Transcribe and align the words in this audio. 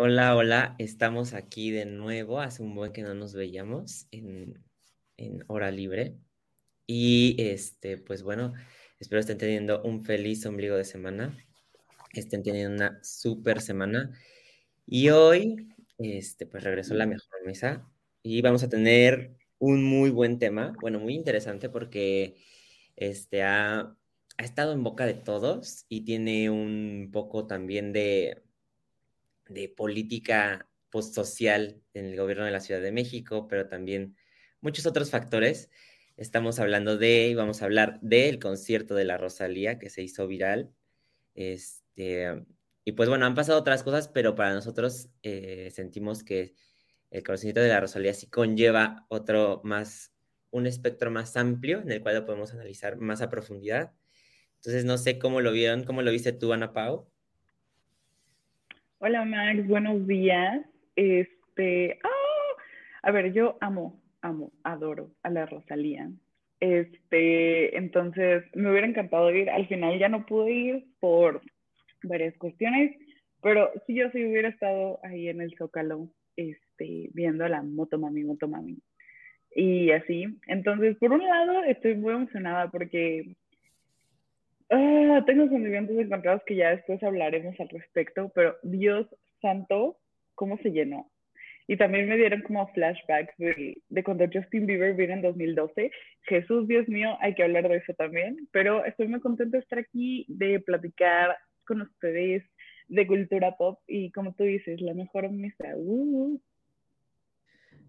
Hola, 0.00 0.36
hola, 0.36 0.76
estamos 0.78 1.34
aquí 1.34 1.72
de 1.72 1.84
nuevo. 1.84 2.40
Hace 2.40 2.62
un 2.62 2.72
buen 2.76 2.92
que 2.92 3.02
no 3.02 3.14
nos 3.14 3.34
veíamos 3.34 4.06
en, 4.12 4.64
en 5.16 5.44
hora 5.48 5.72
libre. 5.72 6.16
Y 6.86 7.34
este, 7.40 7.98
pues 7.98 8.22
bueno, 8.22 8.54
espero 9.00 9.18
estén 9.18 9.38
teniendo 9.38 9.82
un 9.82 10.04
feliz 10.04 10.46
ombligo 10.46 10.76
de 10.76 10.84
semana. 10.84 11.36
Estén 12.12 12.44
teniendo 12.44 12.76
una 12.76 13.00
súper 13.02 13.60
semana. 13.60 14.12
Y 14.86 15.08
hoy, 15.10 15.68
este, 15.98 16.46
pues 16.46 16.62
regresó 16.62 16.94
la 16.94 17.06
mejor 17.06 17.44
mesa. 17.44 17.90
Y 18.22 18.40
vamos 18.40 18.62
a 18.62 18.68
tener 18.68 19.36
un 19.58 19.82
muy 19.82 20.10
buen 20.10 20.38
tema. 20.38 20.74
Bueno, 20.80 21.00
muy 21.00 21.14
interesante 21.16 21.70
porque 21.70 22.36
este 22.94 23.42
ha, 23.42 23.80
ha 23.80 24.44
estado 24.44 24.72
en 24.74 24.84
boca 24.84 25.06
de 25.06 25.14
todos 25.14 25.86
y 25.88 26.02
tiene 26.04 26.50
un 26.50 27.10
poco 27.12 27.48
también 27.48 27.92
de 27.92 28.44
de 29.48 29.68
política 29.68 30.68
postsocial 30.90 31.82
en 31.94 32.06
el 32.06 32.16
gobierno 32.16 32.44
de 32.44 32.50
la 32.50 32.60
Ciudad 32.60 32.80
de 32.80 32.92
México, 32.92 33.48
pero 33.48 33.68
también 33.68 34.16
muchos 34.60 34.86
otros 34.86 35.10
factores. 35.10 35.70
Estamos 36.16 36.58
hablando 36.58 36.96
de, 36.96 37.28
y 37.28 37.34
vamos 37.34 37.62
a 37.62 37.66
hablar 37.66 38.00
del 38.00 38.38
concierto 38.38 38.94
de 38.94 39.04
la 39.04 39.18
Rosalía 39.18 39.78
que 39.78 39.90
se 39.90 40.02
hizo 40.02 40.26
viral. 40.26 40.72
Este, 41.34 42.44
y 42.84 42.92
pues 42.92 43.08
bueno, 43.08 43.26
han 43.26 43.34
pasado 43.34 43.58
otras 43.58 43.82
cosas, 43.82 44.08
pero 44.08 44.34
para 44.34 44.54
nosotros 44.54 45.10
eh, 45.22 45.70
sentimos 45.72 46.24
que 46.24 46.54
el 47.10 47.22
concierto 47.22 47.60
de 47.60 47.68
la 47.68 47.80
Rosalía 47.80 48.14
sí 48.14 48.28
conlleva 48.28 49.06
otro 49.08 49.60
más, 49.64 50.12
un 50.50 50.66
espectro 50.66 51.10
más 51.10 51.36
amplio 51.36 51.80
en 51.80 51.90
el 51.92 52.02
cual 52.02 52.16
lo 52.16 52.24
podemos 52.26 52.52
analizar 52.52 52.96
más 52.96 53.22
a 53.22 53.30
profundidad. 53.30 53.92
Entonces, 54.56 54.84
no 54.84 54.98
sé 54.98 55.18
cómo 55.18 55.40
lo 55.40 55.52
vieron, 55.52 55.84
cómo 55.84 56.02
lo 56.02 56.10
viste 56.10 56.32
tú, 56.32 56.52
Ana 56.52 56.72
Pau. 56.72 57.08
Hola 59.00 59.24
Max, 59.24 59.64
buenos 59.68 60.08
días. 60.08 60.66
Este, 60.96 62.00
¡ah! 62.02 62.62
a 63.02 63.12
ver, 63.12 63.32
yo 63.32 63.56
amo, 63.60 64.02
amo, 64.22 64.50
adoro 64.64 65.12
a 65.22 65.30
la 65.30 65.46
Rosalía. 65.46 66.10
Este, 66.58 67.78
entonces 67.78 68.42
me 68.54 68.68
hubiera 68.68 68.88
encantado 68.88 69.30
ir. 69.30 69.50
Al 69.50 69.68
final 69.68 70.00
ya 70.00 70.08
no 70.08 70.26
pude 70.26 70.50
ir 70.50 70.84
por 70.98 71.42
varias 72.02 72.36
cuestiones, 72.38 72.96
pero 73.40 73.70
si 73.86 73.94
yo 73.94 74.10
sí 74.10 74.26
hubiera 74.26 74.48
estado 74.48 74.98
ahí 75.04 75.28
en 75.28 75.42
el 75.42 75.54
Zócalo, 75.56 76.08
este, 76.34 77.08
viendo 77.14 77.44
a 77.44 77.48
la 77.48 77.62
Motomami, 77.62 78.24
Motomami. 78.24 78.78
Y 79.54 79.92
así. 79.92 80.26
Entonces, 80.48 80.96
por 80.96 81.12
un 81.12 81.24
lado, 81.24 81.62
estoy 81.62 81.94
muy 81.94 82.14
emocionada 82.14 82.68
porque 82.68 83.36
Ah, 84.70 85.22
tengo 85.26 85.48
sentimientos 85.48 85.96
encontrados 85.98 86.42
que 86.46 86.56
ya 86.56 86.70
después 86.70 87.02
hablaremos 87.02 87.58
al 87.58 87.68
respecto, 87.70 88.30
pero 88.34 88.56
Dios 88.62 89.06
santo, 89.40 89.98
¿cómo 90.34 90.58
se 90.58 90.70
llenó? 90.70 91.10
Y 91.66 91.76
también 91.76 92.08
me 92.08 92.16
dieron 92.16 92.42
como 92.42 92.66
flashbacks 92.72 93.36
de, 93.36 93.82
de, 93.88 94.04
cuando 94.04 94.26
Justin 94.32 94.66
Bieber 94.66 94.94
vino 94.94 95.12
en 95.12 95.22
2012. 95.22 95.90
Jesús, 96.22 96.66
Dios 96.66 96.88
mío, 96.88 97.16
hay 97.20 97.34
que 97.34 97.42
hablar 97.42 97.68
de 97.68 97.76
eso 97.76 97.92
también. 97.92 98.48
Pero 98.52 98.84
estoy 98.86 99.06
muy 99.08 99.20
contenta 99.20 99.58
de 99.58 99.62
estar 99.62 99.78
aquí, 99.78 100.24
de 100.28 100.60
platicar 100.60 101.36
con 101.66 101.82
ustedes 101.82 102.42
de 102.88 103.06
cultura 103.06 103.56
pop 103.56 103.80
y 103.86 104.10
como 104.12 104.34
tú 104.34 104.44
dices, 104.44 104.80
la 104.80 104.94
mejor 104.94 105.30
mesa. 105.30 105.74
Uh. 105.76 106.40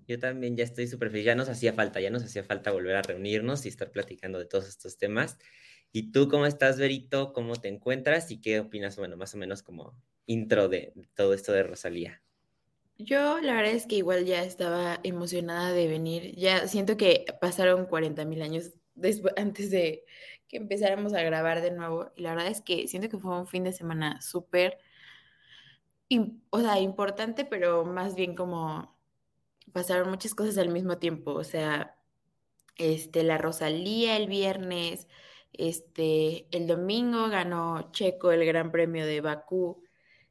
Yo 0.07 0.19
también 0.19 0.57
ya 0.57 0.63
estoy 0.63 0.87
súper 0.87 1.09
feliz. 1.09 1.25
Ya 1.25 1.35
nos 1.35 1.49
hacía 1.49 1.73
falta, 1.73 2.01
ya 2.01 2.09
nos 2.09 2.23
hacía 2.23 2.43
falta 2.43 2.71
volver 2.71 2.95
a 2.95 3.01
reunirnos 3.01 3.65
y 3.65 3.69
estar 3.69 3.91
platicando 3.91 4.39
de 4.39 4.45
todos 4.45 4.67
estos 4.67 4.97
temas. 4.97 5.37
¿Y 5.91 6.11
tú 6.11 6.27
cómo 6.27 6.45
estás, 6.45 6.77
Verito? 6.77 7.33
¿Cómo 7.33 7.55
te 7.55 7.67
encuentras? 7.67 8.29
¿Y 8.31 8.39
qué 8.39 8.59
opinas, 8.59 8.97
bueno, 8.97 9.17
más 9.17 9.33
o 9.33 9.37
menos 9.37 9.63
como 9.63 9.95
intro 10.25 10.69
de, 10.69 10.93
todo 11.15 11.33
esto 11.33 11.51
de 11.51 11.63
Rosalía? 11.63 12.21
Yo 12.97 13.39
la 13.39 13.53
verdad 13.53 13.71
es 13.71 13.87
que 13.87 13.95
igual 13.95 14.25
ya 14.25 14.43
estaba 14.43 14.99
emocionada 15.03 15.71
de 15.71 15.87
venir. 15.87 16.35
Ya 16.35 16.67
siento 16.67 16.97
que 16.97 17.25
pasaron 17.41 17.85
40 17.85 18.25
mil 18.25 18.41
años 18.41 18.71
antes 19.37 19.71
de 19.71 20.05
que 20.47 20.57
empezáramos 20.57 21.13
a 21.13 21.23
grabar 21.23 21.61
de 21.61 21.71
nuevo. 21.71 22.11
Y 22.15 22.21
la 22.21 22.31
verdad 22.31 22.51
es 22.51 22.61
que 22.61 22.87
siento 22.87 23.09
que 23.09 23.17
fue 23.17 23.39
un 23.39 23.47
fin 23.47 23.63
de 23.63 23.73
semana 23.73 24.21
súper, 24.21 24.77
o 26.49 26.59
sea, 26.59 26.79
importante, 26.79 27.45
pero 27.45 27.85
más 27.85 28.15
bien 28.15 28.35
como 28.35 28.97
pasaron 29.71 30.09
muchas 30.09 30.35
cosas 30.35 30.57
al 30.57 30.69
mismo 30.69 30.97
tiempo. 30.97 31.33
O 31.33 31.43
sea, 31.43 31.97
este, 32.75 33.23
la 33.23 33.37
Rosalía 33.37 34.17
el 34.17 34.27
viernes, 34.27 35.07
este, 35.53 36.47
el 36.51 36.67
domingo 36.67 37.29
ganó 37.29 37.91
Checo 37.91 38.31
el 38.31 38.45
Gran 38.45 38.71
Premio 38.71 39.05
de 39.05 39.21
Bakú 39.21 39.83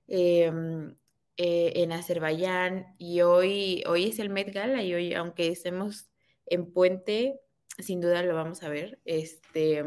em, 0.07 0.95
eh, 1.37 1.73
en 1.77 1.93
Azerbaiyán 1.93 2.95
y 2.99 3.21
hoy, 3.21 3.85
hoy 3.87 4.07
es 4.09 4.19
el 4.19 4.31
Met 4.31 4.53
Gala 4.53 4.83
y 4.83 4.95
hoy, 4.95 5.15
aunque 5.15 5.49
estemos 5.49 6.09
en 6.47 6.73
puente, 6.73 7.41
sin 7.79 8.01
duda 8.01 8.23
lo 8.23 8.35
vamos 8.35 8.63
a 8.63 8.69
ver. 8.69 9.01
Este, 9.05 9.85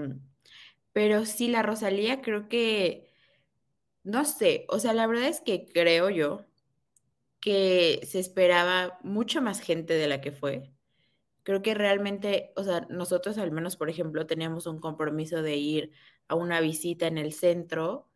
pero 0.94 1.26
sí, 1.26 1.48
la 1.48 1.64
Rosalía 1.64 2.22
creo 2.22 2.48
que, 2.50 3.10
no 4.04 4.26
sé, 4.26 4.66
o 4.70 4.80
sea, 4.80 4.94
la 4.94 5.08
verdad 5.08 5.28
es 5.28 5.42
que 5.42 5.66
creo 5.66 6.10
yo 6.10 6.46
que 7.40 8.02
se 8.08 8.20
esperaba 8.20 9.00
mucha 9.04 9.42
más 9.42 9.60
gente 9.62 9.96
de 9.96 10.08
la 10.08 10.22
que 10.22 10.32
fue 10.32 10.72
creo 11.44 11.62
que 11.62 11.74
realmente, 11.74 12.54
o 12.56 12.64
sea, 12.64 12.88
nosotros 12.90 13.38
al 13.38 13.52
menos, 13.52 13.78
por 13.78 13.90
ejemplo, 13.90 14.28
teníamos 14.28 14.68
un 14.68 14.80
compromiso 14.80 15.42
de 15.42 15.58
ir 15.58 15.92
a 16.28 16.36
una 16.36 16.62
visita 16.62 17.08
en 17.08 17.18
el 17.18 17.34
centro 17.34 18.08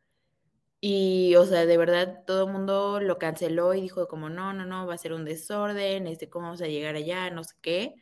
y, 0.81 1.35
o 1.35 1.46
sea, 1.46 1.66
de 1.66 1.78
verdad 1.78 2.24
todo 2.28 2.46
el 2.46 2.53
mundo 2.53 3.00
lo 3.00 3.18
canceló 3.18 3.74
y 3.74 3.81
dijo 3.81 4.08
como, 4.08 4.30
no, 4.30 4.53
no, 4.53 4.66
no, 4.66 4.85
va 4.88 4.94
a 4.94 4.97
ser 4.97 5.14
un 5.14 5.25
desorden, 5.25 6.08
este, 6.08 6.30
¿cómo 6.30 6.46
vamos 6.46 6.62
a 6.62 6.68
llegar 6.68 6.96
allá? 6.96 7.30
No 7.31 7.44
sé 7.44 7.56
qué. 7.62 7.96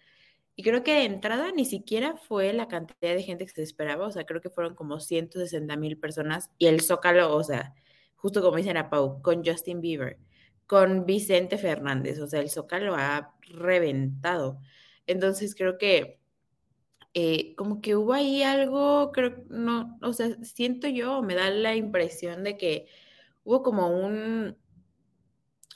Y 0.56 0.64
creo 0.64 0.84
que 0.84 0.94
de 0.94 1.06
entrada 1.06 1.52
ni 1.52 1.66
siquiera 1.66 2.18
fue 2.18 2.54
la 2.54 2.68
cantidad 2.68 3.16
de 3.16 3.24
gente 3.24 3.46
que 3.46 3.52
se 3.54 3.64
esperaba, 3.64 4.08
o 4.08 4.12
sea, 4.12 4.26
creo 4.26 4.42
que 4.42 4.50
fueron 4.50 4.76
como 4.76 5.00
160 5.00 5.76
mil 5.78 5.98
personas 5.98 6.52
y 6.58 6.68
el 6.68 6.82
Zócalo, 6.82 7.36
o 7.36 7.44
sea, 7.44 7.74
justo 8.16 8.42
como 8.42 8.58
dicen 8.58 8.78
a 8.78 8.90
Pau, 8.90 9.22
con 9.22 9.44
Justin 9.46 9.82
Bieber, 9.82 10.20
con 10.68 11.06
Vicente 11.06 11.58
Fernández, 11.58 12.20
o 12.20 12.28
sea, 12.28 12.42
el 12.42 12.50
Zócalo 12.50 12.96
ha 12.96 13.34
reventado. 13.42 14.60
Entonces 15.08 15.56
creo 15.56 15.78
que 15.78 16.20
eh, 17.14 17.56
como 17.56 17.82
que 17.82 17.96
hubo 17.96 18.14
ahí 18.14 18.44
algo, 18.44 19.12
creo, 19.12 19.44
no, 19.50 20.00
o 20.02 20.14
sea, 20.14 20.36
siento 20.44 20.88
yo, 20.88 21.22
me 21.22 21.36
da 21.36 21.50
la 21.52 21.76
impresión 21.76 22.44
de 22.44 22.58
que 22.58 22.88
hubo 23.44 23.62
como 23.64 23.90
un, 23.90 24.58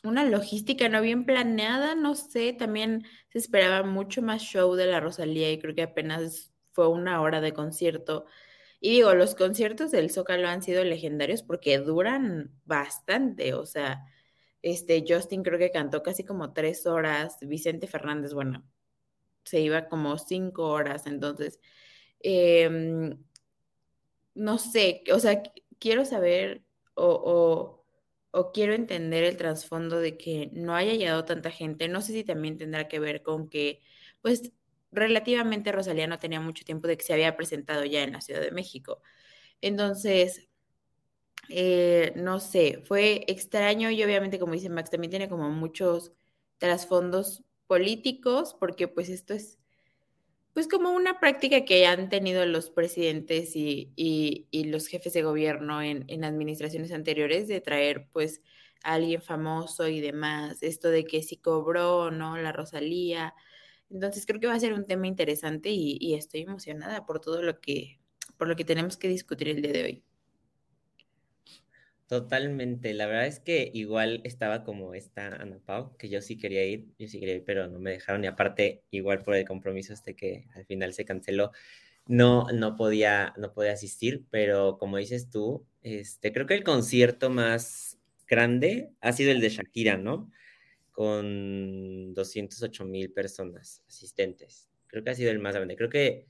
una 0.04 0.26
logística 0.26 0.90
no 0.90 1.02
bien 1.02 1.26
planeada, 1.26 1.96
no 1.96 2.16
sé, 2.16 2.54
también 2.54 3.06
se 3.30 3.40
esperaba 3.40 3.88
mucho 3.88 4.22
más 4.22 4.42
show 4.42 4.76
de 4.76 4.88
la 4.88 5.00
Rosalía 5.00 5.52
y 5.52 5.60
creo 5.60 5.76
que 5.76 5.84
apenas 5.84 6.54
fue 6.72 6.88
una 6.90 7.22
hora 7.22 7.42
de 7.42 7.54
concierto. 7.54 8.26
Y 8.80 8.92
digo, 8.92 9.14
los 9.16 9.36
conciertos 9.36 9.92
del 9.92 10.12
Zócalo 10.12 10.48
han 10.48 10.64
sido 10.64 10.84
legendarios 10.84 11.44
porque 11.44 11.78
duran 11.80 12.52
bastante, 12.66 13.54
o 13.54 13.66
sea, 13.66 14.04
este 14.62 15.04
Justin 15.08 15.44
creo 15.44 15.60
que 15.60 15.72
cantó 15.72 16.04
casi 16.04 16.24
como 16.24 16.54
tres 16.54 16.86
horas, 16.88 17.38
Vicente 17.42 17.88
Fernández, 17.88 18.34
bueno, 18.34 18.64
se 19.48 19.62
iba 19.62 19.88
como 19.88 20.18
cinco 20.18 20.68
horas, 20.70 21.08
entonces, 21.08 21.60
em, 22.20 23.18
no 24.36 24.58
sé, 24.58 25.04
o 25.14 25.20
sea, 25.20 25.42
quiero 25.80 26.06
saber 26.06 26.64
o, 26.96 27.84
quiero 28.54 28.74
entender 28.74 29.24
el 29.24 29.38
trasfondo 29.38 30.00
de 30.00 30.18
que 30.18 30.50
no 30.54 30.76
haya 30.76 30.94
llegado 30.94 31.26
tanta 31.26 31.52
gente. 31.52 31.88
No 31.88 32.02
sé 32.02 32.14
si 32.14 32.24
también 32.24 32.58
tendrá 32.58 32.88
que 32.88 33.00
ver 33.00 33.24
con 33.24 33.50
que, 33.50 33.82
pues, 34.22 34.52
relativamente 34.92 35.72
Rosalía 35.72 36.08
no 36.08 36.20
tenía 36.20 36.40
mucho 36.40 36.64
tiempo 36.66 36.88
de 36.88 36.98
que 36.98 37.06
se 37.06 37.14
había 37.14 37.36
presentado 37.38 37.84
ya 37.86 38.04
en 38.04 38.14
la 38.14 38.22
Ciudad 38.22 38.42
de 38.42 38.52
México. 38.52 39.02
Entonces, 39.62 40.48
eh, 41.50 42.14
no 42.16 42.40
sé, 42.40 42.84
fue 42.86 43.24
extraño 43.28 43.90
y 43.92 44.04
obviamente, 44.04 44.40
como 44.40 44.54
dice 44.54 44.70
Max, 44.70 44.90
también 44.90 45.12
tiene 45.12 45.30
como 45.30 45.50
muchos 45.50 46.12
trasfondos 46.58 47.44
políticos, 47.68 48.56
porque 48.60 48.88
pues 48.88 49.10
esto 49.10 49.34
es 49.34 49.60
pues 50.54 50.68
como 50.68 50.90
una 50.92 51.20
práctica 51.20 51.66
que 51.66 51.86
han 51.86 52.10
tenido 52.10 52.44
los 52.48 52.72
presidentes 52.72 53.52
y, 53.56 54.48
los 54.52 54.88
jefes 54.88 55.14
de 55.14 55.22
gobierno 55.22 55.84
en, 55.84 56.04
en, 56.08 56.24
administraciones 56.24 56.92
anteriores 56.92 57.48
de 57.48 57.62
traer 57.62 58.10
pues 58.12 58.42
a 58.84 58.94
alguien 58.96 59.22
famoso 59.22 59.88
y 59.88 60.02
demás, 60.02 60.64
esto 60.64 60.90
de 60.90 61.06
que 61.06 61.22
si 61.22 61.38
cobró 61.38 62.10
no 62.10 62.38
la 62.38 62.52
Rosalía. 62.54 63.36
Entonces 63.92 64.26
creo 64.26 64.40
que 64.40 64.48
va 64.48 64.56
a 64.56 64.60
ser 64.60 64.74
un 64.74 64.88
tema 64.88 65.06
interesante 65.06 65.70
y, 65.70 65.98
y 66.02 66.16
estoy 66.16 66.42
emocionada 66.42 67.06
por 67.06 67.22
todo 67.22 67.44
lo 67.44 67.62
que, 67.62 68.00
por 68.38 68.48
lo 68.48 68.56
que 68.56 68.66
tenemos 68.66 68.98
que 68.98 69.10
discutir 69.10 69.50
el 69.50 69.62
día 69.62 69.74
de 69.74 69.84
hoy. 69.84 70.04
Totalmente, 72.08 72.94
la 72.94 73.06
verdad 73.06 73.26
es 73.28 73.42
que 73.42 73.70
igual 73.74 74.22
estaba 74.24 74.64
como 74.64 74.94
esta 74.94 75.28
Ana 75.28 75.60
Pau, 75.66 75.98
que 75.98 76.08
yo 76.08 76.22
sí 76.22 76.38
quería 76.38 76.64
ir, 76.66 76.88
yo 76.98 77.06
sí 77.10 77.20
quería 77.20 77.36
ir, 77.36 77.44
pero 77.44 77.68
no 77.68 77.80
me 77.80 77.92
dejaron 77.92 78.24
y 78.24 78.28
aparte 78.28 78.86
igual 78.92 79.24
por 79.24 79.36
el 79.36 79.44
compromiso 79.44 79.92
este 79.92 80.16
que 80.16 80.46
al 80.56 80.66
final 80.66 80.94
se 80.94 81.04
canceló, 81.04 81.52
no, 82.08 82.46
no 82.54 82.76
podía, 82.76 83.34
no 83.38 83.54
podía 83.54 83.74
asistir, 83.74 84.26
pero 84.32 84.78
como 84.78 84.98
dices 84.98 85.30
tú, 85.32 85.66
este, 85.82 86.34
creo 86.34 86.46
que 86.46 86.56
el 86.56 86.64
concierto 86.66 87.30
más 87.30 88.00
grande 88.28 88.92
ha 89.02 89.14
sido 89.14 89.32
el 89.32 89.42
de 89.42 89.50
Shakira, 89.50 89.98
¿no? 89.98 90.32
Con 90.92 92.14
208 92.16 92.86
mil 92.86 93.12
personas 93.14 93.84
asistentes, 93.88 94.70
creo 94.88 95.04
que 95.04 95.12
ha 95.12 95.16
sido 95.16 95.32
el 95.32 95.40
más 95.40 95.56
grande, 95.56 95.76
creo 95.78 95.90
que 95.90 96.28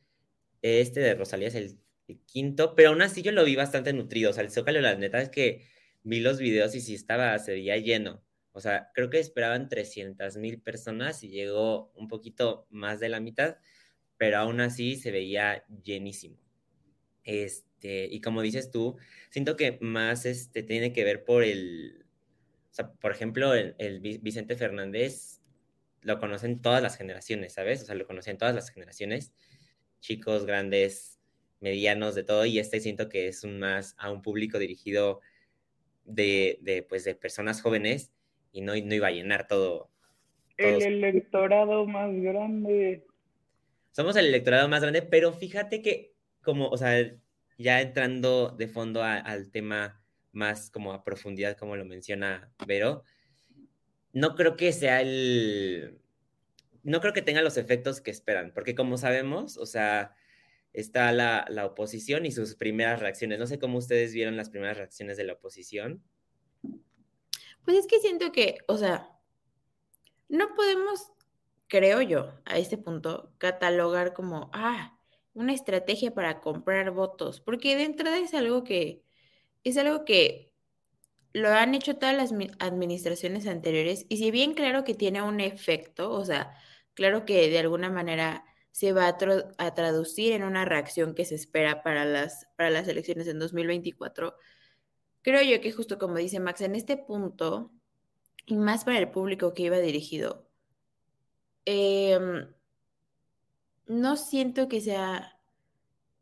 este 0.62 1.02
de 1.02 1.16
Rosalía 1.16 1.50
es 1.50 1.56
el 1.56 1.80
el 2.08 2.20
quinto, 2.26 2.76
pero 2.76 2.90
aún 2.90 3.02
así 3.02 3.22
yo 3.22 3.32
lo 3.32 3.44
vi 3.44 3.56
bastante 3.56 3.94
nutrido. 3.94 4.32
O 4.32 4.34
sea, 4.34 4.44
el 4.44 4.52
Zócalo, 4.52 4.82
la 4.82 4.96
neta 4.96 5.22
es 5.22 5.30
que 5.30 5.66
vi 6.04 6.20
los 6.20 6.40
videos 6.40 6.76
y 6.76 6.82
sí 6.82 6.96
estaba, 6.96 7.38
se 7.40 7.54
veía 7.54 7.78
lleno. 7.78 8.24
O 8.54 8.60
sea, 8.60 8.92
creo 8.94 9.10
que 9.10 9.20
esperaban 9.20 9.70
300 9.70 10.38
mil 10.38 10.62
personas 10.62 11.24
y 11.24 11.30
llegó 11.30 11.92
un 11.96 12.08
poquito 12.08 12.68
más 12.72 13.00
de 13.00 13.10
la 13.10 13.20
mitad, 13.20 13.58
pero 14.18 14.38
aún 14.38 14.62
así 14.62 14.96
se 14.96 15.12
veía 15.12 15.64
llenísimo. 15.84 16.40
Este, 17.24 18.06
y 18.06 18.22
como 18.22 18.42
dices 18.42 18.72
tú, 18.72 18.98
siento 19.30 19.58
que 19.58 19.78
más 19.82 20.26
este, 20.26 20.64
tiene 20.64 20.94
que 20.94 21.04
ver 21.04 21.24
por 21.24 21.44
el, 21.44 22.06
o 22.72 22.74
sea, 22.74 22.94
por 22.94 23.12
ejemplo, 23.12 23.54
el, 23.54 23.76
el 23.78 24.00
Vicente 24.00 24.56
Fernández 24.56 25.42
lo 26.02 26.20
conocen 26.20 26.62
todas 26.62 26.82
las 26.82 26.98
generaciones, 26.98 27.54
¿sabes? 27.54 27.84
O 27.84 27.86
sea, 27.86 27.96
lo 27.96 28.08
conocen 28.08 28.38
todas 28.38 28.56
las 28.56 28.70
generaciones, 28.70 29.34
chicos, 30.00 30.46
grandes, 30.46 31.17
medianos, 31.60 32.16
de 32.16 32.24
todo, 32.24 32.46
y 32.46 32.60
este 32.60 32.80
siento 32.80 33.10
que 33.10 33.28
es 33.28 33.44
un 33.44 33.60
más 33.60 33.96
a 33.98 34.12
un 34.12 34.22
público 34.22 34.60
dirigido 34.60 35.22
de, 36.06 36.60
de 36.62 36.84
pues, 36.84 37.04
de 37.04 37.16
personas 37.16 37.62
jóvenes 37.62 38.12
y 38.52 38.62
no, 38.62 38.74
no 38.76 38.96
iba 38.96 39.08
a 39.08 39.12
llenar 39.12 39.48
todo. 39.48 39.90
El 40.58 40.82
electorado 40.82 41.86
más 41.86 42.12
grande. 42.16 43.06
Somos 43.92 44.16
el 44.16 44.28
electorado 44.28 44.68
más 44.68 44.82
grande, 44.82 45.02
pero 45.02 45.34
fíjate 45.34 45.82
que 45.82 46.14
como, 46.42 46.70
o 46.70 46.78
sea, 46.78 47.14
ya 47.58 47.82
entrando 47.82 48.50
de 48.50 48.68
fondo 48.68 49.04
al 49.04 49.52
tema 49.52 50.02
más 50.32 50.70
como 50.70 50.94
a 50.94 51.04
profundidad, 51.04 51.58
como 51.58 51.76
lo 51.76 51.86
menciona 51.86 52.52
Vero, 52.66 53.04
no 54.14 54.36
creo 54.36 54.56
que 54.56 54.72
sea 54.72 55.02
el... 55.02 56.00
No 56.84 57.02
creo 57.02 57.12
que 57.12 57.22
tenga 57.22 57.42
los 57.42 57.58
efectos 57.58 58.00
que 58.00 58.12
esperan, 58.12 58.54
porque 58.54 58.76
como 58.76 58.98
sabemos, 58.98 59.58
o 59.58 59.66
sea, 59.66 60.16
está 60.80 61.12
la, 61.12 61.46
la, 61.50 61.66
oposición 61.66 62.26
y 62.26 62.32
sus 62.32 62.56
primeras 62.56 63.00
reacciones. 63.00 63.40
No 63.40 63.48
sé 63.48 63.58
cómo 63.58 63.80
ustedes 63.80 64.14
vieron 64.14 64.38
las 64.38 64.50
primeras 64.50 64.78
reacciones 64.78 65.18
de 65.18 65.24
la 65.24 65.34
oposición. 65.34 66.04
Pues 67.66 67.78
es 67.78 67.88
que 67.88 68.00
siento 68.00 68.32
que, 68.32 68.60
o 68.68 68.78
sea, 68.78 69.10
no 70.30 70.54
podemos, 70.56 71.12
creo 71.68 72.02
yo, 72.02 72.40
a 72.46 72.60
este 72.60 72.78
punto, 72.78 73.34
catalogar 73.40 74.14
como, 74.14 74.52
ah, 74.54 74.98
una 75.34 75.54
estrategia 75.54 76.14
para 76.14 76.42
comprar 76.42 76.92
votos, 76.92 77.42
porque 77.42 77.76
de 77.76 77.84
entrada 77.84 78.18
es 78.20 78.34
algo 78.34 78.64
que, 78.64 79.04
es 79.64 79.78
algo 79.78 80.06
que 80.06 80.54
lo 81.34 81.50
han 81.50 81.76
hecho 81.76 81.96
todas 81.96 82.16
las 82.16 82.32
administraciones 82.60 83.48
anteriores 83.48 84.06
y 84.10 84.18
si 84.18 84.32
bien 84.32 84.54
claro 84.54 84.84
que 84.84 84.96
tiene 84.96 85.22
un 85.22 85.40
efecto, 85.40 86.12
o 86.12 86.26
sea, 86.26 86.56
claro 86.94 87.26
que 87.26 87.50
de 87.50 87.60
alguna 87.60 87.90
manera 87.90 88.46
se 88.78 88.94
va 88.94 89.08
a, 89.08 89.74
traducir 89.74 90.34
en 90.34 90.44
una 90.44 90.64
reacción 90.64 91.16
que 91.16 91.26
se 91.26 91.34
espera 91.34 91.82
para 91.82 92.06
las, 92.06 92.46
para 92.56 92.70
las 92.70 92.88
elecciones 92.88 93.28
en 93.28 93.40
2024. 93.40 94.36
Creo 95.24 95.42
yo 95.42 95.60
que 95.62 95.72
justo 95.72 95.98
como 95.98 96.18
dice 96.18 96.40
Max, 96.40 96.62
en 96.62 96.76
este 96.76 96.96
punto, 96.96 97.72
y 98.46 98.56
más 98.56 98.86
para 98.86 99.00
el 99.00 99.10
público 99.10 99.56
que 99.56 99.64
iba 99.64 99.80
dirigido, 99.80 100.48
em, 101.66 102.54
no 103.88 104.16
siento 104.16 104.68
que 104.68 104.80
sea 104.80 105.40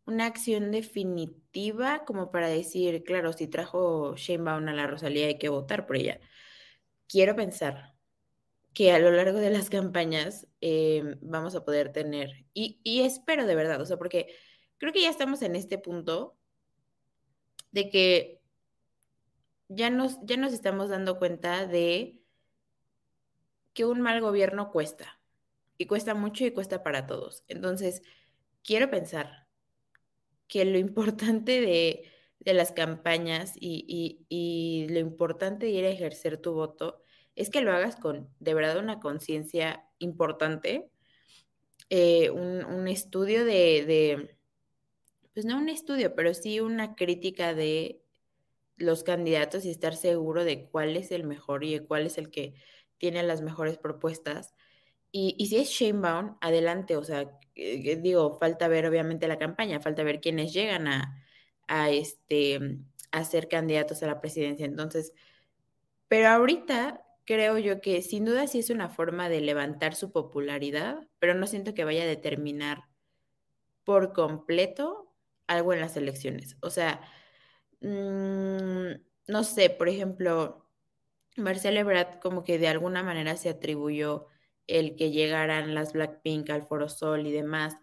una 0.05 0.25
acción 0.25 0.71
definitiva 0.71 2.05
como 2.05 2.31
para 2.31 2.47
decir, 2.47 3.03
claro, 3.03 3.33
si 3.33 3.47
trajo 3.49 4.15
Sheinbaum 4.15 4.65
a 4.69 4.73
la 4.73 4.87
Rosalía 4.87 5.27
hay 5.27 5.37
que 5.37 5.49
votar 5.49 5.85
por 5.85 5.97
ella. 5.97 6.21
Quiero 7.09 7.35
pensar, 7.35 7.95
que 8.75 8.91
a 8.91 8.99
lo 8.99 9.09
largo 9.09 9.39
de 9.39 9.49
las 9.49 9.69
campañas 9.69 10.47
eh, 10.67 11.17
vamos 11.21 11.53
a 11.53 11.63
poder 11.63 11.91
tener. 11.91 12.47
Y, 12.51 13.01
espero 13.01 13.45
de 13.45 13.53
verdad, 13.53 13.79
o 13.81 13.85
sea, 13.85 13.97
porque 13.97 14.35
creo 14.79 14.91
que 14.91 15.03
ya 15.03 15.11
estamos 15.11 15.43
en 15.43 15.55
este 15.55 15.77
punto 15.77 16.39
de 17.69 17.87
que 17.91 18.41
ya 19.67 19.91
nos, 19.91 20.17
ya 20.23 20.37
nos 20.37 20.53
estamos 20.53 20.89
dando 20.89 21.19
cuenta 21.19 21.67
de 21.67 22.19
que 23.73 23.85
un 23.85 24.01
mal 24.01 24.21
gobierno 24.21 24.71
cuesta. 24.71 25.19
Y 25.77 25.85
cuesta 25.85 26.15
mucho 26.15 26.45
y 26.45 26.51
cuesta 26.51 26.81
para 26.81 27.05
todos. 27.05 27.43
Entonces, 27.47 28.01
quiero 28.63 28.89
pensar 28.89 29.47
que 30.47 30.65
lo 30.65 30.79
importante 30.79 31.61
de, 31.61 32.11
las 32.53 32.71
campañas 32.71 33.53
y, 33.55 34.25
y 34.29 34.87
lo 34.89 34.97
importante 34.99 35.67
de 35.67 35.73
ir 35.73 35.85
a 35.85 35.89
ejercer 35.89 36.37
tu 36.37 36.53
voto 36.53 37.03
es 37.35 37.51
que 37.51 37.61
lo 37.61 37.71
hagas 37.71 37.97
con 37.97 38.29
de 38.39 38.53
verdad 38.55 38.79
una 38.79 38.99
conciencia 38.99 39.84
importante, 39.99 40.89
eh, 41.89 42.29
un, 42.31 42.87
estudio 42.87 43.45
de, 43.45 44.35
pues 45.33 45.45
no 45.45 45.57
un 45.57 45.69
estudio, 45.69 46.15
pero 46.15 46.33
sí 46.33 46.59
una 46.59 46.95
crítica 46.95 47.53
de 47.53 48.01
los 48.77 49.03
candidatos 49.03 49.65
y 49.65 49.71
estar 49.71 49.95
seguro 49.95 50.43
de 50.43 50.67
cuál 50.69 50.97
es 50.97 51.11
el 51.11 51.23
mejor 51.23 51.63
y 51.63 51.73
de 51.73 51.85
cuál 51.85 52.05
es 52.07 52.17
el 52.17 52.29
que 52.31 52.55
tiene 52.97 53.23
las 53.23 53.41
mejores 53.41 53.77
propuestas. 53.77 54.53
Y, 55.11 55.45
si 55.47 55.57
es 55.57 55.69
Sheinbaum, 55.69 56.37
adelante, 56.41 56.97
o 56.97 57.03
sea, 57.03 57.39
eh, 57.55 57.95
digo, 58.01 58.37
falta 58.39 58.67
ver 58.67 58.85
obviamente 58.85 59.27
la 59.27 59.37
campaña, 59.37 59.79
falta 59.79 60.03
ver 60.03 60.19
quiénes 60.19 60.53
llegan 60.53 60.87
a, 60.87 61.23
a, 61.67 61.89
este, 61.91 62.79
a 63.11 63.23
ser 63.23 63.47
candidatos 63.47 64.03
a 64.03 64.07
la 64.07 64.19
presidencia. 64.19 64.65
Entonces, 64.65 65.13
pero 66.09 66.27
ahorita 66.29 67.04
creo 67.25 67.57
yo 67.57 67.81
que 67.81 68.01
sin 68.01 68.25
duda 68.25 68.47
sí 68.47 68.59
es 68.59 68.69
una 68.69 68.89
forma 68.89 69.29
de 69.29 69.41
levantar 69.41 69.95
su 69.95 70.11
popularidad, 70.11 71.07
pero 71.19 71.33
no 71.33 71.47
siento 71.47 71.73
que 71.73 71.85
vaya 71.85 72.03
a 72.03 72.07
determinar 72.07 72.83
por 73.83 74.13
completo 74.13 75.13
algo 75.47 75.73
en 75.73 75.81
las 75.81 75.97
elecciones. 75.97 76.57
O 76.61 76.69
sea, 76.69 77.01
mm, 77.81 78.91
no 79.27 79.43
sé, 79.43 79.69
por 79.69 79.89
ejemplo, 79.89 80.67
Marcelo 81.37 81.79
Ebrard 81.79 82.19
como 82.21 82.43
que 82.43 82.59
de 82.59 82.67
alguna 82.67 83.03
manera 83.03 83.37
se 83.37 83.49
atribuyó 83.49 84.27
el 84.67 84.95
que 84.95 85.11
llegaran 85.11 85.75
las 85.75 85.93
Blackpink 85.93 86.49
al 86.49 86.63
Foro 86.67 86.89
Sol 86.89 87.27
y 87.27 87.31
demás. 87.31 87.77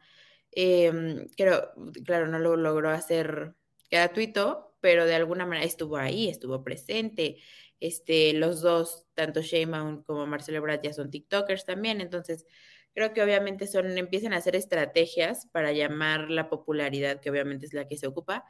Em, 0.53 1.29
creo, 1.37 1.73
claro, 2.05 2.27
no 2.29 2.39
lo 2.39 2.57
logró 2.57 2.91
hacer 2.91 3.55
gratuito, 3.91 4.75
pero 4.81 5.07
de 5.07 5.15
alguna 5.15 5.47
manera 5.47 5.67
estuvo 5.67 5.97
ahí, 5.97 6.29
estuvo 6.29 6.63
presente. 6.65 7.39
Este, 7.83 8.33
los 8.33 8.61
dos, 8.61 9.07
tanto 9.15 9.41
Sheinbaum 9.41 10.05
como 10.05 10.25
Marcelo 10.25 10.59
Ebrard 10.59 10.83
ya 10.83 10.93
son 10.93 11.11
TikTokers 11.11 11.65
también, 11.65 12.01
entonces 12.01 12.47
creo 12.95 13.13
que 13.13 13.21
obviamente 13.21 13.67
son, 13.67 13.99
empiezan 13.99 14.33
a 14.33 14.37
hacer 14.37 14.55
estrategias 14.55 15.47
para 15.47 15.73
llamar 15.73 16.31
la 16.31 16.49
popularidad, 16.49 17.21
que 17.21 17.29
obviamente 17.29 17.67
es 17.67 17.75
la 17.75 17.89
que 17.89 17.97
se 17.97 18.07
ocupa, 18.07 18.45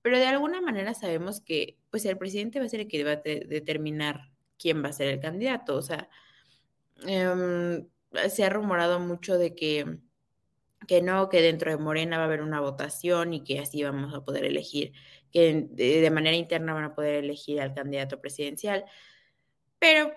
pero 0.00 0.16
de 0.16 0.24
alguna 0.24 0.62
manera 0.62 0.94
sabemos 0.94 1.42
que 1.42 1.76
pues 1.90 2.06
el 2.06 2.16
presidente 2.16 2.58
va 2.58 2.64
a 2.64 2.68
ser 2.70 2.80
el 2.80 2.88
que 2.88 3.04
va 3.04 3.12
a 3.12 3.16
determinar 3.16 4.30
quién 4.58 4.82
va 4.82 4.88
a 4.88 4.94
ser 4.94 5.08
el 5.08 5.20
candidato, 5.20 5.76
o 5.76 5.82
sea, 5.82 6.08
em, 7.06 7.86
se 8.30 8.44
ha 8.44 8.48
rumorado 8.48 8.98
mucho 8.98 9.36
de 9.36 9.54
que 9.54 9.98
que 10.88 11.02
no, 11.02 11.28
que 11.28 11.42
dentro 11.42 11.70
de 11.70 11.76
Morena 11.76 12.16
va 12.16 12.24
a 12.24 12.26
haber 12.26 12.40
una 12.40 12.60
votación 12.60 13.34
y 13.34 13.44
que 13.44 13.58
así 13.60 13.82
vamos 13.82 14.14
a 14.14 14.24
poder 14.24 14.44
elegir 14.46 14.94
que 15.32 15.68
de 15.72 16.10
manera 16.10 16.36
interna 16.36 16.74
van 16.74 16.84
a 16.84 16.94
poder 16.94 17.16
elegir 17.24 17.60
al 17.60 17.74
candidato 17.74 18.20
presidencial. 18.20 18.84
Pero, 19.78 20.12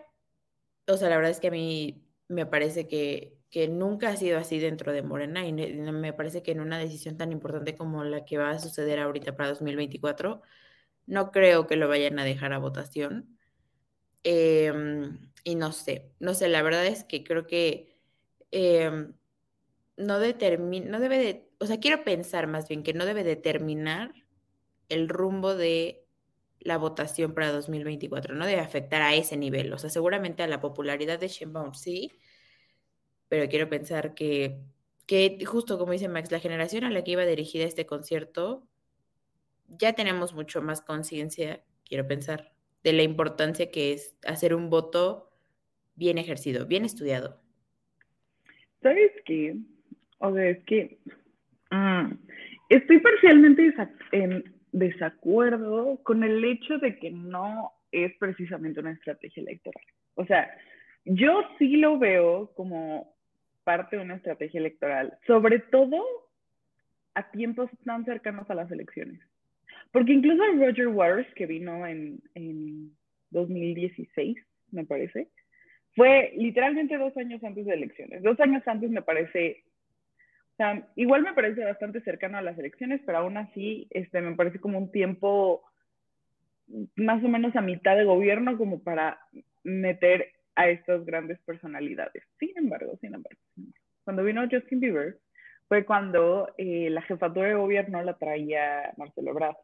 o 0.87 0.97
sea, 0.97 1.09
la 1.09 1.15
verdad 1.17 1.31
es 1.31 1.39
que 1.39 1.47
a 1.47 1.51
mí 1.51 2.03
me 2.27 2.45
parece 2.45 2.87
que, 2.87 3.37
que 3.53 3.67
nunca 3.67 4.09
ha 4.09 4.17
sido 4.17 4.39
así 4.39 4.59
dentro 4.59 4.91
de 4.93 5.03
Morena 5.03 5.45
y 5.45 5.53
me 5.53 6.13
parece 6.13 6.41
que 6.41 6.51
en 6.51 6.59
una 6.59 6.79
decisión 6.79 7.17
tan 7.17 7.31
importante 7.31 7.75
como 7.77 8.03
la 8.03 8.25
que 8.25 8.37
va 8.39 8.49
a 8.49 8.59
suceder 8.59 8.99
ahorita 8.99 9.35
para 9.35 9.49
2024, 9.49 10.41
no 11.05 11.31
creo 11.31 11.67
que 11.67 11.75
lo 11.75 11.87
vayan 11.87 12.19
a 12.19 12.25
dejar 12.25 12.53
a 12.53 12.57
votación. 12.59 13.37
Em, 14.23 15.31
y 15.43 15.55
no 15.55 15.71
sé, 15.71 16.11
no 16.19 16.33
sé, 16.33 16.47
la 16.47 16.63
verdad 16.63 16.85
es 16.87 17.03
que 17.03 17.23
creo 17.23 17.45
que 17.45 17.95
em, 18.51 19.13
no 19.97 20.19
determina, 20.19 20.89
no 20.89 20.99
debe 20.99 21.17
de, 21.19 21.49
o 21.59 21.65
sea, 21.67 21.79
quiero 21.79 22.03
pensar 22.03 22.47
más 22.47 22.67
bien 22.67 22.83
que 22.83 22.93
no 22.93 23.05
debe 23.05 23.23
determinar 23.23 24.13
el 24.89 25.09
rumbo 25.09 25.55
de 25.55 26.03
la 26.59 26.77
votación 26.77 27.33
para 27.33 27.51
2024, 27.51 28.35
no 28.35 28.45
debe 28.45 28.61
afectar 28.61 29.01
a 29.01 29.15
ese 29.15 29.37
nivel, 29.37 29.73
o 29.73 29.77
sea, 29.77 29.89
seguramente 29.89 30.43
a 30.43 30.47
la 30.47 30.61
popularidad 30.61 31.19
de 31.19 31.27
Sheinbaum 31.27 31.73
sí, 31.73 32.11
pero 33.27 33.49
quiero 33.49 33.69
pensar 33.69 34.13
que, 34.13 34.59
que 35.05 35.43
justo 35.45 35.77
como 35.77 35.91
dice 35.91 36.07
Max, 36.07 36.31
la 36.31 36.39
generación 36.39 36.85
a 36.85 36.89
la 36.89 37.03
que 37.03 37.11
iba 37.11 37.25
dirigida 37.25 37.65
este 37.65 37.85
concierto, 37.85 38.67
ya 39.67 39.93
tenemos 39.93 40.33
mucho 40.33 40.61
más 40.61 40.81
conciencia, 40.81 41.63
quiero 41.85 42.07
pensar, 42.07 42.53
de 42.83 42.93
la 42.93 43.03
importancia 43.03 43.71
que 43.71 43.93
es 43.93 44.15
hacer 44.25 44.53
un 44.53 44.69
voto 44.69 45.31
bien 45.95 46.17
ejercido, 46.17 46.65
bien 46.65 46.85
estudiado. 46.85 47.39
¿Sabes 48.81 49.11
qué? 49.25 49.55
O 50.19 50.33
sea, 50.33 50.49
es 50.49 50.63
que 50.65 50.97
mm, 51.71 52.11
estoy 52.69 52.99
parcialmente 52.99 53.73
en 54.11 54.52
desacuerdo 54.73 55.99
con 56.03 56.23
el 56.23 56.43
hecho 56.43 56.77
de 56.79 56.97
que 56.97 57.11
no 57.11 57.71
es 57.91 58.13
precisamente 58.17 58.81
una 58.81 58.91
estrategia 58.91 59.41
electoral. 59.41 59.85
O 60.15 60.25
sea, 60.25 60.51
yo 61.05 61.41
sí 61.57 61.77
lo 61.77 61.97
veo 61.97 62.51
como 62.55 63.15
parte 63.63 63.95
de 63.95 64.01
una 64.01 64.15
estrategia 64.15 64.59
electoral, 64.59 65.17
sobre 65.25 65.59
todo 65.59 66.03
a 67.13 67.31
tiempos 67.31 67.69
tan 67.85 68.03
cercanos 68.03 68.49
a 68.49 68.55
las 68.55 68.69
elecciones. 68.71 69.21
Porque 69.91 70.13
incluso 70.13 70.43
Roger 70.57 70.87
Waters, 70.87 71.31
que 71.35 71.45
vino 71.45 71.85
en, 71.85 72.19
en 72.33 72.91
2016, 73.29 74.37
me 74.71 74.85
parece, 74.85 75.29
fue 75.95 76.33
literalmente 76.35 76.97
dos 76.97 77.15
años 77.17 77.43
antes 77.43 77.65
de 77.65 77.73
elecciones. 77.73 78.23
Dos 78.23 78.39
años 78.39 78.63
antes 78.67 78.89
me 78.89 79.03
parece, 79.03 79.63
o 80.53 80.55
sea, 80.55 80.87
igual 80.95 81.23
me 81.23 81.33
parece 81.33 81.63
bastante 81.63 82.01
cercano 82.01 82.37
a 82.37 82.43
las 82.43 82.57
elecciones, 82.59 83.01
pero 83.07 83.17
aún 83.17 83.37
así 83.37 83.87
este, 83.89 84.21
me 84.21 84.35
parece 84.35 84.59
como 84.59 84.77
un 84.77 84.91
tiempo 84.91 85.63
más 86.95 87.23
o 87.23 87.27
menos 87.27 87.55
a 87.55 87.61
mitad 87.61 87.97
de 87.97 88.03
gobierno 88.03 88.55
como 88.55 88.83
para 88.83 89.19
meter 89.63 90.31
a 90.55 90.69
estas 90.69 91.05
grandes 91.05 91.39
personalidades. 91.39 92.23
Sin 92.39 92.55
embargo, 92.55 92.95
sin 93.01 93.15
embargo, 93.15 93.39
cuando 94.03 94.23
vino 94.23 94.47
Justin 94.49 94.79
Bieber 94.79 95.17
fue 95.67 95.85
cuando 95.85 96.53
eh, 96.59 96.89
la 96.91 97.01
jefatura 97.01 97.47
de 97.47 97.55
gobierno 97.55 98.03
la 98.03 98.17
traía 98.17 98.93
Marcelo 98.97 99.31
Ebrard 99.31 99.55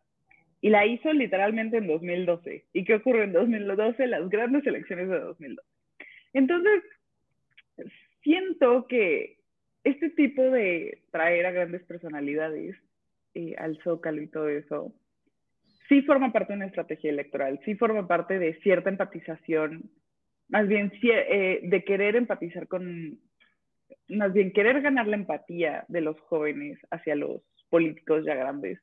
y 0.60 0.70
la 0.70 0.88
hizo 0.88 1.14
literalmente 1.14 1.78
en 1.78 1.86
2012. 1.88 2.66
¿Y 2.74 2.84
qué 2.84 2.96
ocurre 2.96 3.26
en 3.26 3.34
2012? 3.34 4.08
Las 4.08 4.28
grandes 4.28 4.66
elecciones 4.66 5.08
de 5.08 5.20
2012. 5.20 5.70
Entonces, 6.34 6.84
siento 8.24 8.88
que 8.88 9.39
este 9.90 10.10
tipo 10.12 10.42
de 10.42 11.04
traer 11.12 11.46
a 11.46 11.52
grandes 11.52 11.84
personalidades 11.84 12.76
eh, 13.34 13.56
al 13.58 13.78
zócalo 13.84 14.22
y 14.22 14.28
todo 14.28 14.50
eso, 14.50 14.94
sí 15.88 16.02
forma 16.04 16.32
parte 16.32 16.54
de 16.54 16.58
una 16.58 16.68
estrategia 16.68 17.10
electoral, 17.10 17.60
sí 17.66 17.76
forma 17.76 18.08
parte 18.08 18.40
de 18.40 18.56
cierta 18.62 18.90
empatización, 18.90 19.90
más 20.48 20.68
bien 20.68 20.92
eh, 21.04 21.62
de 21.64 21.84
querer 21.84 22.16
empatizar 22.16 22.68
con, 22.68 23.20
más 24.08 24.34
bien 24.34 24.52
querer 24.52 24.82
ganar 24.82 25.08
la 25.08 25.16
empatía 25.16 25.86
de 25.88 26.02
los 26.02 26.20
jóvenes 26.22 26.80
hacia 26.92 27.16
los 27.16 27.42
políticos 27.70 28.26
ya 28.26 28.36
grandes 28.36 28.80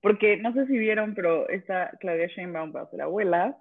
porque 0.00 0.36
no 0.36 0.52
sé 0.52 0.66
si 0.66 0.78
vieron, 0.78 1.14
pero 1.14 1.48
esta 1.48 1.90
Claudia 2.00 2.28
Sheinbaum 2.28 2.74
va 2.74 2.82
a 2.82 2.90
ser 2.90 3.02
abuela. 3.02 3.56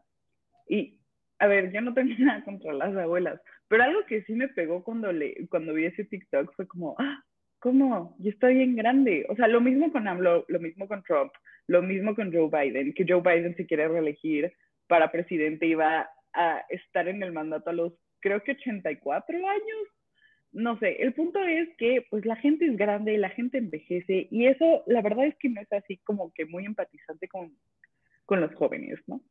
Y, 0.67 0.99
a 1.39 1.47
ver, 1.47 1.71
yo 1.71 1.81
no 1.81 1.93
tengo 1.93 2.13
nada 2.19 2.43
contra 2.43 2.73
las 2.73 2.95
abuelas, 2.95 3.41
pero 3.67 3.83
algo 3.83 4.05
que 4.05 4.23
sí 4.23 4.33
me 4.33 4.47
pegó 4.47 4.83
cuando, 4.83 5.11
le, 5.11 5.47
cuando 5.49 5.73
vi 5.73 5.85
ese 5.85 6.05
TikTok 6.05 6.53
fue 6.55 6.67
como, 6.67 6.95
ah, 6.99 7.23
¿cómo? 7.59 8.15
Yo 8.19 8.29
estoy 8.29 8.55
bien 8.55 8.75
grande. 8.75 9.25
O 9.29 9.35
sea, 9.35 9.47
lo 9.47 9.61
mismo 9.61 9.91
con 9.91 10.07
AMLO, 10.07 10.45
lo 10.47 10.59
mismo 10.59 10.87
con 10.87 11.03
Trump, 11.03 11.31
lo 11.67 11.81
mismo 11.81 12.15
con 12.15 12.31
Joe 12.31 12.49
Biden, 12.49 12.93
que 12.93 13.05
Joe 13.07 13.21
Biden 13.21 13.55
se 13.55 13.65
quiere 13.65 13.87
reelegir 13.87 14.53
para 14.87 15.11
presidente 15.11 15.65
y 15.65 15.75
va 15.75 16.09
a 16.33 16.65
estar 16.69 17.07
en 17.07 17.23
el 17.23 17.33
mandato 17.33 17.69
a 17.69 17.73
los, 17.73 17.93
creo 18.19 18.41
que 18.43 18.51
84 18.51 19.37
años 19.37 19.87
no 20.53 20.77
sé, 20.79 21.01
el 21.03 21.13
punto 21.13 21.39
es 21.43 21.69
que 21.77 22.05
pues 22.09 22.25
la 22.25 22.35
gente 22.35 22.65
es 22.65 22.77
grande, 22.77 23.13
y 23.13 23.17
la 23.17 23.29
gente 23.29 23.57
envejece 23.57 24.27
y 24.31 24.47
eso 24.47 24.83
la 24.87 25.01
verdad 25.01 25.25
es 25.25 25.35
que 25.35 25.49
no 25.49 25.61
es 25.61 25.71
así 25.71 25.97
como 25.97 26.33
que 26.33 26.45
muy 26.45 26.65
empatizante 26.65 27.27
con, 27.27 27.55
con 28.25 28.41
los 28.41 28.53
jóvenes, 28.55 28.99
¿no? 29.07 29.21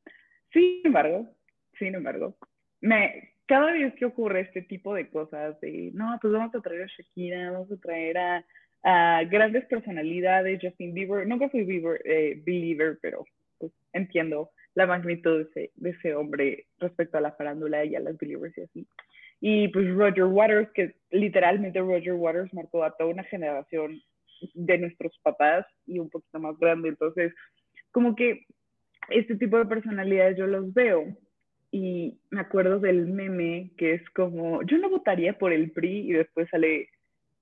Sin 0.52 0.83
embargo, 0.85 1.28
sin 1.78 1.95
embargo, 1.95 2.37
me, 2.81 3.33
cada 3.47 3.73
vez 3.73 3.95
que 3.95 4.05
ocurre 4.05 4.41
este 4.41 4.62
tipo 4.62 4.95
de 4.95 5.09
cosas 5.09 5.61
de, 5.61 5.91
no, 5.95 6.19
pues 6.21 6.33
vamos 6.33 6.55
a 6.55 6.61
traer 6.61 6.83
a 6.83 6.87
Shakira, 6.87 7.50
vamos 7.53 7.71
a 7.71 7.76
traer 7.76 8.19
a, 8.19 8.45
a 8.83 9.25
grandes 9.25 9.65
personalidades, 9.67 10.61
Justin 10.62 10.95
Bieber, 10.95 11.26
nunca 11.26 11.49
fui 11.49 11.65
Bieber, 11.65 12.00
eh, 12.05 12.41
believer, 12.45 12.99
pero 13.00 13.25
pues, 13.59 13.73
entiendo 13.93 14.50
la 14.75 14.87
magnitud 14.87 15.38
de 15.38 15.43
ese, 15.45 15.73
de 15.76 15.91
ese 15.91 16.15
hombre 16.15 16.67
respecto 16.79 17.19
a 17.19 17.21
la 17.21 17.33
farándula 17.33 17.85
y 17.85 17.95
a 17.95 18.00
las 18.00 18.17
believers 18.19 18.57
y 18.59 18.62
así. 18.62 18.87
Y 19.41 19.69
pues 19.69 19.93
Roger 19.95 20.25
Waters, 20.25 20.71
que 20.73 20.95
literalmente 21.11 21.81
Roger 21.81 22.15
Waters 22.15 22.53
marcó 22.53 22.85
a 22.85 22.97
toda 22.97 23.11
una 23.11 23.25
generación 23.25 24.00
de 24.55 24.79
nuestros 24.79 25.19
papás 25.23 25.67
y 25.87 25.99
un 25.99 26.11
poquito 26.11 26.38
más 26.41 26.59
grande. 26.59 26.91
Entonces, 26.91 27.33
como 27.91 28.15
que 28.15 28.45
este 29.09 29.37
tipo 29.37 29.59
de 29.59 29.67
personalidades 29.67 30.37
yo 30.37 30.47
los 30.47 30.73
veo 30.75 31.17
y 31.76 32.18
me 32.30 32.40
acuerdo 32.40 32.80
del 32.80 33.06
meme 33.06 33.71
que 33.76 33.92
es 33.92 34.11
como, 34.11 34.62
yo 34.62 34.78
no 34.78 34.88
votaría 34.88 35.37
por 35.37 35.52
el 35.52 35.73
PRI 35.73 36.09
y 36.09 36.12
después 36.12 36.49
sale 36.49 36.88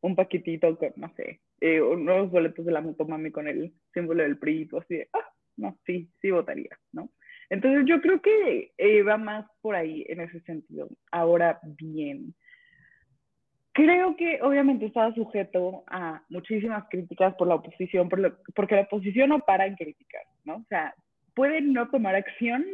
un 0.00 0.16
paquetito 0.16 0.76
con, 0.76 0.92
no 0.96 1.12
sé, 1.14 1.40
eh, 1.60 1.80
unos 1.80 2.32
boletos 2.32 2.66
de 2.66 2.72
la 2.72 2.80
motomami 2.80 3.30
con 3.30 3.46
el 3.46 3.72
símbolo 3.92 4.24
del 4.24 4.38
PRI 4.38 4.68
y 4.72 4.76
así 4.76 4.96
de, 4.96 5.08
ah, 5.12 5.30
no, 5.56 5.78
sí, 5.86 6.10
sí 6.20 6.32
votaría, 6.32 6.76
¿no? 6.92 7.10
Entonces 7.48 7.84
yo 7.86 8.00
creo 8.00 8.20
que 8.20 8.72
eh, 8.76 9.02
va 9.04 9.18
más 9.18 9.46
por 9.62 9.76
ahí 9.76 10.04
en 10.08 10.20
ese 10.20 10.40
sentido. 10.40 10.88
Ahora 11.12 11.60
bien, 11.62 12.34
creo 13.72 14.16
que 14.16 14.40
obviamente 14.42 14.86
estaba 14.86 15.14
sujeto 15.14 15.84
a 15.86 16.24
muchísimas 16.28 16.86
críticas 16.90 17.36
por 17.36 17.46
la 17.46 17.54
oposición, 17.54 18.08
porque 18.08 18.74
la 18.74 18.82
oposición 18.82 19.28
no 19.28 19.40
para 19.40 19.66
en 19.66 19.76
criticar, 19.76 20.22
¿no? 20.44 20.56
O 20.56 20.64
sea, 20.68 20.92
pueden 21.34 21.72
no 21.72 21.88
tomar 21.88 22.16
acción, 22.16 22.64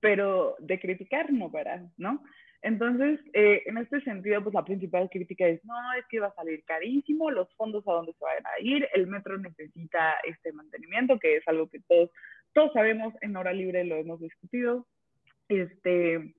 pero 0.00 0.56
de 0.58 0.78
criticar 0.78 1.32
no 1.32 1.50
para, 1.50 1.82
¿no? 1.96 2.22
Entonces, 2.62 3.20
eh, 3.32 3.62
en 3.66 3.78
este 3.78 4.00
sentido, 4.00 4.42
pues 4.42 4.54
la 4.54 4.64
principal 4.64 5.08
crítica 5.10 5.46
es, 5.46 5.64
no, 5.64 5.74
es 5.98 6.04
que 6.08 6.20
va 6.20 6.28
a 6.28 6.34
salir 6.34 6.64
carísimo, 6.64 7.30
los 7.30 7.54
fondos 7.54 7.86
a 7.86 7.92
dónde 7.92 8.12
se 8.14 8.24
van 8.24 8.44
a 8.44 8.60
ir, 8.60 8.88
el 8.94 9.06
metro 9.06 9.38
necesita 9.38 10.16
este 10.24 10.52
mantenimiento, 10.52 11.18
que 11.18 11.36
es 11.36 11.46
algo 11.46 11.68
que 11.68 11.80
todos 11.86 12.10
todos 12.56 12.72
sabemos, 12.72 13.12
en 13.20 13.36
hora 13.36 13.52
libre 13.52 13.84
lo 13.84 13.96
hemos 13.96 14.18
discutido, 14.18 14.86
este, 15.50 16.34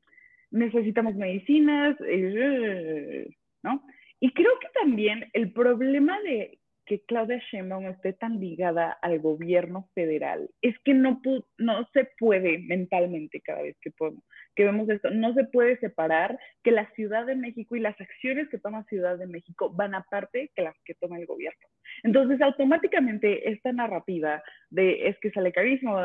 necesitamos 0.50 1.14
medicinas, 1.14 1.96
eh, 2.04 3.30
¿no? 3.62 3.84
Y 4.20 4.34
creo 4.34 4.58
que 4.60 4.68
también 4.70 5.30
el 5.34 5.54
problema 5.54 6.20
de 6.22 6.58
que 6.88 7.02
Claudia 7.02 7.38
Sheinbaum 7.52 7.90
esté 7.90 8.14
tan 8.14 8.40
ligada 8.40 8.98
al 9.02 9.20
gobierno 9.20 9.90
federal 9.94 10.50
es 10.62 10.74
que 10.80 10.94
no, 10.94 11.22
no 11.58 11.88
se 11.92 12.10
puede 12.18 12.60
mentalmente 12.60 13.42
cada 13.42 13.62
vez 13.62 13.78
que, 13.82 13.92
podemos, 13.92 14.24
que 14.56 14.64
vemos 14.64 14.90
esto, 14.90 15.12
no 15.12 15.34
se 15.34 15.44
puede 15.44 15.78
separar 15.80 16.40
que 16.64 16.72
la 16.72 16.90
Ciudad 16.92 17.26
de 17.26 17.36
México 17.36 17.76
y 17.76 17.82
las 17.82 18.00
acciones 18.00 18.48
que 18.50 18.58
toma 18.58 18.86
Ciudad 18.86 19.18
de 19.18 19.28
México 19.28 19.70
van 19.70 19.96
aparte 19.96 20.50
que 20.56 20.62
las 20.62 20.76
que 20.86 20.94
toma 20.96 21.20
el 21.20 21.26
gobierno. 21.26 21.68
Entonces, 22.04 22.42
automáticamente 22.42 23.50
esta 23.50 23.74
narrativa 23.74 24.42
de 24.70 25.10
es 25.10 25.20
que 25.20 25.32
sale 25.32 25.52
carísimo, 25.52 25.98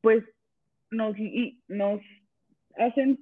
pues 0.00 0.24
nos, 0.90 1.16
nos 1.68 2.00
hacen 2.76 3.18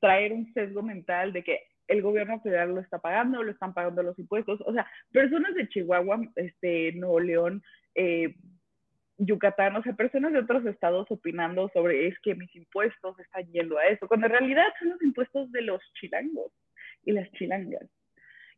traer 0.00 0.32
un 0.32 0.52
sesgo 0.54 0.82
mental 0.82 1.32
de 1.32 1.44
que 1.44 1.67
el 1.88 2.02
gobierno 2.02 2.40
federal 2.40 2.74
lo 2.74 2.80
está 2.80 2.98
pagando, 2.98 3.42
lo 3.42 3.50
están 3.50 3.74
pagando 3.74 4.02
los 4.02 4.18
impuestos. 4.18 4.60
O 4.64 4.72
sea, 4.72 4.86
personas 5.10 5.54
de 5.54 5.68
Chihuahua, 5.68 6.20
este, 6.36 6.92
Nuevo 6.92 7.20
León, 7.20 7.62
eh, 7.94 8.34
Yucatán, 9.18 9.74
o 9.74 9.82
sea, 9.82 9.94
personas 9.94 10.32
de 10.32 10.38
otros 10.38 10.64
estados 10.66 11.10
opinando 11.10 11.68
sobre 11.74 12.06
es 12.06 12.18
que 12.20 12.34
mis 12.34 12.54
impuestos 12.54 13.18
están 13.18 13.50
yendo 13.50 13.76
a 13.78 13.86
eso, 13.86 14.06
cuando 14.06 14.26
en 14.26 14.32
realidad 14.32 14.66
son 14.78 14.90
los 14.90 15.02
impuestos 15.02 15.50
de 15.50 15.62
los 15.62 15.82
chilangos 15.94 16.52
y 17.04 17.12
las 17.12 17.30
chilangas. 17.32 17.88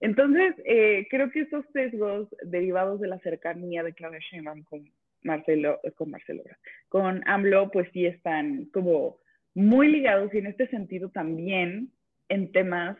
Entonces, 0.00 0.54
eh, 0.64 1.06
creo 1.10 1.30
que 1.30 1.40
estos 1.40 1.64
sesgos 1.72 2.28
derivados 2.42 3.00
de 3.00 3.08
la 3.08 3.18
cercanía 3.20 3.82
de 3.82 3.94
Claudia 3.94 4.20
Sheinbaum 4.20 4.62
con, 4.64 4.90
Marcelo, 5.22 5.80
con 5.96 6.10
Marcelo, 6.10 6.42
con 6.88 7.22
AMLO, 7.26 7.70
pues 7.70 7.88
sí 7.92 8.06
están 8.06 8.66
como 8.66 9.18
muy 9.54 9.88
ligados 9.88 10.32
y 10.32 10.38
en 10.38 10.46
este 10.46 10.68
sentido 10.68 11.10
también 11.10 11.90
en 12.28 12.52
temas, 12.52 12.96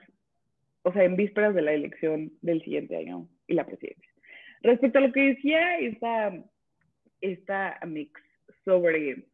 o 0.82 0.92
sea, 0.92 1.04
en 1.04 1.16
vísperas 1.16 1.54
de 1.54 1.62
la 1.62 1.72
elección 1.72 2.32
del 2.42 2.62
siguiente 2.62 2.96
año 2.96 3.28
y 3.46 3.54
la 3.54 3.66
presidencia. 3.66 4.10
Respecto 4.62 4.98
a 4.98 5.02
lo 5.02 5.12
que 5.12 5.34
decía 5.34 5.78
esta, 5.78 6.32
esta 7.20 7.78
mix 7.86 8.20
sobre 8.64 9.24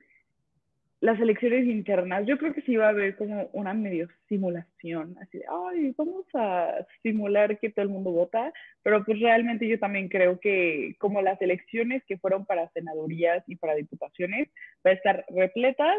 las 1.00 1.20
elecciones 1.20 1.66
internas, 1.66 2.26
yo 2.26 2.38
creo 2.38 2.54
que 2.54 2.62
sí 2.62 2.76
va 2.76 2.86
a 2.86 2.90
haber 2.90 3.16
como 3.16 3.50
una 3.52 3.74
medio 3.74 4.08
simulación, 4.28 5.16
así 5.20 5.38
de, 5.38 5.44
ay, 5.48 5.94
vamos 5.96 6.24
a 6.34 6.86
simular 7.02 7.58
que 7.58 7.70
todo 7.70 7.82
el 7.82 7.90
mundo 7.90 8.12
vota, 8.12 8.52
pero 8.82 9.04
pues 9.04 9.20
realmente 9.20 9.68
yo 9.68 9.78
también 9.78 10.08
creo 10.08 10.40
que 10.40 10.96
como 10.98 11.20
las 11.20 11.40
elecciones 11.42 12.02
que 12.06 12.16
fueron 12.18 12.46
para 12.46 12.70
senadurías 12.70 13.44
y 13.46 13.56
para 13.56 13.74
diputaciones, 13.74 14.48
va 14.84 14.90
a 14.90 14.94
estar 14.94 15.24
repletas 15.28 15.96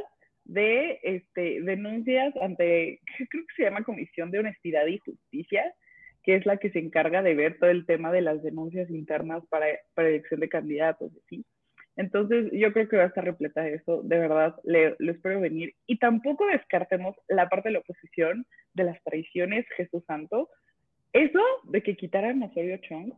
de 0.48 1.00
este, 1.04 1.62
denuncias 1.62 2.34
ante, 2.42 3.02
creo 3.30 3.46
que 3.46 3.56
se 3.56 3.64
llama 3.64 3.84
Comisión 3.84 4.32
de 4.32 4.40
Honestidad 4.40 4.88
y 4.88 4.98
Justicia, 5.00 5.74
que 6.24 6.36
es 6.36 6.46
la 6.46 6.58
que 6.58 6.72
se 6.72 6.80
encarga 6.80 7.22
de 7.22 7.36
ver 7.36 7.58
todo 7.60 7.70
el 7.70 7.86
tema 7.86 8.12
de 8.12 8.22
las 8.22 8.42
denuncias 8.44 8.90
internas 8.90 9.44
para, 9.50 9.68
para 9.94 10.10
elección 10.10 10.40
de 10.40 10.50
candidatos, 10.50 11.12
¿sí? 11.30 11.46
Entonces, 11.98 12.52
yo 12.52 12.72
creo 12.74 12.88
que 12.88 12.98
va 12.98 13.04
a 13.04 13.08
estar 13.08 13.26
repleta 13.26 13.62
de 13.62 13.74
eso, 13.74 14.04
de 14.04 14.20
verdad, 14.20 14.56
le, 14.64 14.96
espero 15.00 15.42
venir. 15.42 15.74
Y 15.88 15.98
tampoco 15.98 16.46
descartemos 16.46 17.16
la 17.28 17.50
parte 17.50 17.70
de 17.70 17.74
la 17.74 17.80
oposición 17.80 18.46
de 18.76 18.84
las 18.84 19.04
traiciones, 19.04 19.66
Jesús 19.76 20.04
Santo. 20.06 20.50
Eso 21.12 21.42
de 21.64 21.82
que 21.82 21.98
quitaran 21.98 22.44
a 22.44 22.46
Osorio 22.46 22.78
Chong 22.78 23.14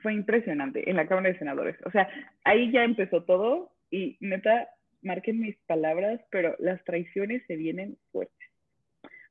fue 0.00 0.14
impresionante 0.14 0.88
en 0.88 0.96
la 0.96 1.06
Cámara 1.06 1.28
de 1.28 1.38
Senadores. 1.38 1.76
O 1.84 1.90
sea, 1.90 2.08
ahí 2.44 2.72
ya 2.72 2.82
empezó 2.82 3.24
todo 3.24 3.72
y 3.90 4.16
neta, 4.20 4.68
marquen 5.02 5.40
mis 5.40 5.56
palabras, 5.66 6.20
pero 6.30 6.56
las 6.58 6.82
traiciones 6.84 7.42
se 7.46 7.56
vienen 7.56 7.98
fuertes. 8.10 8.48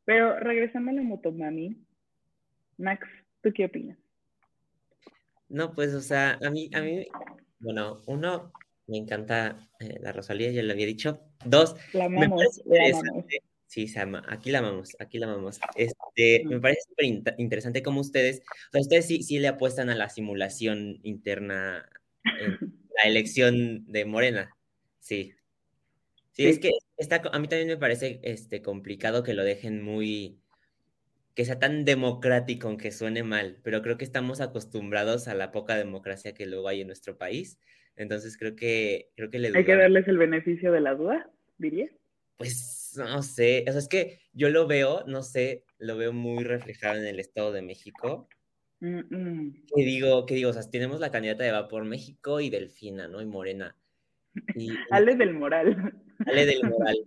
Pero 0.06 0.40
regresando 0.40 0.92
a 0.92 0.94
la 0.94 1.02
Motomami, 1.02 1.78
Max, 2.78 3.08
¿tú 3.42 3.52
qué 3.54 3.66
opinas? 3.66 3.98
No, 5.50 5.74
pues, 5.74 5.94
o 5.94 6.02
sea, 6.02 6.40
a 6.44 6.50
mí, 6.50 6.70
a 6.74 6.82
mí 6.82 7.08
bueno, 7.60 8.02
uno, 8.08 8.52
me 8.88 8.98
encanta 8.98 9.70
eh, 9.80 10.00
la 10.02 10.12
Rosalía, 10.12 10.52
ya 10.52 10.64
lo 10.64 10.74
había 10.74 10.86
dicho. 10.86 11.22
Dos, 11.46 11.76
la 11.94 12.06
amamos, 12.06 12.62
la. 12.66 13.24
Sí, 13.68 13.88
se 13.88 14.02
ama. 14.02 14.22
Aquí 14.28 14.52
la 14.52 14.60
amamos, 14.60 14.98
aquí 15.00 15.18
la 15.18 15.28
amamos. 15.28 15.62
Este, 15.76 16.44
me 16.46 16.60
parece 16.60 16.82
súper 16.90 17.06
interesante 17.38 17.82
cómo 17.82 18.02
ustedes, 18.02 18.42
o 18.42 18.72
sea, 18.74 18.82
ustedes 18.82 19.08
sí, 19.08 19.24
sí 19.24 19.40
le 19.40 19.48
apuestan 19.48 19.90
a 19.90 19.96
la 19.96 20.10
simulación 20.10 21.00
interna 21.04 21.88
en 22.26 22.58
la 23.02 23.10
elección 23.10 23.86
de 23.86 24.04
Morena. 24.04 24.54
Sí. 25.00 25.34
Sí, 26.32 26.48
es 26.48 26.60
que 26.60 26.72
está, 26.98 27.22
a 27.32 27.40
mí 27.40 27.48
también 27.48 27.68
me 27.68 27.78
parece 27.78 28.20
este, 28.24 28.62
complicado 28.62 29.24
que 29.24 29.34
lo 29.34 29.44
dejen 29.44 29.82
muy, 29.84 30.40
que 31.36 31.46
sea 31.46 31.60
tan 31.60 31.86
democrático, 31.86 32.68
aunque 32.68 32.92
suene 32.92 33.24
mal, 33.24 33.60
pero 33.64 33.82
creo 33.82 33.98
que 33.98 34.06
estamos 34.06 34.42
acostumbrados 34.42 35.28
a 35.28 35.36
la 35.36 35.52
poca 35.52 35.76
democracia 35.76 36.34
que 36.34 36.46
luego 36.46 36.68
hay 36.68 36.82
en 36.82 36.88
nuestro 36.88 37.18
país. 37.18 37.60
Entonces 37.96 38.38
creo 38.38 38.56
que, 38.56 39.10
creo 39.16 39.30
que 39.30 39.40
le 39.40 39.56
Hay 39.56 39.66
que 39.66 39.76
darles 39.76 40.08
el 40.08 40.18
beneficio 40.18 40.72
de 40.72 40.82
la 40.82 40.96
duda, 40.96 41.30
diría. 41.58 41.90
Pues 42.38 42.94
no 42.98 43.22
sé, 43.22 43.66
o 43.68 43.72
sea, 43.72 43.80
es 43.80 43.88
que 43.88 44.20
yo 44.34 44.50
lo 44.50 44.68
veo, 44.68 45.04
no 45.08 45.24
sé, 45.24 45.66
lo 45.78 45.98
veo 45.98 46.14
muy 46.14 46.44
reflejado 46.44 47.00
en 47.00 47.06
el 47.06 47.20
Estado 47.20 47.52
de 47.52 47.62
México. 47.62 48.28
Mm 48.80 49.52
Que 49.76 49.84
digo, 49.84 50.26
que 50.26 50.36
digo, 50.36 50.50
o 50.50 50.54
sea, 50.54 50.70
tenemos 50.70 51.00
la 51.00 51.12
candidata 51.12 51.44
de 51.44 51.52
Vapor 51.52 51.86
México 51.86 52.40
y 52.40 52.50
Delfina, 52.50 53.08
¿no? 53.08 53.22
Y 53.22 53.26
Morena. 53.26 53.76
Y, 54.56 54.72
Ale 54.90 55.16
del 55.16 55.34
Moral. 55.34 56.01
Ale 56.26 56.46
del 56.46 56.64
Moral. 56.64 56.98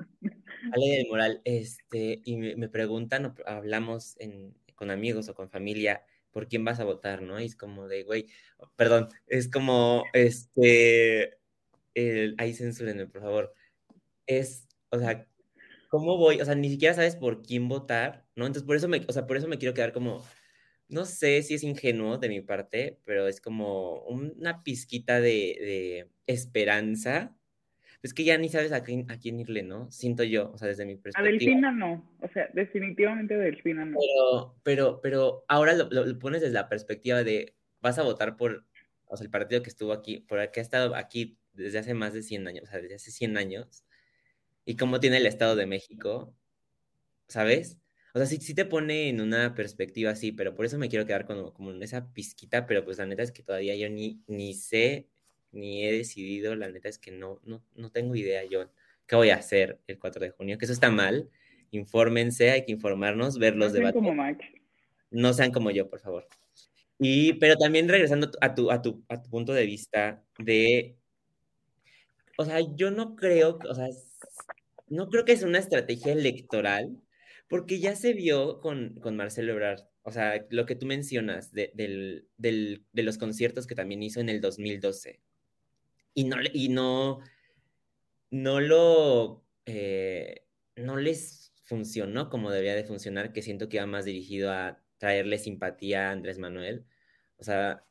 Ale 0.73 0.87
del 0.87 1.07
Moral, 1.09 1.41
este, 1.45 2.21
y 2.25 2.37
me, 2.37 2.69
preguntan, 2.69 3.35
hablamos 3.47 4.17
con 4.75 4.91
amigos 4.91 5.29
o 5.29 5.35
con 5.35 5.51
familia, 5.51 6.05
¿por 6.31 6.49
quién 6.49 6.65
vas 6.65 6.81
a 6.81 6.85
votar, 6.85 7.23
no? 7.23 7.41
Y 7.41 7.47
es 7.47 7.57
como 7.57 7.89
de, 7.89 8.03
güey, 8.03 8.27
perdón, 8.77 9.09
es 9.27 9.49
como, 9.49 10.05
este, 10.13 11.39
el, 11.95 12.35
ahí 12.39 12.55
censúrenme, 12.55 13.07
por 13.07 13.23
favor. 13.23 13.55
Es, 14.27 14.69
o 14.91 14.99
sea, 14.99 15.27
¿cómo 15.89 16.17
voy? 16.17 16.41
O 16.41 16.45
sea, 16.45 16.55
ni 16.55 16.71
siquiera 16.71 16.95
sabes 16.95 17.17
por 17.17 17.43
quién 17.43 17.69
votar, 17.69 18.27
¿no? 18.35 18.47
Entonces, 18.47 18.67
por 18.67 18.77
eso 18.77 18.89
me, 18.89 19.05
o 19.07 19.13
sea, 19.13 19.27
por 19.27 19.37
eso 19.37 19.49
me 19.49 19.59
quiero 19.59 19.75
quedar 19.75 19.93
como, 19.93 20.25
no 20.89 21.05
sé 21.05 21.43
si 21.43 21.55
es 21.55 21.63
ingenuo 21.63 22.19
de 22.19 22.29
mi 22.29 22.41
parte, 22.41 22.99
pero 23.05 23.29
es 23.29 23.41
como 23.41 24.03
una 24.05 24.63
pizquita 24.63 25.21
de, 25.21 25.31
de 25.31 26.11
esperanza 26.27 27.37
es 28.05 28.13
que 28.13 28.23
ya 28.23 28.37
ni 28.37 28.51
sabes 28.51 28.71
a 28.73 28.85
quién, 28.85 29.11
a 29.11 29.19
quién 29.19 29.41
irle, 29.41 29.63
¿no? 29.63 29.91
Siento 29.91 30.25
yo, 30.25 30.51
o 30.53 30.59
sea, 30.59 30.69
desde 30.69 30.85
mi 30.85 30.95
perspectiva. 30.95 31.27
A 31.27 31.33
Delfina 31.33 31.73
no, 31.73 32.07
o 32.21 32.29
sea, 32.29 32.51
definitivamente 32.53 33.35
Delfina 33.35 33.87
no. 33.87 33.99
Pero, 33.99 34.55
pero, 34.63 35.01
pero 35.01 35.45
ahora 35.49 35.73
lo, 35.73 36.19
pones 36.19 36.43
desde 36.43 36.53
la 36.53 36.69
perspectiva 36.69 37.25
de, 37.25 37.55
vas 37.81 37.99
a 37.99 38.03
votar 38.03 38.37
por, 38.37 38.67
o 39.07 39.17
sea, 39.17 39.25
el 39.25 39.31
partido 39.31 39.63
que 39.63 39.71
estuvo 39.71 39.95
aquí, 39.95 40.19
por 40.21 40.39
el 40.39 40.51
que 40.51 40.61
ha 40.61 40.63
estado 40.63 40.95
aquí 40.95 41.39
desde 41.55 41.79
hace 41.79 41.95
más 41.95 42.13
de 42.13 42.23
100 42.23 42.47
años, 42.47 42.65
o 42.65 42.67
sea, 42.67 42.79
desde 42.79 42.97
hace 42.97 43.11
100 43.11 43.39
años, 43.39 43.87
y 44.67 44.77
cómo 44.77 45.01
tiene 45.01 45.17
el 45.17 45.27
Estado 45.27 45.57
de 45.57 45.65
México, 45.65 46.35
¿sabes? 47.27 47.79
O 48.13 48.19
sea, 48.19 48.27
sí, 48.27 48.37
sí 48.37 48.53
te 48.53 48.67
pone 48.67 49.09
en 49.09 49.23
una 49.23 49.55
perspectiva 49.55 50.11
así, 50.11 50.31
pero 50.31 50.55
por 50.55 50.67
eso 50.67 50.77
me 50.77 50.91
quiero 50.91 51.07
quedar 51.07 51.25
como, 51.25 51.55
como 51.55 51.71
en 51.71 51.83
esa 51.83 52.13
pizquita, 52.13 52.67
pero 52.67 52.85
pues 52.85 52.99
la 52.99 53.07
neta 53.07 53.23
es 53.23 53.33
que 53.33 53.43
todavía 53.43 53.75
yo 53.77 53.89
ni, 53.89 54.23
ni 54.27 54.53
sé 54.53 55.09
ni 55.55 55.87
he 55.87 55.93
decidido, 55.93 56.55
la 56.55 56.69
neta 56.69 56.89
es 56.89 56.99
que 56.99 57.11
no, 57.11 57.41
no, 57.45 57.63
no 57.75 57.91
tengo 57.91 58.15
idea 58.15 58.45
yo 58.45 58.69
qué 59.07 59.17
voy 59.17 59.31
a 59.31 59.37
hacer 59.37 59.81
el 59.87 59.99
4 59.99 60.21
de 60.21 60.31
junio, 60.31 60.59
que 60.59 60.65
eso 60.65 60.73
está 60.73 60.91
mal. 60.91 61.31
Infórmense, 61.71 62.51
hay 62.51 62.65
que 62.65 62.73
informarnos, 62.73 63.39
ver 63.39 63.57
los 63.57 63.73
no 63.73 63.79
debates. 63.79 63.95
Como 63.95 64.15
Max. 64.15 64.45
No 65.11 65.33
sean 65.33 65.53
como 65.53 65.71
yo, 65.71 65.89
por 65.89 66.01
favor. 66.01 66.27
Y, 66.99 67.35
pero 67.35 67.57
también 67.57 67.89
regresando 67.89 68.31
a 68.41 68.55
tu, 68.55 68.71
a 68.71 68.81
tu, 68.81 69.05
a 69.09 69.21
tu 69.21 69.31
punto 69.31 69.53
de 69.53 69.67
vista 69.67 70.25
de, 70.39 70.97
o 72.39 72.45
sea, 72.45 72.61
yo 72.77 72.91
no 72.91 73.17
creo, 73.17 73.59
o 73.69 73.75
sea, 73.75 73.89
no 74.89 75.09
creo 75.09 75.25
que 75.25 75.33
es 75.33 75.43
una 75.43 75.59
estrategia 75.59 76.13
electoral, 76.13 76.97
porque 77.49 77.81
ya 77.81 77.97
se 77.97 78.13
vio 78.13 78.61
con, 78.61 78.95
con 79.01 79.17
Marcelo 79.17 79.53
Ebrard, 79.53 79.81
o 80.03 80.13
sea, 80.13 80.47
lo 80.51 80.67
que 80.67 80.77
tú 80.77 80.87
mencionas 80.87 81.53
de, 81.53 81.73
del, 81.75 82.29
del, 82.37 82.85
de 82.93 83.03
los 83.03 83.19
conciertos 83.19 83.67
que 83.67 83.75
también 83.75 84.03
hizo 84.03 84.21
en 84.21 84.29
el 84.29 84.41
2012 84.41 85.21
y 86.15 86.25
no, 86.25 86.37
y 86.53 86.69
no, 86.69 87.21
no 88.31 88.61
lo, 88.61 89.45
eh, 89.67 90.47
no 90.77 90.97
les 90.97 91.53
funcionó 91.65 92.29
como 92.31 92.51
debería 92.51 92.75
de 92.75 92.85
funcionar, 92.85 93.33
que 93.33 93.43
siento 93.43 93.69
que 93.69 93.77
iba 93.79 93.87
más 93.87 94.05
dirigido 94.05 94.53
a 94.53 94.83
traerle 94.99 95.39
simpatía 95.39 96.09
a 96.09 96.13
Andrés 96.13 96.39
Manuel. 96.39 96.87
O 97.37 97.45
sea, 97.45 97.85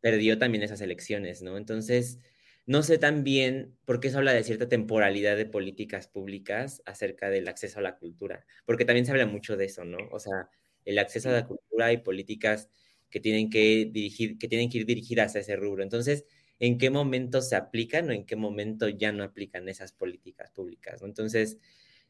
perdió 0.00 0.38
también 0.38 0.64
esas 0.64 0.80
elecciones, 0.80 1.42
¿no? 1.42 1.56
Entonces, 1.56 2.20
no 2.66 2.82
sé 2.82 2.98
también 2.98 3.76
por 3.86 4.00
qué 4.00 4.10
se 4.10 4.18
habla 4.18 4.32
de 4.34 4.44
cierta 4.44 4.68
temporalidad 4.68 5.36
de 5.36 5.46
políticas 5.46 6.08
públicas 6.08 6.82
acerca 6.86 7.30
del 7.30 7.48
acceso 7.48 7.78
a 7.80 7.82
la 7.82 7.98
cultura, 7.98 8.46
porque 8.66 8.84
también 8.84 9.06
se 9.06 9.12
habla 9.12 9.26
mucho 9.26 9.56
de 9.56 9.66
eso, 9.66 9.84
¿no? 9.84 9.98
O 10.12 10.20
sea, 10.20 10.50
el 10.84 10.98
acceso 10.98 11.30
a 11.30 11.32
la 11.32 11.46
cultura 11.46 11.92
y 11.92 11.98
políticas 11.98 12.70
que 13.10 13.20
tienen 13.20 13.50
que 13.50 13.88
dirigir, 13.92 14.38
que 14.38 14.48
tienen 14.48 14.70
que 14.70 14.78
ir 14.78 14.86
dirigidas 14.86 15.34
a 15.36 15.40
ese 15.40 15.56
rubro. 15.56 15.82
Entonces, 15.82 16.24
en 16.60 16.78
qué 16.78 16.90
momento 16.90 17.40
se 17.42 17.56
aplican 17.56 18.08
o 18.10 18.12
en 18.12 18.26
qué 18.26 18.36
momento 18.36 18.88
ya 18.88 19.12
no 19.12 19.24
aplican 19.24 19.68
esas 19.68 19.92
políticas 19.92 20.50
públicas. 20.50 21.02
Entonces, 21.02 21.58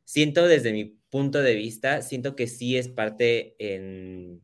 siento 0.05 0.47
desde 0.47 0.73
mi 0.73 0.87
punto 1.11 1.43
de 1.43 1.55
vista, 1.55 2.03
siento 2.03 2.37
que 2.37 2.47
sí 2.47 2.77
es 2.77 2.89
parte 2.89 3.57
en 3.59 4.43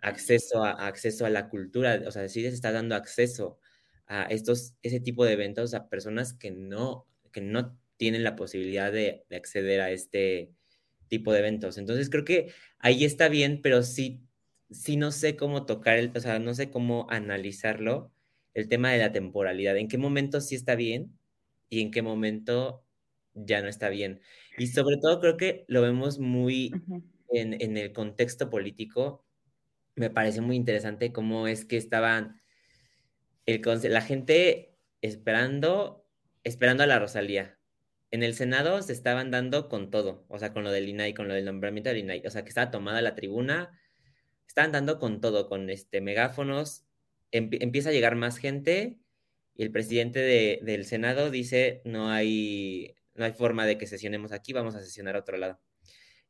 acceso 0.00 0.64
a, 0.64 0.72
acceso 0.86 1.26
a 1.26 1.30
la 1.30 1.48
cultura, 1.48 2.02
o 2.06 2.10
sea, 2.10 2.28
sí 2.28 2.42
se 2.42 2.48
está 2.48 2.72
dando 2.72 2.94
acceso 2.94 3.58
a 4.06 4.24
estos, 4.24 4.74
ese 4.82 5.00
tipo 5.00 5.24
de 5.24 5.32
eventos 5.32 5.74
a 5.74 5.88
personas 5.88 6.34
que 6.34 6.50
no, 6.50 7.08
que 7.32 7.40
no 7.40 7.78
tienen 7.96 8.24
la 8.24 8.36
posibilidad 8.36 8.92
de, 8.92 9.24
de 9.28 9.36
acceder 9.36 9.80
a 9.80 9.90
este 9.90 10.52
tipo 11.08 11.32
de 11.32 11.40
eventos. 11.40 11.78
Entonces, 11.78 12.10
creo 12.10 12.24
que 12.24 12.52
ahí 12.78 13.04
está 13.04 13.28
bien, 13.28 13.60
pero 13.62 13.82
sí, 13.82 14.22
sí 14.70 14.96
no 14.96 15.12
sé 15.12 15.36
cómo 15.36 15.66
tocar, 15.66 15.98
el, 15.98 16.12
o 16.16 16.20
sea, 16.20 16.38
no 16.38 16.54
sé 16.54 16.70
cómo 16.70 17.06
analizarlo 17.10 18.11
el 18.54 18.68
tema 18.68 18.90
de 18.90 18.98
la 18.98 19.12
temporalidad, 19.12 19.76
en 19.76 19.88
qué 19.88 19.98
momento 19.98 20.40
sí 20.40 20.54
está 20.54 20.74
bien 20.74 21.18
y 21.68 21.80
en 21.80 21.90
qué 21.90 22.02
momento 22.02 22.84
ya 23.34 23.62
no 23.62 23.68
está 23.68 23.88
bien. 23.88 24.20
Y 24.58 24.66
sobre 24.68 24.96
todo 24.98 25.20
creo 25.20 25.36
que 25.36 25.64
lo 25.68 25.82
vemos 25.82 26.18
muy 26.18 26.72
en, 27.30 27.76
el 27.76 27.92
contexto 27.92 28.50
político. 28.50 29.24
Me 29.94 30.10
parece 30.10 30.40
muy 30.40 30.56
interesante 30.56 31.12
cómo 31.12 31.46
es 31.46 31.64
que 31.64 31.76
estaban 31.76 32.40
el, 33.46 33.62
la 33.84 34.02
gente 34.02 34.76
esperando, 35.00 36.06
esperando 36.44 36.82
a 36.82 36.86
la 36.86 36.98
Rosalía. 36.98 37.58
En 38.10 38.22
el 38.22 38.34
Senado 38.34 38.82
se 38.82 38.92
estaban 38.92 39.30
dando 39.30 39.70
con 39.70 39.90
todo, 39.90 40.26
o 40.28 40.38
sea, 40.38 40.52
con 40.52 40.64
lo 40.64 40.70
del 40.70 40.88
INAI, 40.88 41.14
con 41.14 41.28
lo 41.28 41.34
del 41.34 41.46
nombramiento 41.46 41.88
del 41.88 42.00
INAI, 42.00 42.22
o 42.26 42.30
sea, 42.30 42.42
que 42.42 42.50
estaba 42.50 42.70
tomada 42.70 43.00
la 43.00 43.14
tribuna, 43.14 43.80
estaban 44.46 44.70
dando 44.70 44.98
con 44.98 45.22
todo, 45.22 45.48
con 45.48 45.70
este 45.70 46.02
megáfonos, 46.02 46.84
empieza 47.32 47.88
a 47.88 47.92
llegar 47.92 48.14
más 48.14 48.38
gente 48.38 48.98
Y 49.54 49.62
el 49.62 49.70
presidente 49.70 50.20
de, 50.20 50.60
del 50.62 50.84
Senado 50.84 51.30
dice, 51.30 51.82
no 51.84 52.10
hay, 52.10 52.94
no 53.14 53.24
hay 53.24 53.32
forma 53.32 53.66
de 53.66 53.78
que 53.78 53.86
sesionemos 53.86 54.32
aquí, 54.32 54.52
vamos 54.52 54.74
a 54.74 54.80
sesionar 54.80 55.16
a 55.16 55.20
otro 55.20 55.36
lado. 55.36 55.60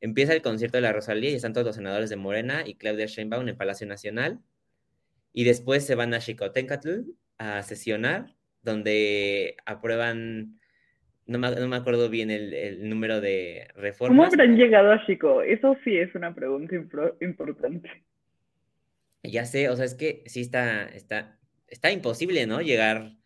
Empieza 0.00 0.32
el 0.32 0.42
concierto 0.42 0.78
de 0.78 0.82
la 0.82 0.92
Rosalía 0.92 1.30
y 1.30 1.34
están 1.34 1.52
todos 1.52 1.66
los 1.66 1.76
senadores 1.76 2.10
de 2.10 2.16
Morena 2.16 2.64
y 2.66 2.74
Claudia 2.74 3.06
Sheinbaum 3.06 3.48
en 3.48 3.56
Palacio 3.56 3.86
Nacional. 3.86 4.40
Y 5.32 5.44
después 5.44 5.86
se 5.86 5.94
van 5.94 6.12
a 6.12 6.20
Xicotencatl 6.20 7.02
a 7.38 7.62
sesionar, 7.62 8.26
donde 8.62 9.56
aprueban, 9.64 10.58
no 11.26 11.38
me, 11.38 11.54
no 11.54 11.68
me 11.68 11.76
acuerdo 11.76 12.10
bien 12.10 12.30
el, 12.30 12.52
el, 12.52 12.88
número 12.88 13.20
de 13.20 13.68
reformas. 13.76 14.16
¿Cómo 14.16 14.24
habrán 14.24 14.56
llegado 14.56 14.90
a 14.90 15.06
Chico? 15.06 15.40
Eso 15.42 15.76
sí 15.84 15.96
es 15.96 16.12
una 16.16 16.34
pregunta 16.34 16.74
importante. 17.20 17.88
Ya 19.22 19.46
sé, 19.46 19.68
o 19.68 19.76
sea, 19.76 19.84
es 19.84 19.94
que 19.94 20.24
sí 20.26 20.40
está, 20.40 20.84
está, 20.86 21.38
está 21.68 21.92
imposible, 21.92 22.46
¿no? 22.46 22.60
Llegar, 22.60 23.16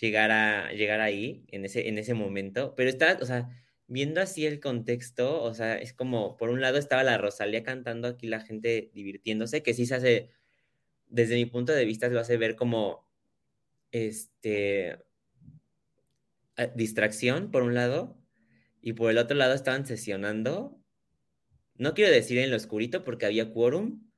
llegar 0.00 0.30
a, 0.32 0.72
llegar 0.72 1.00
ahí 1.00 1.44
en 1.48 1.64
ese, 1.64 1.88
en 1.88 1.98
ese 1.98 2.14
momento, 2.14 2.74
pero 2.76 2.90
está, 2.90 3.18
o 3.20 3.26
sea, 3.26 3.48
viendo 3.86 4.20
así 4.20 4.46
el 4.46 4.60
contexto, 4.60 5.42
o 5.42 5.54
sea, 5.54 5.76
es 5.76 5.92
como, 5.92 6.36
por 6.36 6.50
un 6.50 6.60
lado 6.60 6.78
estaba 6.78 7.04
la 7.04 7.18
Rosalía 7.18 7.62
cantando 7.62 8.08
aquí 8.08 8.26
la 8.26 8.40
gente 8.40 8.90
divirtiéndose, 8.94 9.62
que 9.62 9.74
sí 9.74 9.86
se 9.86 9.94
hace, 9.94 10.30
desde 11.06 11.36
mi 11.36 11.46
punto 11.46 11.72
de 11.72 11.84
vista, 11.84 12.08
se 12.08 12.14
lo 12.14 12.20
hace 12.20 12.36
ver 12.36 12.56
como, 12.56 13.06
este, 13.92 14.98
distracción, 16.74 17.50
por 17.50 17.62
un 17.62 17.74
lado, 17.74 18.18
y 18.80 18.94
por 18.94 19.10
el 19.10 19.18
otro 19.18 19.36
lado 19.36 19.54
estaban 19.54 19.86
sesionando, 19.86 20.80
no 21.76 21.94
quiero 21.94 22.10
decir 22.10 22.38
en 22.38 22.50
lo 22.50 22.56
oscurito 22.56 23.04
porque 23.04 23.26
había 23.26 23.52
quórum, 23.52 24.11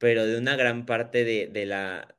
pero 0.00 0.24
de 0.24 0.38
una 0.38 0.56
gran 0.56 0.86
parte 0.86 1.24
de, 1.24 1.46
de 1.46 1.66
la, 1.66 2.16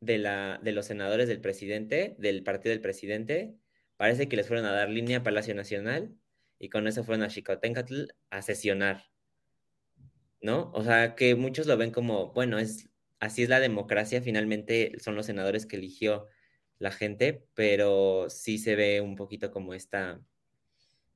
de, 0.00 0.18
la, 0.18 0.60
de 0.62 0.70
los 0.70 0.86
senadores 0.86 1.26
del 1.26 1.40
presidente, 1.40 2.14
del 2.16 2.44
partido 2.44 2.70
del 2.70 2.80
presidente, 2.80 3.56
parece 3.96 4.28
que 4.28 4.36
les 4.36 4.46
fueron 4.46 4.64
a 4.66 4.72
dar 4.72 4.88
línea 4.88 5.18
a 5.18 5.22
Palacio 5.24 5.52
Nacional 5.52 6.14
y 6.60 6.68
con 6.68 6.86
eso 6.86 7.02
fueron 7.02 7.24
a 7.24 7.28
Xicotencatl 7.28 8.04
a 8.30 8.40
sesionar, 8.40 9.10
¿no? 10.40 10.70
O 10.72 10.84
sea, 10.84 11.16
que 11.16 11.34
muchos 11.34 11.66
lo 11.66 11.76
ven 11.76 11.90
como, 11.90 12.32
bueno, 12.32 12.60
es 12.60 12.88
así 13.18 13.42
es 13.42 13.48
la 13.48 13.58
democracia, 13.58 14.22
finalmente 14.22 14.92
son 15.00 15.16
los 15.16 15.26
senadores 15.26 15.66
que 15.66 15.74
eligió 15.74 16.26
la 16.78 16.92
gente, 16.92 17.48
pero 17.54 18.30
sí 18.30 18.58
se 18.58 18.76
ve 18.76 19.00
un 19.00 19.16
poquito 19.16 19.50
como 19.50 19.74
esta, 19.74 20.20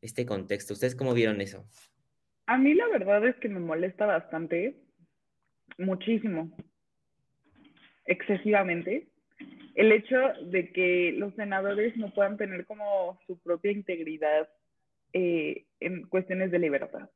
este 0.01 0.27
contexto. 0.27 0.75
¿Ustedes 0.75 0.97
cómo 0.97 1.15
vieron 1.15 1.41
eso? 1.41 1.65
A 2.47 2.59
mí 2.59 2.75
la 2.75 2.89
verdad 2.89 3.25
es 3.25 3.37
que 3.37 3.49
me 3.49 3.61
molesta 3.61 4.05
bastante, 4.05 4.82
muchísimo, 5.79 6.51
excesivamente, 8.07 9.09
el 9.75 9.93
hecho 9.93 10.17
de 10.45 10.73
que 10.73 11.13
los 11.17 11.35
senadores 11.35 11.97
no 11.97 12.13
puedan 12.13 12.37
tener 12.37 12.67
como 12.67 13.19
su 13.27 13.39
propia 13.41 13.73
integridad 13.73 14.49
eh, 15.13 15.65
en 15.81 16.03
cuestiones 16.09 16.51
de 16.51 16.59
libertad. 16.59 17.09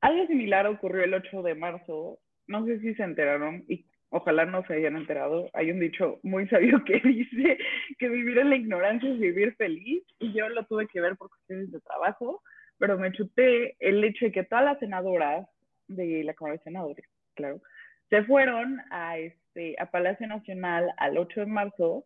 Algo 0.00 0.26
similar 0.26 0.66
ocurrió 0.66 1.04
el 1.04 1.14
8 1.14 1.42
de 1.42 1.54
marzo, 1.54 2.18
no 2.46 2.64
sé 2.64 2.80
si 2.80 2.94
se 2.94 3.02
enteraron 3.02 3.64
y 3.68 3.84
ojalá 4.10 4.46
no 4.46 4.64
se 4.66 4.74
hayan 4.74 4.96
enterado. 4.96 5.50
Hay 5.52 5.70
un 5.70 5.80
dicho 5.80 6.20
muy 6.22 6.46
sabio 6.48 6.82
que 6.86 7.00
dice 7.00 7.58
que 7.98 8.08
vivir 8.08 8.38
en 8.38 8.50
la 8.50 8.56
ignorancia 8.56 9.10
es 9.10 9.18
vivir 9.18 9.54
feliz 9.56 10.02
y 10.18 10.32
yo 10.32 10.48
lo 10.48 10.64
tuve 10.66 10.86
que 10.86 11.00
ver 11.00 11.16
por 11.16 11.28
cuestiones 11.28 11.70
de 11.72 11.80
trabajo, 11.80 12.42
pero 12.78 12.98
me 12.98 13.12
chuté 13.12 13.76
el 13.80 14.02
hecho 14.04 14.26
de 14.26 14.32
que 14.32 14.44
todas 14.44 14.64
las 14.64 14.78
senadoras 14.78 15.46
de 15.88 16.22
la 16.24 16.34
Cámara 16.34 16.56
de 16.56 16.64
Senadores, 16.64 17.06
claro, 17.38 17.62
se 18.10 18.24
fueron 18.24 18.80
a, 18.90 19.16
este, 19.16 19.76
a 19.78 19.86
Palacio 19.86 20.26
Nacional 20.26 20.92
al 20.96 21.16
8 21.16 21.40
de 21.40 21.46
marzo 21.46 22.04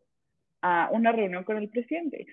a 0.61 0.90
una 0.92 1.11
reunión 1.11 1.45
con 1.45 1.57
el 1.57 1.71
presidente. 1.71 2.27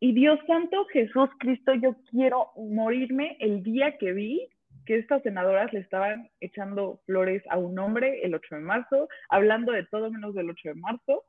Y 0.00 0.12
Dios 0.12 0.40
santo, 0.46 0.84
Jesús 0.86 1.30
Cristo, 1.38 1.72
yo 1.74 1.94
quiero 2.10 2.48
morirme 2.56 3.36
el 3.38 3.62
día 3.62 3.96
que 3.98 4.12
vi 4.12 4.48
que 4.84 4.98
estas 4.98 5.22
senadoras 5.22 5.72
le 5.72 5.78
estaban 5.78 6.28
echando 6.40 7.00
flores 7.06 7.42
a 7.48 7.56
un 7.58 7.78
hombre 7.78 8.20
el 8.24 8.34
8 8.34 8.56
de 8.56 8.60
marzo, 8.62 9.08
hablando 9.28 9.70
de 9.70 9.86
todo 9.86 10.10
menos 10.10 10.34
del 10.34 10.50
8 10.50 10.70
de 10.70 10.74
marzo, 10.74 11.24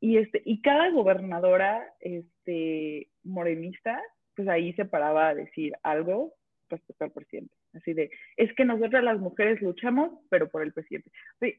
y, 0.00 0.18
este, 0.18 0.42
y 0.44 0.60
cada 0.60 0.90
gobernadora 0.90 1.82
este, 2.00 3.08
morenista, 3.22 3.98
pues 4.36 4.48
ahí 4.48 4.74
se 4.74 4.84
paraba 4.84 5.28
a 5.28 5.34
decir 5.34 5.72
algo 5.82 6.34
respecto 6.70 7.04
al 7.04 7.12
presidente. 7.12 7.54
Así 7.74 7.92
de, 7.92 8.10
es 8.36 8.52
que 8.54 8.64
nosotras 8.64 9.04
las 9.04 9.18
mujeres 9.18 9.60
luchamos, 9.60 10.12
pero 10.30 10.48
por 10.48 10.62
el 10.62 10.72
presidente. 10.72 11.10
Sí, 11.40 11.56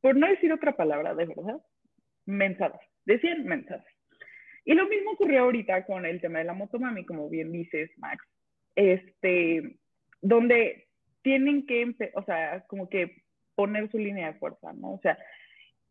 por 0.00 0.16
no 0.16 0.26
decir 0.26 0.52
otra 0.52 0.76
palabra, 0.76 1.14
de 1.14 1.26
verdad, 1.26 1.60
mensadas. 2.26 2.80
Decían 3.04 3.44
mensadas. 3.44 3.86
Y 4.64 4.74
lo 4.74 4.88
mismo 4.88 5.12
ocurrió 5.12 5.42
ahorita 5.42 5.84
con 5.84 6.06
el 6.06 6.20
tema 6.20 6.38
de 6.38 6.46
la 6.46 6.54
motomami, 6.54 7.04
como 7.04 7.28
bien 7.28 7.52
dices, 7.52 7.90
Max. 7.98 8.24
Este, 8.74 9.76
donde 10.20 10.88
tienen 11.22 11.66
que, 11.66 11.94
o 12.14 12.24
sea, 12.24 12.64
como 12.66 12.88
que 12.88 13.22
poner 13.54 13.90
su 13.90 13.98
línea 13.98 14.32
de 14.32 14.38
fuerza, 14.38 14.72
¿no? 14.72 14.94
O 14.94 15.00
sea, 15.00 15.18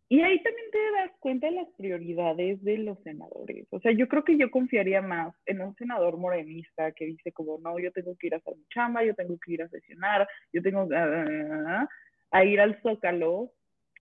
y 0.09 0.21
ahí 0.21 0.41
también 0.43 0.71
te 0.71 0.91
das 0.91 1.11
cuenta 1.19 1.47
de 1.47 1.53
las 1.53 1.69
prioridades 1.77 2.63
de 2.63 2.77
los 2.77 3.01
senadores. 3.03 3.65
O 3.71 3.79
sea, 3.79 3.91
yo 3.91 4.07
creo 4.07 4.23
que 4.23 4.37
yo 4.37 4.51
confiaría 4.51 5.01
más 5.01 5.33
en 5.45 5.61
un 5.61 5.75
senador 5.75 6.17
morenista 6.17 6.91
que 6.91 7.05
dice 7.05 7.31
como, 7.31 7.57
no, 7.59 7.79
yo 7.79 7.91
tengo 7.91 8.15
que 8.17 8.27
ir 8.27 8.33
a 8.35 8.37
hacer 8.37 8.55
mi 8.55 8.65
chamba, 8.67 9.03
yo 9.03 9.15
tengo 9.15 9.37
que 9.43 9.53
ir 9.53 9.63
a 9.63 9.69
sesionar, 9.69 10.27
yo 10.51 10.61
tengo 10.61 10.87
que 10.87 10.95
a 10.95 12.43
ir 12.43 12.59
al 12.59 12.81
Zócalo 12.81 13.51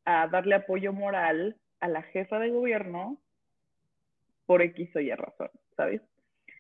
a 0.05 0.27
darle 0.29 0.57
apoyo 0.57 0.93
moral 0.93 1.57
a 1.81 1.89
la 1.89 2.03
jefa 2.03 2.39
de 2.39 2.51
gobierno 2.51 3.19
por 4.47 4.63
X 4.63 4.95
o 4.97 5.01
Y 5.01 5.11
razón, 5.15 5.51
¿sabes? 5.77 6.01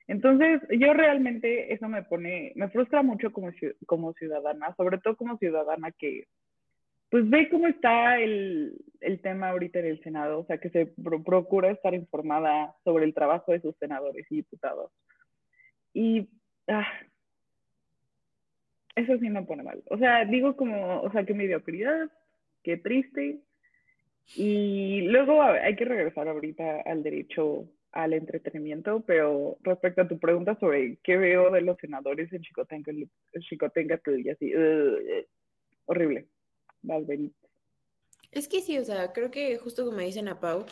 Entonces, 0.08 0.60
yo 0.70 0.92
realmente 0.94 1.72
eso 1.72 1.88
me 1.88 2.02
pone, 2.02 2.52
me 2.54 2.68
frustra 2.68 3.02
mucho 3.02 3.32
como, 3.32 3.50
como 3.86 4.12
ciudadana, 4.14 4.74
sobre 4.76 4.98
todo 4.98 5.16
como 5.16 5.38
ciudadana 5.38 5.90
que 5.92 6.26
pues 7.12 7.28
ve 7.28 7.50
cómo 7.50 7.66
está 7.66 8.18
el, 8.18 8.74
el, 9.02 9.20
tema 9.20 9.50
ahorita 9.50 9.80
en 9.80 9.84
el 9.84 10.02
Senado, 10.02 10.40
o 10.40 10.46
sea, 10.46 10.56
que 10.56 10.70
se 10.70 10.86
procura 10.86 11.70
estar 11.70 11.92
informada 11.92 12.74
sobre 12.84 13.04
el 13.04 13.12
trabajo 13.12 13.52
de 13.52 13.60
sus 13.60 13.76
senadores 13.76 14.24
y 14.30 14.36
diputados. 14.36 14.90
Y 15.92 16.30
ah, 16.68 16.88
eso 18.94 19.18
sí 19.18 19.28
me 19.28 19.42
pone 19.42 19.62
mal. 19.62 19.82
O 19.90 19.98
sea, 19.98 20.24
digo 20.24 20.56
como, 20.56 21.02
o 21.02 21.12
sea, 21.12 21.26
qué 21.26 21.34
mediocridad, 21.34 22.10
qué 22.62 22.78
triste. 22.78 23.40
Y 24.34 25.02
luego 25.02 25.42
hay 25.42 25.76
que 25.76 25.84
regresar 25.84 26.28
ahorita 26.28 26.80
al 26.86 27.02
derecho 27.02 27.68
al 27.90 28.14
entretenimiento, 28.14 29.04
pero 29.06 29.58
respecto 29.60 30.00
a 30.00 30.08
tu 30.08 30.18
pregunta 30.18 30.56
sobre 30.58 30.96
qué 31.04 31.18
veo 31.18 31.50
de 31.50 31.60
los 31.60 31.76
senadores 31.76 32.32
en 32.32 32.40
Chicotenca, 32.40 32.90
Chicotenca 33.38 34.00
y 34.16 34.30
así, 34.30 34.56
uh, 34.56 34.96
horrible. 35.84 36.26
Es 38.30 38.48
que 38.48 38.62
sí, 38.62 38.78
o 38.78 38.84
sea, 38.84 39.12
creo 39.12 39.30
que 39.30 39.58
justo 39.58 39.84
como 39.84 39.98
dicen 39.98 40.28
a 40.28 40.40
Pau, 40.40 40.64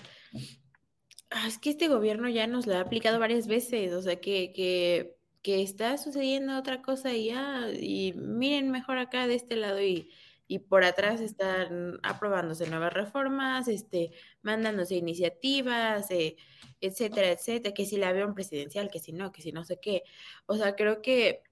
ah, 1.31 1.47
es 1.47 1.59
que 1.59 1.71
este 1.71 1.89
gobierno 1.89 2.29
ya 2.29 2.47
nos 2.47 2.67
lo 2.67 2.75
ha 2.77 2.81
aplicado 2.81 3.19
varias 3.19 3.47
veces, 3.47 3.93
o 3.93 4.03
sea, 4.03 4.17
que, 4.21 4.53
que, 4.53 5.17
que 5.43 5.63
está 5.63 5.99
sucediendo 5.99 6.59
otra 6.59 6.83
cosa 6.83 7.13
y 7.15 7.27
ya, 7.27 7.69
y 7.73 8.15
miren 8.15 8.71
mejor 8.71 8.99
acá 8.99 9.27
de 9.27 9.35
este 9.35 9.57
lado 9.57 9.81
y, 9.81 10.11
y 10.51 10.59
por 10.59 10.85
atrás 10.85 11.21
están 11.21 12.01
aprobándose 12.03 12.69
nuevas 12.69 12.93
reformas, 12.93 13.69
este, 13.69 14.11
mandándose 14.43 14.97
iniciativas, 14.97 16.11
eh, 16.11 16.37
etcétera, 16.81 17.31
etcétera, 17.31 17.73
que 17.75 17.87
si 17.87 17.99
la 17.99 18.09
avión 18.09 18.35
presidencial, 18.35 18.91
que 18.91 18.99
si 18.99 19.13
no, 19.13 19.33
que 19.33 19.43
si 19.43 19.53
no 19.53 19.65
sé 19.65 19.79
qué. 19.81 20.03
O 20.47 20.57
sea, 20.57 20.75
creo 20.75 21.03
que 21.03 21.43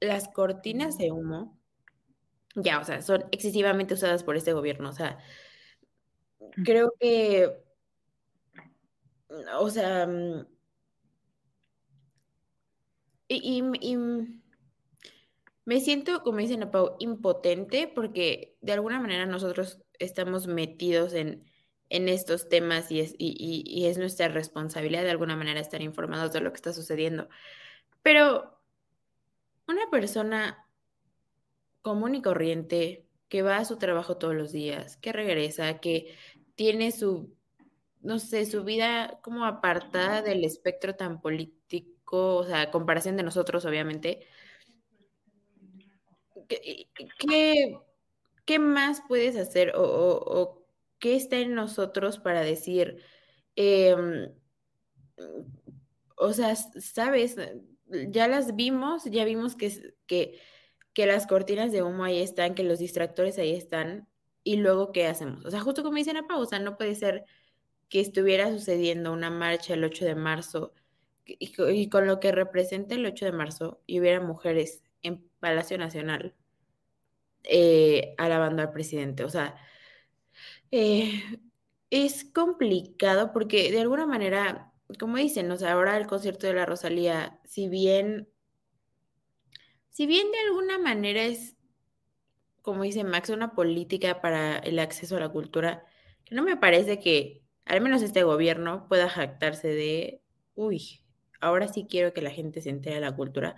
las 0.00 0.28
cortinas 0.28 0.96
de 0.96 1.12
humo 1.12 1.55
ya, 2.56 2.80
o 2.80 2.84
sea, 2.84 3.02
son 3.02 3.24
excesivamente 3.32 3.94
usadas 3.94 4.24
por 4.24 4.36
este 4.36 4.52
gobierno. 4.52 4.88
O 4.88 4.92
sea, 4.92 5.18
creo 6.64 6.94
que, 6.98 7.50
o 9.58 9.70
sea, 9.70 10.06
mm, 10.06 10.46
y, 13.28 13.62
y, 13.80 13.96
me 15.64 15.80
siento, 15.80 16.22
como 16.22 16.38
dicen 16.38 16.62
a 16.62 16.70
Pau, 16.70 16.96
impotente 17.00 17.88
porque 17.92 18.56
de 18.60 18.72
alguna 18.72 19.00
manera 19.00 19.26
nosotros 19.26 19.82
estamos 19.98 20.46
metidos 20.46 21.12
en, 21.12 21.44
en 21.90 22.08
estos 22.08 22.48
temas 22.48 22.90
y 22.92 23.00
es, 23.00 23.14
y, 23.18 23.64
y 23.66 23.86
es 23.86 23.98
nuestra 23.98 24.28
responsabilidad 24.28 25.02
de 25.02 25.10
alguna 25.10 25.36
manera 25.36 25.60
estar 25.60 25.82
informados 25.82 26.32
de 26.32 26.40
lo 26.40 26.52
que 26.52 26.56
está 26.56 26.72
sucediendo. 26.72 27.28
Pero 28.02 28.60
una 29.66 29.90
persona 29.90 30.65
común 31.86 32.16
y 32.16 32.20
corriente, 32.20 33.06
que 33.28 33.42
va 33.42 33.58
a 33.58 33.64
su 33.64 33.78
trabajo 33.78 34.16
todos 34.16 34.34
los 34.34 34.50
días, 34.50 34.96
que 34.96 35.12
regresa, 35.12 35.78
que 35.78 36.16
tiene 36.56 36.90
su, 36.90 37.32
no 38.00 38.18
sé, 38.18 38.44
su 38.44 38.64
vida 38.64 39.20
como 39.22 39.44
apartada 39.44 40.20
del 40.20 40.42
espectro 40.42 40.96
tan 40.96 41.20
político, 41.20 42.38
o 42.38 42.44
sea, 42.44 42.72
comparación 42.72 43.16
de 43.16 43.22
nosotros, 43.22 43.64
obviamente. 43.66 44.26
¿Qué, 46.48 47.78
qué, 48.44 48.58
más 48.58 49.00
puedes 49.06 49.36
hacer 49.36 49.72
o, 49.76 50.66
qué 50.98 51.14
está 51.14 51.36
en 51.36 51.54
nosotros 51.54 52.18
para 52.18 52.40
decir 52.40 53.00
em, 53.54 54.32
o 56.16 56.32
sea, 56.32 56.56
sabes, 56.56 57.36
ya 58.08 58.26
las 58.26 58.56
vimos, 58.56 59.04
ya 59.04 59.24
vimos 59.24 59.54
que, 59.54 60.40
que 60.96 61.04
las 61.04 61.26
cortinas 61.26 61.72
de 61.72 61.82
humo 61.82 62.04
ahí 62.04 62.20
están, 62.22 62.54
que 62.54 62.62
los 62.62 62.78
distractores 62.78 63.36
ahí 63.38 63.54
están, 63.54 64.08
y 64.42 64.56
luego, 64.56 64.92
¿qué 64.92 65.06
hacemos? 65.06 65.44
O 65.44 65.50
sea, 65.50 65.60
justo 65.60 65.82
como 65.82 65.98
dicen 65.98 66.16
a 66.16 66.26
pausa, 66.26 66.58
no 66.58 66.78
puede 66.78 66.94
ser 66.94 67.26
que 67.90 68.00
estuviera 68.00 68.50
sucediendo 68.50 69.12
una 69.12 69.28
marcha 69.28 69.74
el 69.74 69.84
8 69.84 70.06
de 70.06 70.14
marzo 70.14 70.72
y, 71.26 71.90
con 71.90 72.06
lo 72.06 72.18
que 72.18 72.32
representa 72.32 72.94
el 72.94 73.04
8 73.04 73.26
de 73.26 73.32
marzo 73.32 73.82
y 73.86 74.00
hubiera 74.00 74.22
mujeres 74.22 74.84
en 75.02 75.28
Palacio 75.38 75.76
Nacional 75.76 76.34
eh, 77.44 78.14
alabando 78.16 78.62
al 78.62 78.72
presidente. 78.72 79.22
O 79.24 79.28
sea, 79.28 79.54
eh, 80.70 81.22
es 81.90 82.24
complicado 82.24 83.34
porque 83.34 83.70
de 83.70 83.82
alguna 83.82 84.06
manera, 84.06 84.72
como 84.98 85.18
dicen, 85.18 85.50
o 85.50 85.58
sea, 85.58 85.72
ahora 85.72 85.98
el 85.98 86.06
concierto 86.06 86.46
de 86.46 86.54
la 86.54 86.64
Rosalía, 86.64 87.38
si 87.44 87.68
bien, 87.68 88.30
si 89.96 90.04
bien 90.04 90.30
de 90.30 90.38
alguna 90.40 90.76
manera 90.76 91.24
es, 91.24 91.56
como 92.60 92.82
dice 92.82 93.02
Max, 93.02 93.30
una 93.30 93.54
política 93.54 94.20
para 94.20 94.58
el 94.58 94.78
acceso 94.78 95.16
a 95.16 95.20
la 95.20 95.30
cultura, 95.30 95.86
que 96.26 96.34
no 96.34 96.42
me 96.42 96.58
parece 96.58 97.00
que 97.00 97.42
al 97.64 97.80
menos 97.80 98.02
este 98.02 98.22
gobierno 98.22 98.88
pueda 98.88 99.08
jactarse 99.08 99.68
de, 99.68 100.20
uy, 100.54 101.00
ahora 101.40 101.68
sí 101.68 101.86
quiero 101.88 102.12
que 102.12 102.20
la 102.20 102.30
gente 102.30 102.60
se 102.60 102.68
entere 102.68 102.96
de 102.96 103.00
la 103.00 103.16
cultura, 103.16 103.56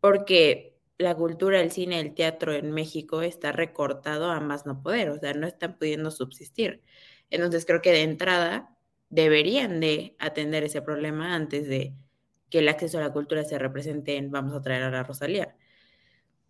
porque 0.00 0.76
la 0.98 1.14
cultura, 1.14 1.62
el 1.62 1.70
cine, 1.70 1.98
el 1.98 2.12
teatro 2.12 2.52
en 2.52 2.72
México 2.72 3.22
está 3.22 3.50
recortado 3.50 4.30
a 4.30 4.38
más 4.38 4.66
no 4.66 4.82
poder, 4.82 5.08
o 5.08 5.18
sea, 5.18 5.32
no 5.32 5.46
están 5.46 5.78
pudiendo 5.78 6.10
subsistir. 6.10 6.82
Entonces 7.30 7.64
creo 7.64 7.80
que 7.80 7.92
de 7.92 8.02
entrada 8.02 8.76
deberían 9.08 9.80
de 9.80 10.14
atender 10.18 10.62
ese 10.62 10.82
problema 10.82 11.34
antes 11.34 11.66
de 11.68 11.94
que 12.50 12.58
el 12.58 12.68
acceso 12.68 12.98
a 12.98 13.00
la 13.00 13.14
cultura 13.14 13.44
se 13.44 13.58
represente 13.58 14.18
en 14.18 14.30
vamos 14.30 14.52
a 14.52 14.60
traer 14.60 14.82
a 14.82 14.90
la 14.90 15.04
Rosalía. 15.04 15.56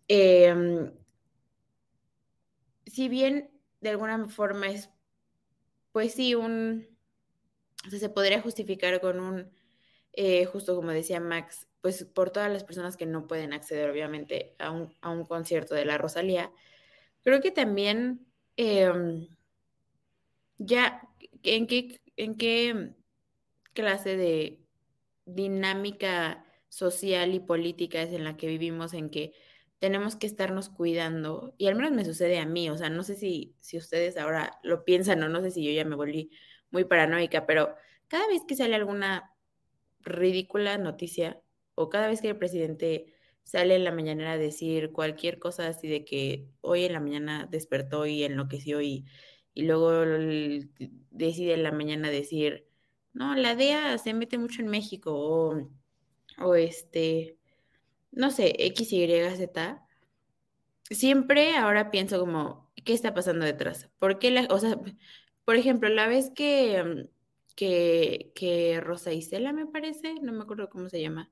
Em, 0.07 0.91
si 2.85 3.09
bien 3.09 3.49
de 3.79 3.89
alguna 3.89 4.27
forma 4.27 4.67
es, 4.67 4.89
pues 5.91 6.13
sí, 6.13 6.35
un, 6.35 6.87
se 7.89 8.09
podría 8.09 8.41
justificar 8.41 8.99
con 9.01 9.19
un 9.19 9.51
eh, 10.13 10.45
justo 10.45 10.75
como 10.75 10.91
decía 10.91 11.19
Max, 11.19 11.67
pues 11.81 12.03
por 12.03 12.31
todas 12.31 12.51
las 12.51 12.63
personas 12.63 12.97
que 12.97 13.05
no 13.05 13.27
pueden 13.27 13.53
acceder 13.53 13.89
obviamente 13.89 14.55
a 14.59 14.71
un, 14.71 14.93
a 15.01 15.09
un 15.09 15.25
concierto 15.25 15.73
de 15.73 15.85
la 15.85 15.97
Rosalía, 15.97 16.51
creo 17.23 17.41
que 17.41 17.51
también 17.51 18.27
em, 18.57 19.27
ya 20.57 21.07
en 21.43 21.67
qué, 21.67 22.01
en 22.17 22.35
qué 22.35 22.93
clase 23.73 24.17
de 24.17 24.59
dinámica 25.25 26.45
social 26.67 27.33
y 27.33 27.39
política 27.39 28.01
es 28.01 28.13
en 28.13 28.25
la 28.25 28.37
que 28.37 28.47
vivimos, 28.47 28.93
en 28.93 29.09
que 29.09 29.33
tenemos 29.81 30.15
que 30.15 30.27
estarnos 30.27 30.69
cuidando, 30.69 31.55
y 31.57 31.65
al 31.65 31.73
menos 31.73 31.91
me 31.91 32.05
sucede 32.05 32.37
a 32.37 32.45
mí, 32.45 32.69
o 32.69 32.77
sea, 32.77 32.91
no 32.91 33.01
sé 33.01 33.15
si, 33.15 33.55
si 33.61 33.77
ustedes 33.77 34.15
ahora 34.15 34.59
lo 34.61 34.85
piensan 34.85 35.23
o 35.23 35.27
no 35.27 35.41
sé 35.41 35.49
si 35.49 35.65
yo 35.65 35.71
ya 35.71 35.83
me 35.85 35.95
volví 35.95 36.29
muy 36.69 36.85
paranoica, 36.85 37.47
pero 37.47 37.73
cada 38.07 38.27
vez 38.27 38.43
que 38.47 38.55
sale 38.55 38.75
alguna 38.75 39.33
ridícula 40.01 40.77
noticia 40.77 41.41
o 41.73 41.89
cada 41.89 42.07
vez 42.09 42.21
que 42.21 42.27
el 42.29 42.37
presidente 42.37 43.15
sale 43.43 43.75
en 43.75 43.83
la 43.83 43.91
mañana 43.91 44.33
a 44.33 44.37
decir 44.37 44.91
cualquier 44.91 45.39
cosa 45.39 45.67
así 45.69 45.87
de 45.87 46.05
que 46.05 46.45
hoy 46.61 46.85
en 46.85 46.93
la 46.93 46.99
mañana 46.99 47.47
despertó 47.49 48.05
y 48.05 48.23
enloqueció 48.23 48.81
y, 48.81 49.05
y 49.55 49.63
luego 49.63 50.01
decide 51.09 51.55
en 51.55 51.63
la 51.63 51.71
mañana 51.71 52.11
decir, 52.11 52.67
no, 53.13 53.33
la 53.33 53.55
DEA 53.55 53.97
se 53.97 54.13
mete 54.13 54.37
mucho 54.37 54.61
en 54.61 54.67
México 54.67 55.11
o, 55.15 55.71
o 56.37 56.53
este, 56.53 57.39
no 58.11 58.31
sé, 58.31 58.53
X, 58.67 58.93
Y, 58.93 59.07
Z. 59.35 59.87
Siempre 60.89 61.55
ahora 61.55 61.91
pienso 61.91 62.19
como, 62.19 62.71
¿qué 62.83 62.93
está 62.93 63.13
pasando 63.13 63.45
detrás? 63.45 63.89
¿Por 63.99 64.19
qué 64.19 64.31
la, 64.31 64.47
o 64.49 64.59
sea, 64.59 64.77
por 65.45 65.55
ejemplo, 65.55 65.89
la 65.89 66.07
vez 66.07 66.31
que 66.35 67.07
que, 67.55 68.31
que 68.35 68.79
Rosa 68.81 69.13
Isela, 69.13 69.53
me 69.53 69.67
parece, 69.67 70.15
no 70.21 70.31
me 70.33 70.43
acuerdo 70.43 70.69
cómo 70.69 70.89
se 70.89 71.01
llama, 71.01 71.31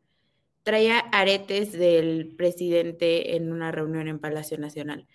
traía 0.64 1.00
aretes 1.00 1.72
del 1.72 2.36
presidente 2.36 3.36
en 3.36 3.52
una 3.52 3.72
reunión 3.72 4.08
en 4.08 4.20
Palacio 4.20 4.58
Nacional. 4.58 5.08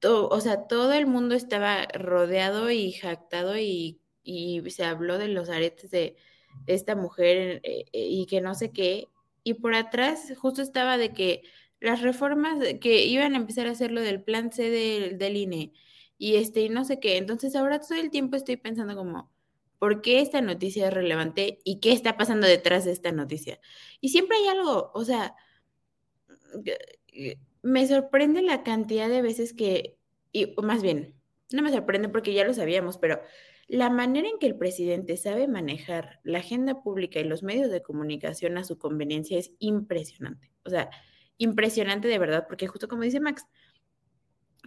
Todo, 0.00 0.28
o 0.28 0.40
sea, 0.40 0.66
todo 0.66 0.92
el 0.92 1.06
mundo 1.06 1.34
estaba 1.34 1.86
rodeado 1.94 2.70
y 2.70 2.92
jactado 2.92 3.58
y, 3.58 4.00
y 4.24 4.62
se 4.70 4.84
habló 4.84 5.18
de 5.18 5.28
los 5.28 5.50
aretes 5.50 5.90
de, 5.90 6.16
esta 6.66 6.96
mujer 6.96 7.60
eh, 7.62 7.84
eh, 7.92 8.06
y 8.08 8.26
que 8.26 8.40
no 8.40 8.54
sé 8.54 8.72
qué. 8.72 9.06
Y 9.44 9.54
por 9.54 9.74
atrás 9.74 10.32
justo 10.36 10.62
estaba 10.62 10.98
de 10.98 11.12
que 11.12 11.42
las 11.80 12.02
reformas 12.02 12.58
que 12.80 13.06
iban 13.06 13.34
a 13.34 13.38
empezar 13.38 13.66
a 13.66 13.70
hacer 13.72 13.90
lo 13.90 14.00
del 14.02 14.22
plan 14.22 14.52
C 14.52 14.70
del, 14.70 15.18
del 15.18 15.36
INE 15.36 15.72
y 16.18 16.36
este 16.36 16.60
y 16.60 16.68
no 16.68 16.84
sé 16.84 17.00
qué. 17.00 17.16
Entonces 17.16 17.56
ahora 17.56 17.80
todo 17.80 17.98
el 17.98 18.10
tiempo 18.10 18.36
estoy 18.36 18.56
pensando 18.56 18.94
como, 18.94 19.32
por 19.80 20.02
qué 20.02 20.20
esta 20.20 20.42
noticia 20.42 20.88
es 20.88 20.94
relevante 20.94 21.58
y 21.64 21.80
qué 21.80 21.92
está 21.92 22.18
pasando 22.18 22.46
detrás 22.46 22.84
de 22.84 22.92
esta 22.92 23.12
noticia. 23.12 23.58
Y 24.00 24.10
siempre 24.10 24.36
hay 24.36 24.48
algo, 24.48 24.92
o 24.94 25.04
sea, 25.04 25.34
me 27.62 27.88
sorprende 27.88 28.42
la 28.42 28.62
cantidad 28.62 29.08
de 29.08 29.22
veces 29.22 29.54
que, 29.54 29.98
y 30.32 30.54
más 30.62 30.82
bien, 30.82 31.14
no 31.50 31.62
me 31.62 31.72
sorprende 31.72 32.10
porque 32.10 32.34
ya 32.34 32.44
lo 32.44 32.52
sabíamos, 32.52 32.98
pero 32.98 33.20
la 33.70 33.88
manera 33.88 34.28
en 34.28 34.38
que 34.40 34.46
el 34.46 34.56
presidente 34.56 35.16
sabe 35.16 35.46
manejar 35.46 36.18
la 36.24 36.40
agenda 36.40 36.82
pública 36.82 37.20
y 37.20 37.24
los 37.24 37.44
medios 37.44 37.70
de 37.70 37.82
comunicación 37.82 38.58
a 38.58 38.64
su 38.64 38.78
conveniencia 38.78 39.38
es 39.38 39.52
impresionante. 39.60 40.50
O 40.64 40.70
sea, 40.70 40.90
impresionante 41.38 42.08
de 42.08 42.18
verdad, 42.18 42.46
porque 42.48 42.66
justo 42.66 42.88
como 42.88 43.02
dice 43.02 43.20
Max, 43.20 43.46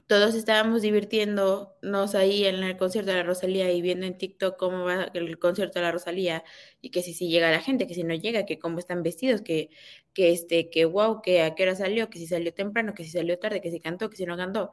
todos 0.08 0.36
estábamos 0.36 0.82
divirtiéndonos 0.82 2.16
ahí 2.16 2.46
en 2.46 2.64
el 2.64 2.78
concierto 2.78 3.12
de 3.12 3.18
la 3.18 3.24
Rosalía 3.24 3.72
y 3.74 3.82
viendo 3.82 4.06
en 4.06 4.18
TikTok 4.18 4.58
cómo 4.58 4.86
va 4.86 5.04
el 5.14 5.38
concierto 5.38 5.80
de 5.80 5.86
la 5.86 5.92
Rosalía 5.92 6.46
y 6.82 6.90
que 6.92 7.02
si, 7.02 7.14
si 7.14 7.28
llega 7.28 7.52
la 7.52 7.60
gente, 7.60 7.88
que 7.88 7.94
si 7.96 8.04
no 8.04 8.14
llega, 8.14 8.46
que 8.46 8.58
cómo 8.58 8.80
están 8.80 9.04
vestidos, 9.04 9.42
que, 9.42 9.70
que 10.14 10.32
este, 10.32 10.70
que 10.70 10.86
wow, 10.86 11.22
que 11.22 11.42
a 11.42 11.56
qué 11.56 11.64
hora 11.64 11.76
salió, 11.76 12.10
que 12.10 12.20
si 12.20 12.28
salió 12.28 12.54
temprano, 12.54 12.94
que 12.94 13.04
si 13.04 13.12
salió 13.12 13.38
tarde, 13.38 13.60
que 13.60 13.70
si 13.72 13.82
cantó, 13.82 14.10
que 14.10 14.16
si 14.16 14.26
no 14.26 14.38
cantó. 14.38 14.72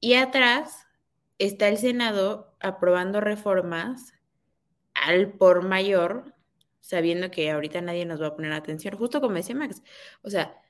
Y 0.00 0.14
atrás 0.14 0.85
está 1.38 1.68
el 1.68 1.78
Senado 1.78 2.54
aprobando 2.60 3.20
reformas 3.20 4.14
al 4.94 5.32
por 5.32 5.62
mayor, 5.64 6.34
sabiendo 6.80 7.30
que 7.30 7.50
ahorita 7.50 7.80
nadie 7.80 8.04
nos 8.06 8.20
va 8.22 8.28
a 8.28 8.36
poner 8.36 8.52
atención, 8.52 8.96
justo 8.96 9.20
como 9.20 9.34
decía 9.34 9.54
Max. 9.54 9.82
O 10.22 10.30
sea, 10.30 10.60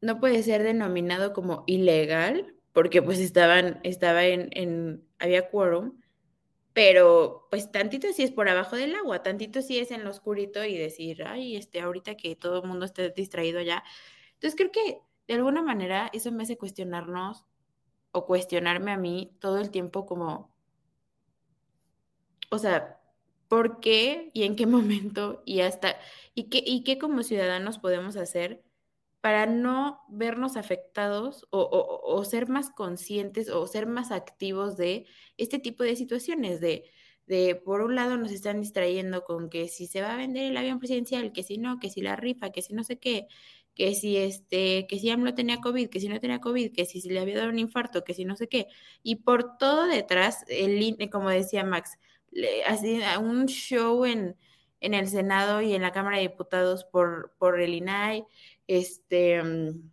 no 0.00 0.20
puede 0.20 0.42
ser 0.42 0.62
denominado 0.62 1.32
como 1.32 1.64
ilegal, 1.66 2.54
porque 2.72 3.00
pues 3.02 3.20
estaban, 3.20 3.80
estaba 3.84 4.24
en, 4.26 5.06
había 5.18 5.48
quórum, 5.50 6.00
pero 6.72 7.46
pues 7.50 7.70
tantito 7.70 8.12
sí 8.12 8.24
es 8.24 8.32
por 8.32 8.48
abajo 8.48 8.76
del 8.76 8.94
agua, 8.96 9.22
tantito 9.22 9.62
sí 9.62 9.78
es 9.78 9.92
en 9.92 10.04
lo 10.04 10.10
oscurito 10.10 10.64
y 10.64 10.76
decir, 10.76 11.22
ay, 11.24 11.56
este, 11.56 11.80
ahorita 11.80 12.16
que 12.16 12.34
todo 12.36 12.62
el 12.62 12.68
mundo 12.68 12.84
esté 12.84 13.10
distraído 13.10 13.60
ya. 13.62 13.84
Entonces 14.34 14.56
creo 14.56 14.72
que 14.72 14.98
de 15.28 15.34
alguna 15.34 15.62
manera 15.62 16.10
eso 16.12 16.32
me 16.32 16.42
hace 16.42 16.58
cuestionarnos 16.58 17.44
o 18.14 18.26
cuestionarme 18.26 18.92
a 18.92 18.96
mí 18.96 19.36
todo 19.40 19.58
el 19.58 19.70
tiempo 19.70 20.06
como, 20.06 20.54
o 22.50 22.58
sea, 22.58 23.00
¿por 23.48 23.80
qué 23.80 24.30
y 24.32 24.44
en 24.44 24.56
qué 24.56 24.66
momento 24.66 25.42
y 25.44 25.60
hasta, 25.60 25.96
y 26.34 26.44
qué, 26.44 26.62
y 26.64 26.84
qué 26.84 26.98
como 26.98 27.22
ciudadanos 27.22 27.78
podemos 27.78 28.16
hacer 28.16 28.62
para 29.20 29.46
no 29.46 30.04
vernos 30.10 30.56
afectados 30.56 31.46
o, 31.50 32.22
ser 32.24 32.48
más 32.48 32.70
conscientes 32.70 33.48
o 33.48 33.66
ser 33.66 33.86
más 33.86 34.12
activos 34.12 34.76
de 34.76 35.06
este 35.38 35.58
tipo 35.58 35.82
de 35.82 35.96
situaciones, 35.96 36.60
de, 36.60 36.84
de, 37.26 37.54
por 37.54 37.80
un 37.80 37.94
lado 37.94 38.18
nos 38.18 38.30
están 38.32 38.60
distrayendo 38.60 39.24
con 39.24 39.48
que 39.48 39.68
si 39.68 39.86
se 39.86 40.02
va 40.02 40.12
a 40.12 40.16
vender 40.16 40.44
el 40.44 40.56
avión 40.58 40.78
presidencial, 40.78 41.32
que 41.32 41.42
si 41.42 41.56
no, 41.56 41.80
que 41.80 41.88
si 41.88 42.02
la 42.02 42.16
rifa, 42.16 42.50
que 42.52 42.60
si 42.60 42.74
no 42.74 42.84
sé 42.84 42.98
qué, 42.98 43.26
que 43.74 43.94
si 43.94 44.16
este, 44.16 44.86
que 44.86 44.98
si 44.98 45.10
AMLO 45.10 45.34
tenía 45.34 45.60
COVID, 45.60 45.88
que 45.88 46.00
si 46.00 46.08
no 46.08 46.20
tenía 46.20 46.40
COVID, 46.40 46.72
que 46.72 46.86
si 46.86 47.00
le 47.08 47.20
había 47.20 47.38
dado 47.38 47.50
un 47.50 47.58
infarto, 47.58 48.04
que 48.04 48.14
si 48.14 48.24
no 48.24 48.36
sé 48.36 48.48
qué, 48.48 48.68
y 49.02 49.16
por 49.16 49.58
todo 49.58 49.86
detrás, 49.86 50.44
el 50.48 50.96
como 51.10 51.30
decía 51.30 51.64
Max, 51.64 51.98
así, 52.66 53.00
un 53.20 53.46
show 53.46 54.04
en, 54.04 54.36
en 54.80 54.94
el 54.94 55.08
Senado 55.08 55.60
y 55.62 55.74
en 55.74 55.82
la 55.82 55.92
Cámara 55.92 56.16
de 56.16 56.22
Diputados 56.28 56.84
por, 56.84 57.34
por 57.38 57.60
el 57.60 57.74
INAI, 57.74 58.24
este, 58.66 59.42
mm, 59.42 59.90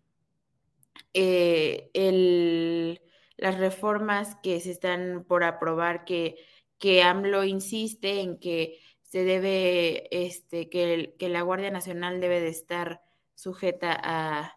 eh, 1.13 1.89
el, 1.93 3.01
las 3.37 3.57
reformas 3.57 4.37
que 4.43 4.59
se 4.59 4.71
están 4.71 5.25
por 5.27 5.43
aprobar, 5.43 6.05
que, 6.05 6.37
que 6.77 7.03
AMLO 7.03 7.43
insiste 7.43 8.21
en 8.21 8.39
que 8.39 8.79
se 9.03 9.23
debe, 9.23 10.07
este, 10.11 10.69
que, 10.69 11.15
que 11.19 11.29
la 11.29 11.41
Guardia 11.41 11.71
Nacional 11.71 12.21
debe 12.21 12.39
de 12.39 12.49
estar 12.49 13.01
sujeta 13.41 13.99
a, 14.03 14.53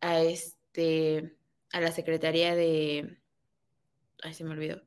a 0.00 0.20
este, 0.20 1.36
a 1.72 1.80
la 1.80 1.90
Secretaría 1.90 2.54
de, 2.54 3.18
ay, 4.22 4.34
se 4.34 4.44
me 4.44 4.50
olvidó, 4.50 4.82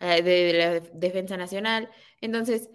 eh, 0.00 0.22
de 0.22 0.52
la 0.54 0.80
Defensa 0.94 1.36
Nacional. 1.36 1.90
Entonces, 2.22 2.70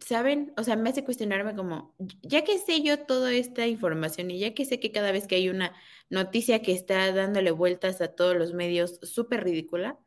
¿saben? 0.00 0.52
O 0.56 0.64
sea, 0.64 0.74
me 0.74 0.90
hace 0.90 1.04
cuestionarme 1.04 1.54
como, 1.54 1.94
ya 2.22 2.42
que 2.42 2.58
sé 2.58 2.82
yo 2.82 3.06
toda 3.06 3.32
esta 3.32 3.66
información 3.68 4.30
y 4.32 4.40
ya 4.40 4.54
que 4.54 4.64
sé 4.64 4.80
que 4.80 4.90
cada 4.90 5.12
vez 5.12 5.28
que 5.28 5.36
hay 5.36 5.48
una 5.48 5.72
noticia 6.10 6.60
que 6.60 6.72
está 6.72 7.12
dándole 7.12 7.52
vueltas 7.52 8.00
a 8.00 8.08
todos 8.08 8.36
los 8.36 8.54
medios 8.54 8.98
súper 9.02 9.44
ridícula, 9.44 9.98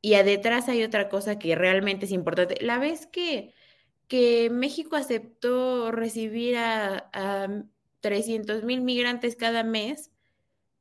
y 0.00 0.14
detrás 0.22 0.68
hay 0.68 0.84
otra 0.84 1.08
cosa 1.08 1.38
que 1.38 1.54
realmente 1.54 2.06
es 2.06 2.12
importante. 2.12 2.56
La 2.60 2.78
vez 2.78 3.06
que, 3.06 3.54
que 4.08 4.50
México 4.50 4.96
aceptó 4.96 5.90
recibir 5.92 6.56
a, 6.56 7.10
a 7.12 7.64
300 8.00 8.62
mil 8.64 8.82
migrantes 8.82 9.36
cada 9.36 9.64
mes, 9.64 10.10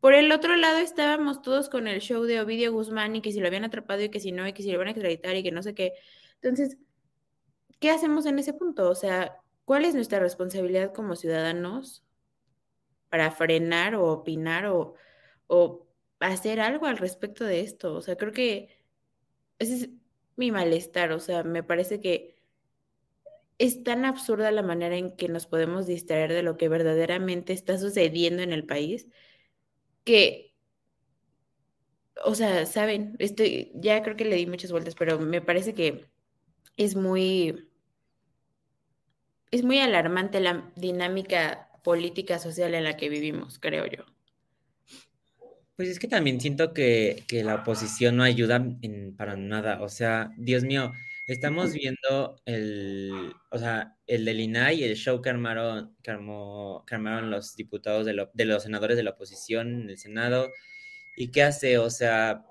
por 0.05 0.13
el 0.13 0.31
otro 0.31 0.55
lado 0.55 0.77
estábamos 0.77 1.41
todos 1.41 1.67
con 1.67 1.87
el 1.87 1.99
show 1.99 2.25
de 2.25 2.39
Ovidio 2.39 2.71
Guzmán 2.71 3.15
y 3.15 3.21
que 3.21 3.31
si 3.31 3.39
lo 3.39 3.47
habían 3.47 3.63
atrapado 3.63 4.03
y 4.03 4.09
que 4.09 4.19
si 4.19 4.31
no, 4.31 4.47
y 4.47 4.53
que 4.53 4.61
si 4.61 4.71
lo 4.71 4.77
van 4.77 4.89
a 4.89 4.91
extraditar 4.91 5.35
y 5.35 5.41
que 5.41 5.51
no 5.51 5.63
sé 5.63 5.73
qué. 5.73 5.93
Entonces, 6.35 6.77
¿qué 7.79 7.89
hacemos 7.89 8.27
en 8.27 8.37
ese 8.37 8.53
punto? 8.53 8.87
O 8.87 8.93
sea, 8.93 9.41
¿cuál 9.65 9.83
es 9.83 9.95
nuestra 9.95 10.19
responsabilidad 10.19 10.93
como 10.93 11.15
ciudadanos 11.15 12.05
para 13.09 13.31
frenar 13.31 13.95
o 13.95 14.05
opinar 14.11 14.67
o, 14.67 14.93
o 15.47 15.87
hacer 16.19 16.59
algo 16.59 16.85
al 16.85 16.97
respecto 16.97 17.43
de 17.43 17.61
esto? 17.61 17.95
O 17.95 18.01
sea, 18.01 18.15
creo 18.15 18.31
que 18.31 18.77
ese 19.57 19.73
es 19.73 19.89
mi 20.35 20.51
malestar. 20.51 21.13
O 21.13 21.19
sea, 21.19 21.43
me 21.43 21.63
parece 21.63 21.99
que 21.99 22.34
es 23.57 23.83
tan 23.83 24.05
absurda 24.05 24.51
la 24.51 24.63
manera 24.63 24.97
en 24.97 25.15
que 25.15 25.29
nos 25.29 25.47
podemos 25.47 25.87
distraer 25.87 26.33
de 26.33 26.43
lo 26.43 26.57
que 26.57 26.69
verdaderamente 26.69 27.53
está 27.53 27.77
sucediendo 27.77 28.43
en 28.43 28.53
el 28.53 28.65
país 28.65 29.07
que 30.03 30.55
o 32.23 32.35
sea, 32.35 32.65
saben, 32.65 33.15
estoy, 33.19 33.71
ya 33.75 34.01
creo 34.01 34.15
que 34.15 34.25
le 34.25 34.35
di 34.35 34.45
muchas 34.45 34.71
vueltas, 34.71 34.95
pero 34.95 35.19
me 35.19 35.41
parece 35.41 35.73
que 35.73 36.05
es 36.77 36.95
muy, 36.95 37.69
es 39.51 39.63
muy 39.63 39.79
alarmante 39.79 40.39
la 40.39 40.71
dinámica 40.75 41.69
política 41.83 42.39
social 42.39 42.73
en 42.73 42.83
la 42.83 42.97
que 42.97 43.09
vivimos, 43.09 43.59
creo 43.59 43.85
yo. 43.85 44.05
Pues 45.75 45.89
es 45.89 45.99
que 45.99 46.07
también 46.07 46.39
siento 46.39 46.73
que, 46.73 47.25
la 47.29 47.55
oposición 47.55 48.15
no 48.15 48.23
ayuda 48.23 48.65
para 49.17 49.35
nada. 49.35 49.81
O 49.81 49.89
sea, 49.89 50.31
Dios 50.37 50.63
mío, 50.63 50.93
estamos 51.27 51.73
viendo 51.73 52.41
el, 52.45 53.33
o 53.51 53.57
sea, 53.57 53.97
el 54.07 54.25
del 54.25 54.39
INAI, 54.39 54.83
el 54.83 54.95
show 54.95 55.21
que 55.21 55.29
armaron, 55.29 55.95
que, 56.03 56.11
armaron 56.11 57.31
los 57.31 57.55
diputados 57.55 58.05
de, 58.05 58.27
de 58.33 58.45
los 58.45 58.63
senadores 58.63 58.97
de 58.97 59.03
la 59.03 59.11
oposición 59.11 59.81
en 59.81 59.89
el 59.89 59.97
Senado. 59.97 60.51
¿Y 61.17 61.31
qué 61.31 61.43
hace? 61.43 61.77
O 61.77 61.89
sea, 61.89 62.45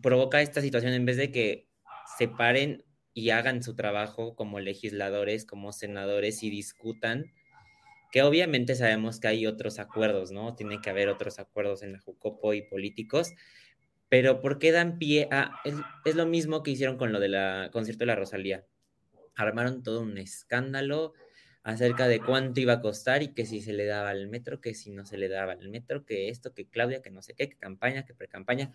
provoca 0.00 0.40
esta 0.40 0.60
situación 0.60 0.92
en 0.92 1.04
vez 1.04 1.16
de 1.16 1.30
que 1.30 1.68
se 2.16 2.28
paren 2.28 2.84
y 3.12 3.30
hagan 3.30 3.62
su 3.62 3.74
trabajo 3.74 4.36
como 4.36 4.60
legisladores, 4.60 5.44
como 5.44 5.72
senadores 5.72 6.42
y 6.42 6.50
discutan, 6.50 7.32
que 8.12 8.22
obviamente 8.22 8.74
sabemos 8.74 9.20
que 9.20 9.28
hay 9.28 9.46
otros 9.46 9.78
acuerdos, 9.78 10.30
¿no? 10.30 10.54
Tiene 10.54 10.80
que 10.80 10.90
haber 10.90 11.08
otros 11.08 11.38
acuerdos 11.38 11.82
en 11.82 11.92
la 11.92 12.00
Jucopo 12.00 12.54
y 12.54 12.62
políticos, 12.62 13.32
pero 14.08 14.40
¿por 14.40 14.58
qué 14.58 14.72
dan 14.72 14.98
pie 14.98 15.28
a... 15.30 15.60
Es, 16.04 16.14
lo 16.14 16.26
mismo 16.26 16.62
que 16.62 16.70
hicieron 16.70 16.96
con 16.96 17.12
lo 17.12 17.20
de 17.20 17.28
la 17.28 17.70
concierto 17.72 18.00
de 18.00 18.06
la 18.06 18.16
Rosalía. 18.16 18.64
Armaron 19.34 19.82
todo 19.82 20.00
un 20.00 20.18
escándalo 20.18 21.12
acerca 21.62 22.08
de 22.08 22.20
cuánto 22.20 22.60
iba 22.60 22.74
a 22.74 22.80
costar 22.80 23.22
y 23.22 23.34
que 23.34 23.44
si 23.44 23.60
se 23.60 23.74
le 23.74 23.84
daba 23.84 24.10
al 24.10 24.28
metro, 24.28 24.60
que 24.60 24.74
si 24.74 24.90
no 24.90 25.04
se 25.04 25.18
le 25.18 25.28
daba 25.28 25.52
al 25.52 25.68
metro, 25.68 26.06
que 26.06 26.30
esto, 26.30 26.54
que 26.54 26.66
Claudia, 26.66 27.02
que 27.02 27.10
no 27.10 27.20
sé 27.20 27.34
qué, 27.34 27.48
que 27.48 27.58
campaña, 27.58 28.06
que 28.06 28.14
pre-campaña. 28.14 28.72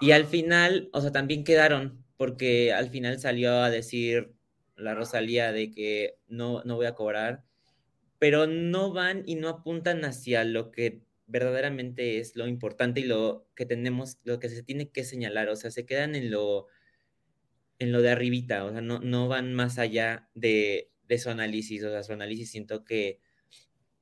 Y 0.00 0.12
al 0.12 0.26
final, 0.26 0.88
o 0.92 1.00
sea, 1.00 1.10
también 1.10 1.42
quedaron, 1.44 2.04
porque 2.16 2.72
al 2.72 2.90
final 2.90 3.18
salió 3.18 3.52
a 3.62 3.70
decir 3.70 4.32
la 4.76 4.94
Rosalía 4.94 5.52
de 5.52 5.70
que 5.72 6.18
no, 6.28 6.62
no 6.64 6.76
voy 6.76 6.86
a 6.86 6.94
cobrar, 6.94 7.42
pero 8.18 8.46
no 8.46 8.92
van 8.92 9.24
y 9.26 9.34
no 9.34 9.48
apuntan 9.48 10.04
hacia 10.04 10.44
lo 10.44 10.70
que 10.70 11.02
verdaderamente 11.26 12.18
es 12.18 12.36
lo 12.36 12.46
importante 12.46 13.00
y 13.00 13.04
lo 13.04 13.46
que 13.54 13.66
tenemos, 13.66 14.18
lo 14.24 14.38
que 14.38 14.48
se 14.48 14.62
tiene 14.62 14.90
que 14.90 15.04
señalar, 15.04 15.48
o 15.48 15.56
sea, 15.56 15.70
se 15.70 15.86
quedan 15.86 16.14
en 16.14 16.30
lo, 16.30 16.66
en 17.78 17.92
lo 17.92 18.02
de 18.02 18.10
arribita, 18.10 18.64
o 18.64 18.72
sea, 18.72 18.80
no, 18.80 19.00
no 19.00 19.28
van 19.28 19.54
más 19.54 19.78
allá 19.78 20.28
de, 20.34 20.90
de 21.08 21.18
su 21.18 21.30
análisis, 21.30 21.82
o 21.84 21.90
sea, 21.90 22.02
su 22.02 22.12
análisis 22.12 22.50
siento 22.50 22.84
que 22.84 23.20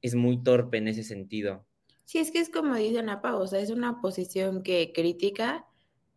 es 0.03 0.15
muy 0.15 0.43
torpe 0.43 0.79
en 0.79 0.89
ese 0.89 1.05
sentido. 1.05 1.67
Sí, 2.05 2.19
es 2.19 2.31
que 2.31 2.41
es 2.41 2.51
como 2.51 2.75
dice 2.75 3.03
Napa, 3.03 3.37
o 3.37 3.47
sea, 3.47 3.61
es 3.61 3.71
una 3.71 4.01
posición 4.01 4.63
que 4.63 4.93
critica 4.93 5.67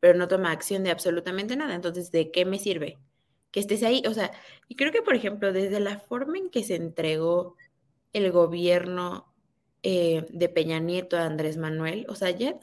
pero 0.03 0.19
no 0.19 0.27
toma 0.27 0.51
acción 0.51 0.83
de 0.83 0.91
absolutamente 0.91 1.55
nada. 1.55 1.75
Entonces, 1.75 2.11
¿de 2.11 2.29
qué 2.29 2.43
me 2.43 2.59
sirve? 2.59 2.99
Que 3.51 3.61
estés 3.61 3.83
ahí. 3.83 4.03
O 4.05 4.13
sea, 4.13 4.33
y 4.67 4.75
creo 4.75 4.91
que, 4.91 5.01
por 5.01 5.15
ejemplo, 5.15 5.53
desde 5.53 5.79
la 5.79 5.97
forma 5.97 6.37
en 6.37 6.49
que 6.49 6.61
se 6.61 6.75
entregó 6.75 7.55
el 8.11 8.29
gobierno 8.33 9.32
eh, 9.83 10.25
de 10.29 10.49
Peña 10.49 10.79
Nieto 10.79 11.17
a 11.17 11.25
Andrés 11.25 11.57
Manuel, 11.57 12.05
o 12.09 12.15
sea, 12.15 12.31
ya, 12.31 12.57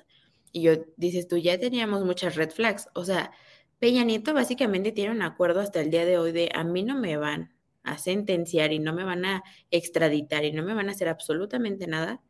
y 0.52 0.62
yo 0.62 0.72
dices 0.96 1.28
tú, 1.28 1.36
ya 1.36 1.58
teníamos 1.58 2.04
muchas 2.04 2.34
red 2.34 2.50
flags. 2.50 2.88
O 2.94 3.04
sea, 3.04 3.30
Peña 3.78 4.04
Nieto 4.04 4.34
básicamente 4.34 4.92
tiene 4.92 5.12
un 5.12 5.22
acuerdo 5.22 5.60
hasta 5.60 5.80
el 5.80 5.90
día 5.90 6.04
de 6.04 6.18
hoy 6.18 6.32
de 6.32 6.50
a 6.54 6.64
mí 6.64 6.82
no 6.82 6.98
me 6.98 7.16
van 7.16 7.54
a 7.82 7.98
sentenciar 7.98 8.72
y 8.72 8.78
no 8.78 8.92
me 8.92 9.04
van 9.04 9.24
a 9.24 9.42
extraditar 9.70 10.44
y 10.44 10.52
no 10.52 10.62
me 10.62 10.74
van 10.74 10.88
a 10.88 10.92
hacer 10.92 11.08
absolutamente 11.08 11.86
nada 11.86 12.20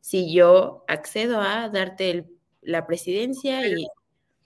si 0.00 0.32
yo 0.32 0.84
accedo 0.88 1.40
a 1.40 1.68
darte 1.68 2.26
la 2.62 2.86
presidencia 2.86 3.66
y 3.66 3.86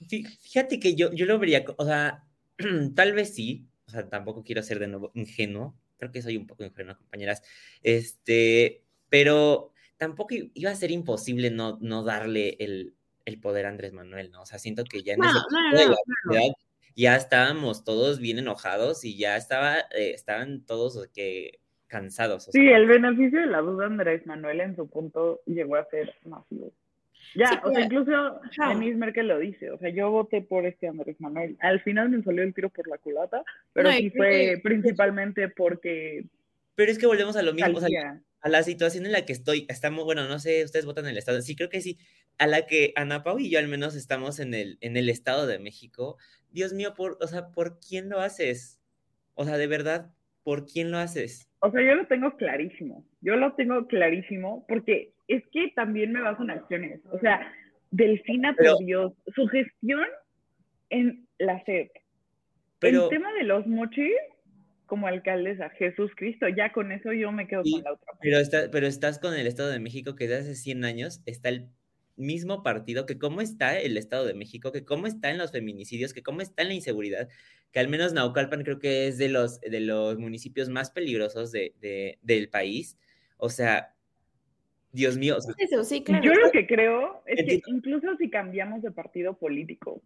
Fíjate 0.07 0.81
que 0.81 0.95
yo, 0.95 1.13
yo 1.13 1.27
lo 1.27 1.39
vería, 1.39 1.65
o 1.77 1.85
sea, 1.85 2.25
tal 2.95 3.13
vez 3.13 3.35
sí, 3.35 3.67
o 3.87 3.91
sea, 3.91 4.09
tampoco 4.09 4.43
quiero 4.43 4.63
ser 4.63 4.79
de 4.79 4.89
nuevo 4.89 5.11
ingenuo, 5.15 5.75
creo 5.97 6.13
que 6.13 6.23
soy 6.23 6.37
un 6.37 6.47
poco 6.47 6.65
ingenuo, 6.65 6.97
compañeras, 6.97 7.43
este, 7.83 8.83
pero 9.09 9.73
tampoco 9.97 10.35
iba 10.55 10.71
a 10.71 10.77
ser 10.77 10.91
imposible 10.91 11.51
no, 11.51 11.79
no 11.81 12.03
darle 12.03 12.57
el, 12.59 12.95
el 13.25 13.41
poder 13.41 13.67
a 13.67 13.71
Andrés 13.71 13.93
Manuel, 13.93 14.31
¿no? 14.31 14.43
O 14.43 14.47
sea, 14.47 14.59
siento 14.59 14.85
que 14.85 15.03
ya 15.03 15.15
en 15.15 15.25
ese 15.25 16.53
ya 16.97 17.17
estábamos 17.17 17.85
todos 17.85 18.21
bien 18.21 18.39
enojados 18.39 19.05
y 19.05 19.17
ya 19.17 19.37
estaba, 19.37 19.79
eh, 19.97 20.13
estaban 20.15 20.65
todos 20.65 21.09
que 21.09 21.59
cansados. 21.89 22.49
sí, 22.53 22.69
el 22.69 22.87
beneficio 22.87 23.41
de 23.41 23.47
la 23.47 23.61
duda 23.61 23.87
Andrés 23.87 24.27
Manuel 24.27 24.61
en 24.61 24.77
su 24.77 24.89
punto 24.89 25.41
llegó 25.47 25.77
a 25.77 25.85
ser 25.87 26.15
masivo. 26.25 26.73
Ya, 27.35 27.61
o 27.65 27.73
sea, 27.73 27.85
incluso 27.85 28.41
Denise 28.69 28.97
Merkel 28.97 29.27
lo 29.27 29.39
dice, 29.39 29.71
o 29.71 29.79
sea, 29.79 29.91
yo 29.91 30.11
voté 30.11 30.41
por 30.41 30.67
este 30.67 30.87
Andrés 30.87 31.21
Manuel. 31.21 31.57
Al 31.61 31.81
final 31.81 32.11
me 32.11 32.23
salió 32.23 32.43
el 32.43 32.55
tiro 32.55 32.69
por 32.69 32.87
la 32.87 32.99
culata, 32.99 33.43
pero 33.73 33.91
sí 33.91 34.11
fue 34.11 34.61
principalmente 34.63 35.49
porque... 35.49 36.25
Pero 36.77 36.93
es 36.93 36.99
que 36.99 37.07
volvemos 37.07 37.37
a 37.37 37.43
lo 37.43 37.53
mismo, 37.53 37.79
o 37.79 37.81
sea, 37.81 38.21
a 38.45 38.51
la 38.51 38.63
situación 38.63 39.07
en 39.07 39.13
la 39.13 39.25
que 39.25 39.33
estoy, 39.33 39.65
estamos, 39.71 40.05
bueno, 40.05 40.29
no 40.29 40.39
sé, 40.39 40.63
ustedes 40.65 40.85
votan 40.85 41.07
en 41.07 41.13
el 41.13 41.17
Estado, 41.17 41.41
sí 41.41 41.57
creo 41.57 41.71
que 41.71 41.81
sí, 41.81 41.97
a 42.39 42.47
la 42.47 42.67
que 42.67 42.93
Ana 42.95 43.23
Pau 43.23 43.39
y 43.39 43.49
yo 43.49 43.59
al 43.59 43.69
menos 43.69 43.97
estamos 43.97 44.39
en 44.39 44.53
el, 44.53 44.77
en 44.83 44.99
el 44.99 45.09
Estado 45.09 45.47
de 45.47 45.59
México, 45.59 46.19
Dios 46.51 46.75
mío, 46.75 46.93
por, 46.95 47.17
o 47.23 47.27
sea, 47.27 47.49
¿por 47.49 47.81
quién 47.81 48.11
lo 48.11 48.21
haces? 48.21 48.83
O 49.33 49.47
sea, 49.47 49.57
de 49.57 49.67
verdad, 49.67 50.13
¿por 50.43 50.67
quién 50.67 50.91
lo 50.91 50.99
haces? 50.99 51.51
O 51.61 51.71
sea, 51.71 51.81
yo 51.81 51.95
lo 51.95 52.07
tengo 52.07 52.37
clarísimo, 52.37 53.07
yo 53.23 53.37
lo 53.37 53.55
tengo 53.55 53.87
clarísimo 53.87 54.67
porque 54.69 55.15
es 55.27 55.43
que 55.51 55.73
también 55.75 56.13
me 56.13 56.21
baso 56.21 56.43
en 56.43 56.51
acciones. 56.51 57.01
O 57.13 57.19
sea, 57.21 57.51
Delfina 57.93 58.55
perdió 58.55 59.17
su 59.35 59.47
gestión 59.47 60.05
en 60.91 61.27
la 61.39 61.65
SEP. 61.65 61.91
el 62.83 63.09
tema 63.09 63.33
de 63.33 63.45
los 63.45 63.67
mochis, 63.67 64.13
como 64.95 65.09
alcaldesa, 65.09 65.71
Jesús 65.71 66.13
Cristo, 66.15 66.47
ya 66.49 66.73
con 66.73 66.93
eso 66.93 67.13
yo 67.13 67.33
me 67.33 67.49
quedo 67.49 67.65
con 67.65 67.83
la 67.83 67.95
otra. 67.95 68.13
Pero, 68.21 68.39
está, 68.39 68.71
pero 68.71 68.87
estás 68.87 69.19
con 69.19 69.35
el 69.35 69.49
Estado 69.49 69.71
de 69.71 69.81
México 69.81 70.15
que 70.15 70.29
desde 70.29 70.43
hace 70.43 70.55
100 70.55 70.85
años 70.85 71.21
está 71.27 71.49
el 71.49 71.67
mismo 72.15 72.63
partido, 72.63 73.05
que 73.05 73.19
cómo 73.19 73.41
está 73.41 73.77
el 73.77 73.97
Estado 73.97 74.25
de 74.25 74.35
México, 74.35 74.71
que 74.71 74.85
cómo 74.85 75.09
está 75.09 75.33
en 75.33 75.39
los 75.39 75.51
feminicidios, 75.51 76.15
que 76.15 76.23
cómo 76.23 76.43
está 76.43 76.63
en 76.63 76.69
la 76.69 76.75
inseguridad, 76.75 77.29
que 77.73 77.81
al 77.81 77.89
menos 77.89 78.13
Naucalpan 78.13 78.63
creo 78.63 78.79
que 78.79 79.09
es 79.09 79.19
de 79.19 79.29
los, 79.29 79.61
de 79.63 79.81
los 79.81 80.17
municipios 80.17 80.69
más 80.69 80.93
peligrosos 80.93 81.51
de, 81.51 81.75
del 82.23 82.49
país. 82.49 82.97
O 83.37 83.49
sea, 83.49 83.97
Dios 84.93 85.19
mío. 85.19 85.39
Yo 86.23 86.35
lo 86.35 86.53
que 86.53 86.69
creo 86.69 87.25
es 87.27 87.45
que 87.45 87.63
incluso 87.67 88.17
si 88.17 88.31
cambiamos 88.31 88.81
de 88.83 88.93
partido 88.93 89.37
político, 89.37 90.01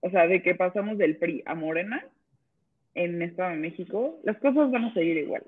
o 0.00 0.10
sea, 0.10 0.26
de 0.26 0.42
que 0.42 0.54
pasamos 0.54 0.98
del 0.98 1.16
PRI 1.16 1.42
a 1.46 1.54
Morena 1.54 2.06
en 2.96 3.22
Estado 3.22 3.50
de 3.50 3.56
México, 3.56 4.18
las 4.24 4.38
cosas 4.38 4.70
van 4.70 4.86
a 4.86 4.94
seguir 4.94 5.18
igual. 5.18 5.42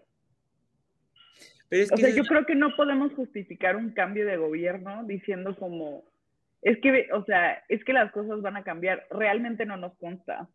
o 1.71 1.97
sea, 1.97 2.11
yo 2.11 2.25
creo 2.25 2.45
que 2.47 2.55
no 2.55 2.77
podemos 2.77 3.13
justificar 3.15 3.77
un 3.77 3.91
cambio 3.93 4.27
de 4.27 4.37
gobierno 4.37 5.03
diciendo 5.05 5.57
como, 5.57 6.05
es 6.63 6.79
que, 6.81 7.09
o 7.13 7.25
sea, 7.25 7.65
es 7.69 7.83
que 7.85 7.93
las 7.93 8.13
cosas 8.13 8.43
van 8.43 8.57
a 8.57 8.65
cambiar. 8.65 9.07
Realmente 9.11 9.65
no 9.65 9.77
nos 9.77 9.97
consta. 9.97 10.49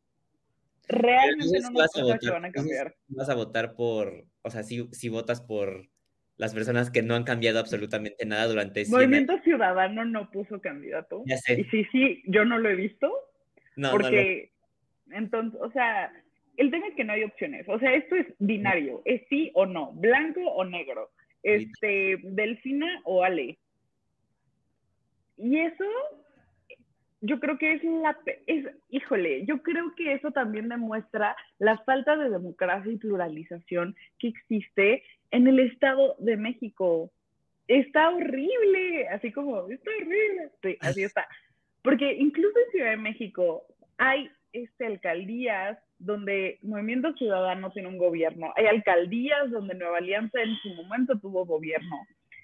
Realmente 0.87 1.59
no 1.61 1.71
nos 1.71 1.91
consta 1.91 2.19
que 2.19 2.29
van 2.29 2.45
a 2.45 2.51
cambiar. 2.51 2.95
Vas 3.07 3.29
a 3.29 3.35
votar 3.35 3.73
por, 3.73 4.25
o 4.43 4.49
sea, 4.49 4.63
si, 4.63 4.87
si 4.91 5.09
votas 5.09 5.41
por 5.41 5.89
las 6.37 6.53
personas 6.53 6.91
que 6.91 7.01
no 7.01 7.15
han 7.15 7.23
cambiado 7.23 7.59
absolutamente 7.59 8.25
nada 8.25 8.47
durante 8.47 8.85
Movimiento 8.87 9.39
Ciudadano 9.43 10.05
no 10.05 10.29
puso 10.29 10.61
candidato. 10.61 11.23
Ya 11.25 11.37
sé. 11.37 11.61
Y 11.61 11.63
sí, 11.65 11.87
sí, 11.91 12.23
yo 12.27 12.45
no 12.45 12.59
lo 12.59 12.69
he 12.69 12.75
visto. 12.75 13.11
No, 13.75 13.91
porque 13.91 14.51
entonces, 15.11 15.59
o 15.61 15.71
sea, 15.71 16.11
el 16.57 16.71
tema 16.71 16.87
es 16.87 16.95
que 16.95 17.03
no 17.03 17.13
hay 17.13 17.23
opciones. 17.23 17.67
O 17.67 17.79
sea, 17.79 17.93
esto 17.93 18.15
es 18.15 18.27
binario, 18.39 19.01
es 19.05 19.21
sí 19.29 19.51
o 19.53 19.65
no, 19.65 19.91
blanco 19.93 20.41
o 20.41 20.63
negro, 20.63 21.09
este, 21.41 22.19
Delfina 22.23 23.01
o 23.03 23.23
Ale. 23.23 23.57
Y 25.37 25.57
eso, 25.57 25.85
yo 27.21 27.39
creo 27.39 27.57
que 27.57 27.73
es 27.73 27.83
la, 27.83 28.17
es, 28.47 28.65
híjole, 28.89 29.45
yo 29.45 29.61
creo 29.63 29.93
que 29.95 30.13
eso 30.13 30.31
también 30.31 30.69
demuestra 30.69 31.35
la 31.57 31.77
falta 31.79 32.15
de 32.15 32.29
democracia 32.29 32.91
y 32.91 32.97
pluralización 32.97 33.95
que 34.19 34.27
existe 34.27 35.03
en 35.31 35.47
el 35.47 35.59
Estado 35.59 36.15
de 36.19 36.37
México. 36.37 37.11
Está 37.67 38.09
horrible, 38.09 39.07
así 39.07 39.31
como, 39.31 39.67
está 39.69 39.89
horrible, 39.89 40.49
sí, 40.61 40.77
así 40.81 41.03
está. 41.03 41.27
Porque 41.81 42.13
incluso 42.13 42.57
en 42.59 42.71
Ciudad 42.71 42.89
de 42.91 42.97
México 42.97 43.65
hay 43.97 44.29
este, 44.53 44.85
alcaldías 44.85 45.77
donde 45.99 46.59
Movimiento 46.61 47.13
Ciudadano 47.13 47.71
tiene 47.71 47.89
un 47.89 47.97
gobierno, 47.97 48.53
hay 48.55 48.67
alcaldías 48.67 49.49
donde 49.51 49.75
Nueva 49.75 49.97
Alianza 49.97 50.41
en 50.41 50.55
su 50.57 50.69
momento 50.75 51.19
tuvo 51.19 51.45
gobierno. 51.45 51.95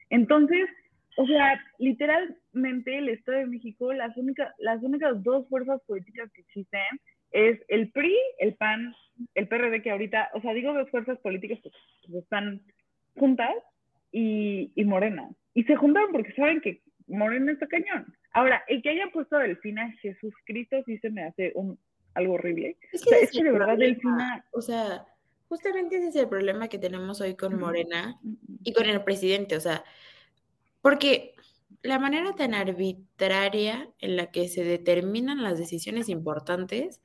Entonces, 0.09 0.69
o 1.17 1.25
sea, 1.27 1.61
literalmente 1.77 2.97
el 2.97 3.09
Estado 3.09 3.39
de 3.39 3.47
México, 3.47 3.93
las 3.93 4.15
únicas, 4.17 4.53
las 4.57 4.81
únicas 4.81 5.21
dos 5.23 5.47
fuerzas 5.49 5.81
políticas 5.85 6.31
que 6.33 6.41
existen 6.41 6.99
es 7.31 7.59
el 7.67 7.91
PRI, 7.91 8.15
el 8.39 8.55
PAN, 8.55 8.93
el 9.35 9.47
PRD 9.47 9.81
que 9.81 9.91
ahorita, 9.91 10.29
o 10.33 10.41
sea, 10.41 10.53
digo 10.53 10.73
dos 10.73 10.89
fuerzas 10.89 11.19
políticas 11.19 11.59
que 11.61 12.17
están 12.17 12.61
juntas 13.15 13.53
y, 14.11 14.71
y 14.75 14.85
Morena. 14.85 15.29
Y 15.53 15.63
se 15.65 15.75
juntaron 15.75 16.11
porque 16.11 16.33
saben 16.33 16.61
que 16.61 16.81
Morena 17.07 17.51
está 17.51 17.67
cañón. 17.67 18.05
Ahora, 18.31 18.63
el 18.67 18.81
que 18.81 18.89
haya 18.89 19.07
puesto 19.11 19.35
a 19.35 19.41
Delfina 19.41 19.91
Jesús 20.01 20.33
Cristo 20.45 20.77
sí 20.85 20.97
se 20.99 21.09
me 21.09 21.23
hace 21.23 21.51
un 21.55 21.77
algo 22.19 22.33
horrible. 22.35 22.77
Es 22.91 23.03
que, 23.03 23.21
es 23.21 23.31
de 23.31 23.51
verdad 23.51 23.77
Delfina, 23.77 24.45
o 24.51 24.61
sea, 24.61 25.05
justamente 25.47 25.97
ese 25.97 26.09
es 26.09 26.15
el 26.15 26.29
problema 26.29 26.67
que 26.67 26.77
tenemos 26.77 27.21
hoy 27.21 27.35
con 27.35 27.59
Morena 27.59 28.19
y 28.63 28.73
con 28.73 28.85
el 28.85 29.03
presidente, 29.03 29.57
o 29.57 29.59
sea, 29.59 29.83
porque 30.81 31.33
la 31.81 31.99
manera 31.99 32.33
tan 32.35 32.53
arbitraria 32.53 33.89
en 33.99 34.15
la 34.15 34.31
que 34.31 34.47
se 34.47 34.63
determinan 34.63 35.43
las 35.43 35.57
decisiones 35.57 36.09
importantes, 36.09 37.01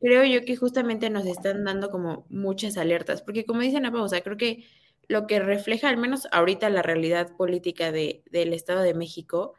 creo 0.00 0.24
yo 0.24 0.44
que 0.44 0.56
justamente 0.56 1.10
nos 1.10 1.26
están 1.26 1.64
dando 1.64 1.90
como 1.90 2.26
muchas 2.28 2.76
alertas, 2.76 3.22
porque 3.22 3.44
como 3.44 3.60
dicen 3.60 3.86
Apa, 3.86 4.02
o 4.02 4.08
sea, 4.08 4.22
creo 4.22 4.36
que 4.36 4.64
lo 5.08 5.26
que 5.26 5.40
refleja 5.40 5.88
al 5.88 5.96
menos 5.96 6.28
ahorita 6.32 6.68
la 6.68 6.82
realidad 6.82 7.34
política 7.36 7.90
de, 7.90 8.22
del 8.30 8.52
Estado 8.52 8.82
de 8.82 8.94
México, 8.94 9.54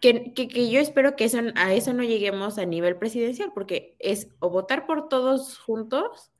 que, 0.00 0.32
que, 0.32 0.70
yo 0.70 0.80
espero 0.80 1.16
que 1.16 1.24
eso, 1.24 1.38
a 1.56 1.74
eso 1.74 1.92
no 1.92 2.02
lleguemos 2.02 2.58
a 2.58 2.66
nivel 2.66 2.96
presidencial, 2.96 3.52
porque 3.52 3.96
es 3.98 4.28
o 4.38 4.50
votar 4.50 4.86
por 4.86 5.08
todos 5.08 5.58
juntos 5.58 6.30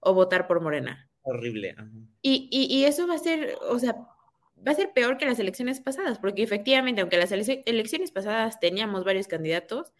o 0.00 0.14
votar 0.14 0.46
por 0.46 0.60
Morena. 0.60 1.08
Horrible. 1.22 1.74
Y, 2.22 2.48
y, 2.50 2.74
y, 2.74 2.84
eso 2.84 3.06
va 3.06 3.14
a 3.14 3.18
ser, 3.18 3.56
o 3.68 3.78
sea, 3.78 3.94
va 4.66 4.72
a 4.72 4.74
ser 4.74 4.92
peor 4.92 5.18
que 5.18 5.26
las 5.26 5.38
elecciones 5.38 5.80
pasadas, 5.80 6.18
porque 6.18 6.42
efectivamente, 6.42 7.00
aunque 7.00 7.18
las 7.18 7.32
elecciones 7.32 8.10
pasadas 8.12 8.60
teníamos 8.60 9.04
varios 9.04 9.28
candidatos, 9.28 9.92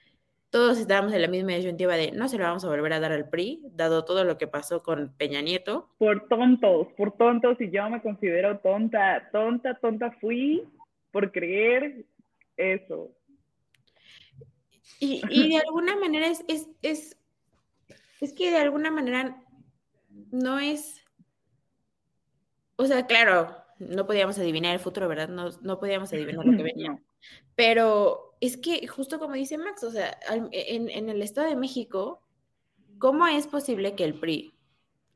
todos 0.51 0.79
estábamos 0.79 1.13
en 1.13 1.21
la 1.21 1.29
misma 1.29 1.53
disyuntiva 1.53 1.97
de 1.97 2.13
no 2.13 2.29
se 2.29 2.39
lo 2.39 2.45
vamos 2.45 2.65
a 2.65 2.69
volver 2.69 2.93
a 2.95 3.01
dar 3.01 3.13
al 3.13 3.29
PRI, 3.29 3.63
dado 3.73 4.05
todo 4.05 4.25
lo 4.25 4.39
que 4.39 4.47
pasó 4.47 4.83
con 4.83 5.13
Peña 5.19 5.43
Nieto. 5.43 5.91
Por 5.99 6.27
tontos, 6.29 6.89
por 6.97 7.13
tontos, 7.13 7.61
y 7.61 7.71
yo 7.71 7.91
me 7.91 8.01
considero 8.01 8.59
tonta, 8.59 9.29
tonta, 9.31 9.75
tonta 9.75 10.13
fui 10.21 10.65
por 11.13 11.33
creer 11.33 12.07
eso. 12.59 13.15
Y, 15.01 15.23
y 15.31 15.49
de 15.51 15.59
alguna 15.59 15.97
manera 15.97 16.27
es, 16.27 16.45
es, 16.49 16.67
es, 16.83 17.17
es 18.21 18.33
que 18.33 18.51
de 18.51 18.59
alguna 18.59 18.91
manera 18.91 19.41
no 20.31 20.59
es, 20.59 21.01
o 22.77 22.85
sea, 22.85 23.07
claro, 23.07 23.57
no 23.79 24.07
podíamos 24.07 24.39
adivinar 24.39 24.75
el 24.75 24.81
futuro, 24.81 25.09
¿verdad? 25.09 25.29
No, 25.29 25.51
no 25.63 25.79
podíamos 25.79 26.13
adivinar 26.13 26.45
lo 26.45 26.57
que 26.57 26.63
venía. 26.65 27.01
Pero 27.55 28.37
es 28.41 28.57
que 28.57 28.87
justo 28.89 29.19
como 29.19 29.35
dice 29.35 29.59
Max, 29.59 29.85
o 29.85 29.91
sea, 29.91 30.19
en, 30.31 30.91
en, 30.91 31.09
el 31.09 31.23
Estado 31.23 31.49
de 31.49 31.57
México, 31.57 32.23
¿cómo 32.99 33.27
es 33.27 33.47
posible 33.47 33.95
que 33.95 34.05
el 34.05 34.19
PRI 34.19 34.55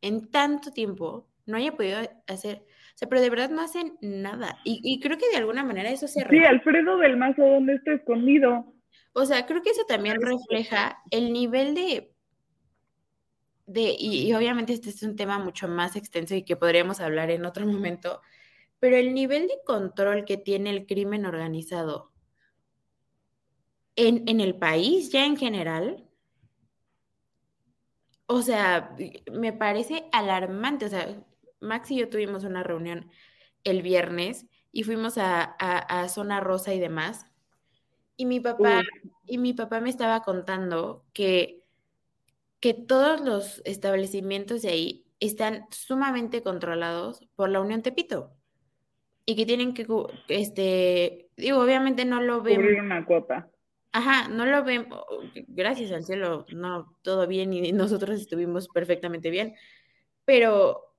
en 0.00 0.30
tanto 0.30 0.72
tiempo 0.72 1.26
no 1.46 1.56
haya 1.56 1.72
podido 1.72 1.98
hacer, 2.26 2.64
sea, 2.94 3.08
pero 3.08 3.20
de 3.20 3.30
verdad 3.30 3.50
no 3.50 3.62
hacen 3.62 3.96
nada? 4.00 4.58
Y, 4.64 4.80
y 4.82 5.00
creo 5.00 5.18
que 5.18 5.28
de 5.30 5.36
alguna 5.36 5.64
manera 5.64 5.90
eso 5.90 6.08
se... 6.08 6.26
Sí, 6.28 6.38
Alfredo 6.38 6.98
del 6.98 7.16
Mazo, 7.16 7.42
¿dónde 7.42 7.74
está 7.74 7.94
escondido? 7.94 8.74
O 9.12 9.26
sea, 9.26 9.46
creo 9.46 9.62
que 9.62 9.70
eso 9.70 9.84
también 9.86 10.20
refleja 10.20 10.98
el 11.10 11.32
nivel 11.32 11.74
de... 11.74 12.12
de 13.66 13.96
y, 13.98 14.28
y 14.28 14.34
obviamente 14.34 14.72
este 14.72 14.90
es 14.90 15.02
un 15.02 15.16
tema 15.16 15.38
mucho 15.38 15.68
más 15.68 15.96
extenso 15.96 16.34
y 16.34 16.44
que 16.44 16.56
podríamos 16.56 17.00
hablar 17.00 17.30
en 17.30 17.44
otro 17.44 17.66
momento, 17.66 18.20
pero 18.78 18.96
el 18.96 19.14
nivel 19.14 19.48
de 19.48 19.58
control 19.64 20.24
que 20.24 20.36
tiene 20.36 20.70
el 20.70 20.86
crimen 20.86 21.26
organizado 21.26 22.12
en, 23.96 24.24
en, 24.26 24.40
el 24.40 24.56
país 24.56 25.10
ya 25.10 25.24
en 25.24 25.36
general, 25.36 26.08
o 28.26 28.42
sea, 28.42 28.96
me 29.30 29.52
parece 29.52 30.08
alarmante. 30.12 30.86
O 30.86 30.88
sea, 30.88 31.22
Max 31.62 31.90
y 31.90 31.96
yo 31.96 32.08
tuvimos 32.08 32.44
una 32.44 32.62
reunión 32.62 33.10
el 33.64 33.82
viernes 33.82 34.46
y 34.72 34.84
fuimos 34.84 35.18
a, 35.18 35.42
a, 35.42 36.08
Zona 36.08 36.40
Rosa 36.40 36.74
y 36.74 36.80
demás. 36.80 37.26
Y 38.16 38.26
mi 38.26 38.40
papá, 38.40 38.82
y 39.26 39.38
mi 39.38 39.52
papá 39.52 39.80
me 39.80 39.90
estaba 39.90 40.22
contando 40.22 41.04
que, 41.12 41.62
que 42.60 42.74
todos 42.74 43.20
los 43.20 43.62
establecimientos 43.64 44.62
de 44.62 44.68
ahí 44.68 45.06
están 45.20 45.66
sumamente 45.70 46.42
controlados 46.42 47.26
por 47.36 47.48
la 47.48 47.60
Unión 47.60 47.82
Tepito 47.82 48.32
y 49.24 49.36
que 49.36 49.46
tienen 49.46 49.74
que, 49.74 49.86
este, 50.28 51.30
digo, 51.36 51.60
obviamente 51.60 52.04
no 52.04 52.20
lo 52.20 52.42
ven. 52.42 52.56
Cubrir 52.56 52.80
una 52.80 53.04
cuota. 53.04 53.48
Ajá, 53.92 54.28
no 54.28 54.46
lo 54.46 54.64
ven, 54.64 54.88
gracias 55.48 55.92
al 55.92 56.04
cielo, 56.04 56.46
no, 56.50 56.96
todo 57.02 57.26
bien 57.26 57.52
y 57.52 57.72
nosotros 57.72 58.18
estuvimos 58.18 58.68
perfectamente 58.68 59.28
bien, 59.28 59.54
pero 60.24 60.91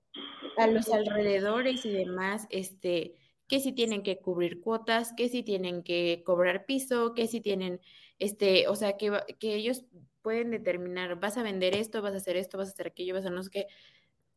a 0.58 0.68
los 0.68 0.90
alrededores 0.90 1.86
y 1.86 1.92
demás, 1.92 2.48
este, 2.50 3.16
que 3.48 3.60
si 3.60 3.72
tienen 3.72 4.04
que 4.04 4.20
cubrir 4.20 4.62
cuotas, 4.62 5.14
que 5.14 5.30
si 5.30 5.44
tienen 5.44 5.84
que 5.84 6.24
cobrar 6.26 6.66
piso, 6.66 7.14
que 7.14 7.28
si 7.28 7.42
tienen, 7.42 7.82
este, 8.20 8.68
o 8.68 8.76
sea, 8.76 8.98
que, 8.98 9.12
que 9.40 9.56
ellos 9.56 9.86
pueden 10.22 10.52
determinar, 10.52 11.20
vas 11.20 11.38
a 11.38 11.44
vender 11.44 11.76
esto, 11.76 12.02
vas 12.02 12.14
a 12.14 12.18
hacer 12.18 12.38
esto, 12.38 12.58
vas 12.58 12.70
a 12.70 12.72
hacer 12.72 12.88
aquello, 12.88 13.14
vas 13.14 13.26
a 13.26 13.30
no 13.30 13.44
sé 13.44 13.50
qué. 13.50 13.68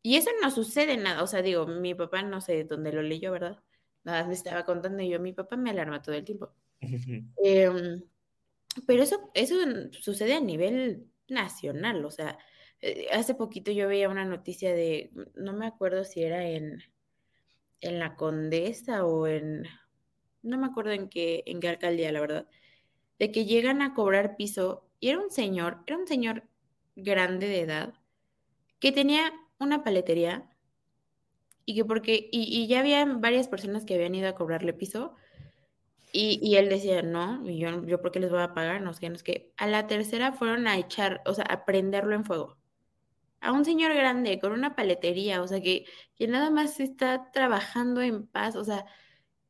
Y 0.03 0.15
eso 0.15 0.29
no 0.41 0.51
sucede 0.51 0.97
nada, 0.97 1.23
o 1.23 1.27
sea, 1.27 1.41
digo, 1.41 1.65
mi 1.65 1.93
papá 1.93 2.21
no 2.21 2.41
sé 2.41 2.63
dónde 2.63 2.91
lo 2.91 3.01
leyó, 3.01 3.31
¿verdad? 3.31 3.57
Nada, 4.03 4.25
me 4.25 4.33
estaba 4.33 4.65
contando 4.65 5.01
y 5.03 5.09
yo, 5.09 5.19
mi 5.19 5.33
papá 5.33 5.57
me 5.57 5.69
alarma 5.69 6.01
todo 6.01 6.15
el 6.15 6.23
tiempo. 6.23 6.53
eh, 7.43 8.01
pero 8.85 9.03
eso, 9.03 9.31
eso 9.33 9.55
sucede 9.91 10.35
a 10.35 10.39
nivel 10.39 11.07
nacional, 11.27 12.05
o 12.05 12.11
sea, 12.11 12.37
eh, 12.81 13.07
hace 13.11 13.35
poquito 13.35 13.71
yo 13.71 13.87
veía 13.87 14.09
una 14.09 14.25
noticia 14.25 14.73
de, 14.73 15.11
no 15.35 15.53
me 15.53 15.67
acuerdo 15.67 16.03
si 16.03 16.23
era 16.23 16.47
en, 16.47 16.83
en 17.81 17.99
la 17.99 18.15
Condesa 18.15 19.05
o 19.05 19.27
en, 19.27 19.65
no 20.43 20.57
me 20.57 20.67
acuerdo 20.67 20.91
en 20.91 21.09
qué, 21.09 21.43
en 21.45 21.59
qué 21.59 21.69
alcaldía, 21.69 22.11
la 22.11 22.21
verdad, 22.21 22.47
de 23.19 23.31
que 23.31 23.45
llegan 23.45 23.81
a 23.81 23.93
cobrar 23.93 24.35
piso 24.35 24.87
y 24.99 25.09
era 25.09 25.19
un 25.19 25.31
señor, 25.31 25.79
era 25.87 25.97
un 25.97 26.07
señor 26.07 26.43
grande 26.95 27.47
de 27.47 27.61
edad 27.61 27.93
que 28.79 28.91
tenía 28.91 29.31
una 29.59 29.83
paletería 29.83 30.49
y 31.65 31.75
que 31.75 31.85
porque, 31.85 32.29
y, 32.31 32.67
ya 32.67 32.79
había 32.79 33.05
varias 33.05 33.47
personas 33.47 33.85
que 33.85 33.95
habían 33.95 34.15
ido 34.15 34.29
a 34.29 34.35
cobrarle 34.35 34.73
piso 34.73 35.15
y, 36.13 36.55
él 36.55 36.69
decía, 36.69 37.01
no, 37.03 37.45
yo, 37.47 37.85
yo 37.85 38.01
por 38.01 38.11
qué 38.11 38.19
les 38.19 38.31
voy 38.31 38.41
a 38.41 38.53
pagar, 38.53 38.81
no 38.81 38.93
sé, 38.93 39.09
no 39.09 39.15
es 39.15 39.23
que 39.23 39.51
a 39.57 39.67
la 39.67 39.85
tercera 39.87 40.31
fueron 40.31 40.67
a 40.67 40.77
echar, 40.77 41.21
o 41.25 41.33
sea, 41.33 41.45
a 41.45 41.65
prenderlo 41.65 42.15
en 42.15 42.25
fuego. 42.25 42.56
A 43.47 43.51
un 43.53 43.65
señor 43.65 43.93
grande 43.93 44.39
con 44.39 44.51
una 44.51 44.75
paletería, 44.75 45.41
o 45.41 45.47
sea, 45.47 45.61
que, 45.61 45.85
que 46.15 46.27
nada 46.27 46.49
más 46.49 46.79
está 46.79 47.31
trabajando 47.31 48.01
en 48.01 48.27
paz, 48.27 48.55
o 48.55 48.63
sea, 48.63 48.85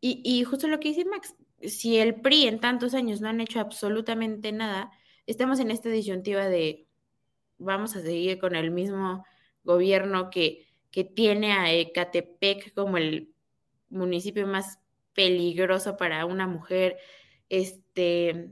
y, 0.01 0.21
y 0.23 0.43
justo 0.43 0.67
lo 0.67 0.79
que 0.79 0.89
dice 0.89 1.05
Max, 1.05 1.35
si 1.61 1.97
el 1.97 2.21
PRI 2.21 2.47
en 2.47 2.59
tantos 2.59 2.93
años 2.93 3.21
no 3.21 3.29
han 3.29 3.41
hecho 3.41 3.59
absolutamente 3.59 4.51
nada, 4.51 4.91
estamos 5.25 5.59
en 5.59 5.71
esta 5.71 5.89
disyuntiva 5.89 6.47
de 6.47 6.87
vamos 7.57 7.95
a 7.95 8.01
seguir 8.01 8.39
con 8.39 8.55
el 8.55 8.71
mismo 8.71 9.25
gobierno 9.63 10.29
que, 10.29 10.67
que 10.91 11.03
tiene 11.03 11.53
a 11.53 11.73
Ecatepec 11.73 12.73
como 12.73 12.97
el 12.97 13.33
municipio 13.89 14.47
más 14.47 14.79
peligroso 15.13 15.97
para 15.97 16.25
una 16.25 16.47
mujer, 16.47 16.97
este, 17.49 18.51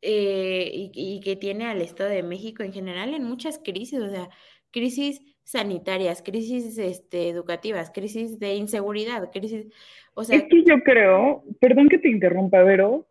eh, 0.00 0.90
y, 0.94 1.20
que 1.20 1.36
tiene 1.36 1.66
al 1.66 1.82
Estado 1.82 2.10
de 2.10 2.22
México 2.22 2.62
en 2.62 2.72
general 2.72 3.14
en 3.14 3.24
muchas 3.24 3.58
crisis, 3.58 4.00
o 4.00 4.08
sea, 4.08 4.30
crisis 4.72 5.22
sanitarias, 5.44 6.22
crisis 6.22 6.78
este, 6.78 7.28
educativas, 7.28 7.90
crisis 7.90 8.38
de 8.38 8.54
inseguridad, 8.54 9.30
crisis, 9.32 9.66
o 10.14 10.24
sea... 10.24 10.36
Es 10.36 10.44
que 10.44 10.62
yo 10.64 10.82
creo, 10.82 11.42
perdón 11.60 11.88
que 11.88 11.98
te 11.98 12.08
interrumpa, 12.08 12.62
Vero, 12.62 13.06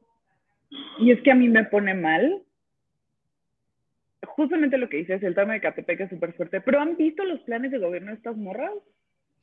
y 1.00 1.12
es 1.12 1.22
que 1.22 1.32
a 1.32 1.36
mí 1.36 1.50
me 1.50 1.64
pone 1.66 1.94
mal 1.94 2.44
justamente 4.38 4.78
lo 4.78 4.88
que 4.88 4.98
dices, 4.98 5.24
el 5.24 5.34
tema 5.34 5.54
de 5.54 5.62
Catepec 5.62 6.02
es 6.02 6.10
súper 6.12 6.32
fuerte, 6.34 6.62
pero 6.62 6.80
¿han 6.80 6.96
visto 6.96 7.24
los 7.24 7.40
planes 7.42 7.72
de 7.72 7.80
gobierno 7.80 8.12
de 8.12 8.18
estas 8.18 8.38
morras? 8.38 8.72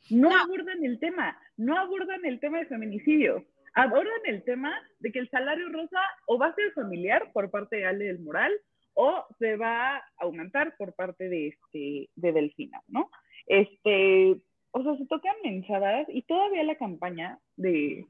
No, 0.09 0.31
abordan 0.37 0.85
el 0.85 1.01
tema, 1.01 1.37
no 1.57 1.77
abordan 1.77 2.25
el 2.25 2.39
tema 2.39 2.59
de 2.59 2.67
feminicidio, 2.67 3.45
abordan 3.75 4.21
el 4.27 4.45
tema 4.45 4.73
de 5.01 5.11
que 5.11 5.19
el 5.19 5.29
salario 5.31 5.69
rosa 5.71 5.99
o 6.27 6.39
va 6.39 6.47
a 6.47 6.55
ser 6.55 6.71
familiar 6.73 7.33
por 7.33 7.51
parte 7.51 7.77
de 7.77 7.87
Ale 7.87 8.05
del 8.05 8.21
Moral 8.21 8.53
o 8.95 9.27
se 9.39 9.57
va 9.57 9.97
a 9.97 10.05
aumentar 10.19 10.77
por 10.77 10.95
parte 10.95 11.29
de, 11.29 11.49
este, 11.49 12.09
de 12.15 12.33
Delfina, 12.33 12.81
¿no? 12.89 13.11
Este, 13.47 14.37
o 14.71 14.83
sea, 14.83 14.97
se 14.97 15.07
tocan 15.07 15.37
mensadas 15.45 16.07
y 16.09 16.23
todavía 16.23 16.65
la 16.65 16.77
campaña 16.77 17.39
de... 17.57 18.07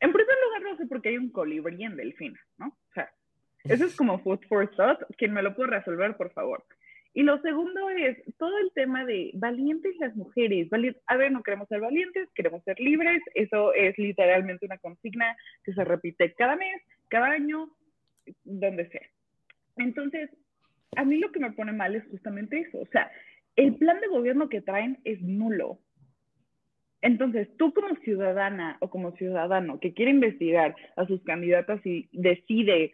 En 0.00 0.12
primer 0.12 0.36
lugar, 0.44 0.62
no 0.62 0.76
sé 0.76 0.86
por 0.86 1.00
qué 1.00 1.10
hay 1.10 1.18
un 1.18 1.30
colibrí 1.30 1.82
en 1.82 1.96
Delfina, 1.96 2.38
¿no? 2.58 2.68
O 2.68 2.92
sea, 2.94 3.10
eso 3.64 3.84
es 3.86 3.96
como 3.96 4.18
food 4.20 4.40
for 4.48 4.68
thought. 4.76 5.00
Quien 5.16 5.32
me 5.32 5.42
lo 5.42 5.54
puede 5.54 5.70
resolver, 5.70 6.16
por 6.16 6.30
favor. 6.32 6.64
Y 7.14 7.22
lo 7.22 7.40
segundo 7.40 7.88
es 7.88 8.18
todo 8.36 8.58
el 8.58 8.70
tema 8.74 9.06
de 9.06 9.30
valientes 9.34 9.96
las 9.98 10.14
mujeres. 10.16 10.68
a 11.06 11.16
ver, 11.16 11.32
no 11.32 11.42
queremos 11.42 11.66
ser 11.66 11.80
valientes, 11.80 12.28
queremos 12.34 12.62
ser 12.64 12.78
libres. 12.78 13.22
Eso 13.34 13.72
es 13.72 13.96
literalmente 13.96 14.66
una 14.66 14.76
consigna 14.76 15.34
que 15.64 15.72
se 15.72 15.82
repite 15.82 16.34
cada 16.34 16.56
mes, 16.56 16.82
cada 17.08 17.28
año, 17.28 17.70
donde 18.44 18.90
sea. 18.90 19.08
Entonces, 19.76 20.30
a 20.96 21.04
mí 21.04 21.18
lo 21.18 21.32
que 21.32 21.40
me 21.40 21.52
pone 21.52 21.72
mal 21.72 21.94
es 21.94 22.04
justamente 22.08 22.60
eso. 22.60 22.78
O 22.80 22.86
sea, 22.86 23.10
el 23.56 23.76
plan 23.76 24.00
de 24.00 24.08
gobierno 24.08 24.48
que 24.48 24.60
traen 24.60 24.98
es 25.04 25.20
nulo. 25.22 25.78
Entonces, 27.02 27.48
tú 27.56 27.72
como 27.72 27.94
ciudadana 27.96 28.78
o 28.80 28.90
como 28.90 29.12
ciudadano 29.12 29.78
que 29.80 29.94
quiere 29.94 30.10
investigar 30.10 30.74
a 30.96 31.06
sus 31.06 31.22
candidatas 31.24 31.84
y 31.84 32.08
decide 32.12 32.92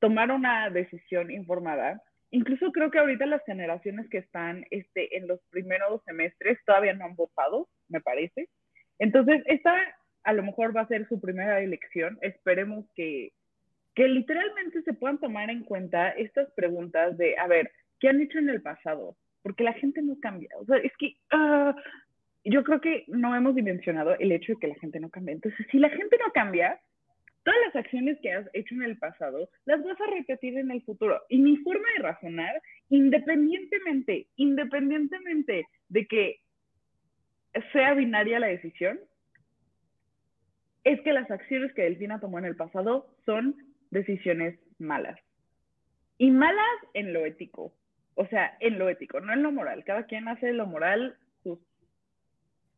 tomar 0.00 0.30
una 0.30 0.68
decisión 0.70 1.30
informada, 1.30 2.02
incluso 2.30 2.72
creo 2.72 2.90
que 2.90 2.98
ahorita 2.98 3.26
las 3.26 3.44
generaciones 3.44 4.08
que 4.10 4.18
están 4.18 4.66
este, 4.70 5.16
en 5.16 5.28
los 5.28 5.40
primeros 5.50 6.02
semestres 6.04 6.58
todavía 6.66 6.94
no 6.94 7.04
han 7.04 7.16
votado, 7.16 7.68
me 7.88 8.00
parece. 8.00 8.48
Entonces, 8.98 9.42
esta 9.46 9.74
a 10.24 10.32
lo 10.32 10.42
mejor 10.42 10.76
va 10.76 10.82
a 10.82 10.88
ser 10.88 11.08
su 11.08 11.20
primera 11.20 11.60
elección. 11.60 12.18
Esperemos 12.22 12.86
que 12.94 13.32
que 13.94 14.08
literalmente 14.08 14.82
se 14.82 14.94
puedan 14.94 15.18
tomar 15.18 15.50
en 15.50 15.64
cuenta 15.64 16.10
estas 16.10 16.50
preguntas 16.52 17.16
de, 17.18 17.36
a 17.36 17.46
ver, 17.46 17.70
¿qué 18.00 18.08
han 18.08 18.20
hecho 18.20 18.38
en 18.38 18.48
el 18.48 18.62
pasado? 18.62 19.16
Porque 19.42 19.64
la 19.64 19.74
gente 19.74 20.02
no 20.02 20.18
cambia. 20.20 20.50
O 20.58 20.64
sea, 20.64 20.78
es 20.78 20.92
que 20.98 21.16
uh, 21.34 21.74
yo 22.44 22.64
creo 22.64 22.80
que 22.80 23.04
no 23.08 23.34
hemos 23.36 23.54
dimensionado 23.54 24.14
el 24.18 24.32
hecho 24.32 24.52
de 24.52 24.58
que 24.58 24.68
la 24.68 24.76
gente 24.76 25.00
no 25.00 25.10
cambia. 25.10 25.34
Entonces, 25.34 25.66
si 25.70 25.78
la 25.78 25.90
gente 25.90 26.16
no 26.24 26.32
cambia, 26.32 26.80
todas 27.42 27.58
las 27.66 27.76
acciones 27.76 28.18
que 28.22 28.32
has 28.32 28.48
hecho 28.52 28.74
en 28.74 28.82
el 28.82 28.98
pasado 28.98 29.48
las 29.66 29.82
vas 29.82 30.00
a 30.00 30.10
repetir 30.10 30.56
en 30.56 30.70
el 30.70 30.82
futuro. 30.82 31.20
Y 31.28 31.38
mi 31.38 31.56
forma 31.58 31.86
de 31.96 32.02
razonar, 32.02 32.62
independientemente, 32.88 34.26
independientemente 34.36 35.66
de 35.88 36.06
que 36.06 36.40
sea 37.72 37.94
binaria 37.94 38.40
la 38.40 38.46
decisión, 38.46 38.98
es 40.84 41.00
que 41.02 41.12
las 41.12 41.30
acciones 41.30 41.72
que 41.74 41.82
Delfina 41.82 42.20
tomó 42.20 42.38
en 42.38 42.46
el 42.46 42.56
pasado 42.56 43.06
son 43.24 43.54
decisiones 43.92 44.58
malas. 44.78 45.18
Y 46.18 46.30
malas 46.30 46.76
en 46.94 47.12
lo 47.12 47.24
ético, 47.24 47.72
o 48.14 48.26
sea, 48.26 48.56
en 48.60 48.78
lo 48.78 48.88
ético, 48.88 49.20
no 49.20 49.32
en 49.32 49.42
lo 49.42 49.52
moral. 49.52 49.84
Cada 49.84 50.06
quien 50.06 50.28
hace 50.28 50.52
lo 50.52 50.66
moral 50.66 51.16
sus 51.42 51.58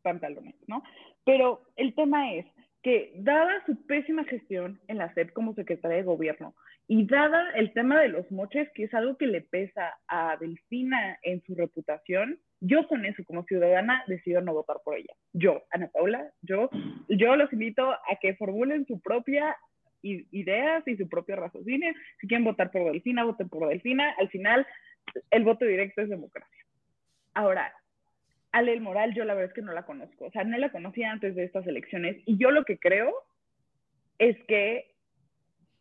pantalones, 0.03 0.55
¿no? 0.67 0.83
Pero 1.25 1.63
el 1.77 1.95
tema 1.95 2.35
es 2.35 2.47
que 2.83 3.13
dada 3.17 3.65
su 3.65 3.87
pésima 3.87 4.25
gestión 4.25 4.79
en 4.89 4.99
la 4.99 5.13
SEP 5.15 5.33
como 5.33 5.55
secretaria 5.55 5.97
de 5.97 6.03
gobierno 6.03 6.55
y 6.87 7.07
dada 7.07 7.51
el 7.55 7.73
tema 7.73 8.01
de 8.01 8.09
los 8.09 8.31
moches, 8.31 8.69
que 8.75 8.85
es 8.85 8.93
algo 8.93 9.17
que 9.17 9.27
le 9.27 9.41
pesa 9.41 9.99
a 10.07 10.37
Delfina 10.37 11.19
en 11.23 11.43
su 11.45 11.55
reputación, 11.55 12.39
yo 12.61 12.87
con 12.89 13.07
eso 13.07 13.25
como 13.25 13.45
ciudadana 13.45 14.05
decido 14.07 14.43
no 14.43 14.53
votar 14.53 14.77
por 14.85 14.97
ella. 14.97 15.15
Yo, 15.33 15.65
Ana 15.71 15.89
Paula, 15.89 16.31
yo, 16.43 16.69
yo 17.09 17.37
los 17.37 17.51
invito 17.53 17.91
a 17.91 18.17
que 18.21 18.35
formulen 18.35 18.87
su 18.87 19.01
propia 19.01 19.57
ideas 20.05 20.87
y 20.87 20.97
su 20.97 21.09
propio 21.09 21.37
raciocinio. 21.37 21.93
Si 22.21 22.27
quieren 22.27 22.45
votar 22.45 22.71
por 22.71 22.91
Delfina, 22.93 23.25
voten 23.25 23.49
por 23.49 23.69
Delfina. 23.69 24.15
Al 24.19 24.29
final, 24.29 24.67
el 25.31 25.45
voto 25.45 25.65
directo 25.65 26.03
es 26.03 26.09
democracia. 26.09 26.65
Ahora, 27.35 27.73
Ale 28.53 28.79
Moral, 28.81 29.15
yo 29.15 29.25
la 29.25 29.35
verdad 29.35 29.51
es 29.51 29.55
que 29.55 29.63
no 29.63 29.73
la 29.73 29.85
conozco. 29.85 30.27
O 30.27 30.31
sea, 30.31 30.45
no 30.45 30.57
la 30.59 30.71
conocía 30.71 31.11
antes 31.11 31.35
de 31.35 31.45
estas 31.45 31.67
elecciones. 31.67 32.17
Y 32.27 32.39
yo 32.39 32.51
lo 32.51 32.65
que 32.65 32.79
creo 32.79 33.13
es 34.19 34.37
que 34.47 34.95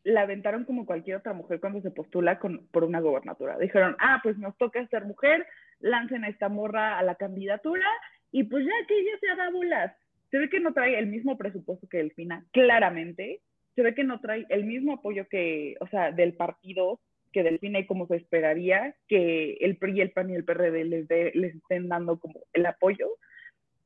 la 0.04 0.22
aventaron 0.24 0.66
como 0.66 0.86
cualquier 0.86 1.18
otra 1.18 1.34
mujer 1.34 1.60
cuando 1.60 1.82
se 1.82 1.92
postula 1.92 2.40
con, 2.40 2.68
por 2.68 2.84
una 2.84 3.00
gobernatura. 3.00 3.58
Dijeron, 3.58 3.96
ah, 4.00 4.20
pues 4.24 4.38
nos 4.38 4.58
toca 4.58 4.86
ser 4.88 5.06
mujer, 5.06 5.46
lancen 5.80 6.24
a 6.24 6.30
esta 6.30 6.50
morra 6.50 6.98
a 6.98 7.04
la 7.04 7.16
candidatura 7.16 7.86
y 8.32 8.44
pues 8.44 8.66
ya 8.66 8.88
que 8.88 9.00
ella 9.00 9.18
se 9.20 9.30
haga 9.30 9.50
bolas. 9.52 9.96
Se 10.32 10.40
ve 10.40 10.50
que 10.50 10.60
no 10.60 10.74
trae 10.74 10.98
el 10.98 11.08
mismo 11.08 11.38
presupuesto 11.38 11.88
que 11.88 11.98
Delfina, 11.98 12.44
claramente 12.52 13.42
se 13.76 13.82
ve 13.82 13.96
que 13.96 14.04
no 14.04 14.20
trae 14.20 14.46
el 14.50 14.66
mismo 14.66 14.94
apoyo 14.94 15.28
que, 15.28 15.76
o 15.80 15.88
sea, 15.88 16.12
del 16.12 16.34
partido 16.34 17.00
que 17.32 17.44
define 17.44 17.88
como 17.88 18.08
se 18.08 18.18
esperaría 18.18 18.96
que 19.08 19.54
el 19.60 19.78
PRI, 19.78 20.02
el 20.02 20.12
PAN 20.12 20.30
y 20.30 20.36
el 20.36 20.46
PRD 20.46 20.86
les, 20.86 21.10
les 21.10 21.56
estén 21.56 21.90
dando 21.90 22.20
como 22.20 22.42
el 22.54 22.66
apoyo. 22.66 23.08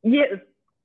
Y, 0.04 0.20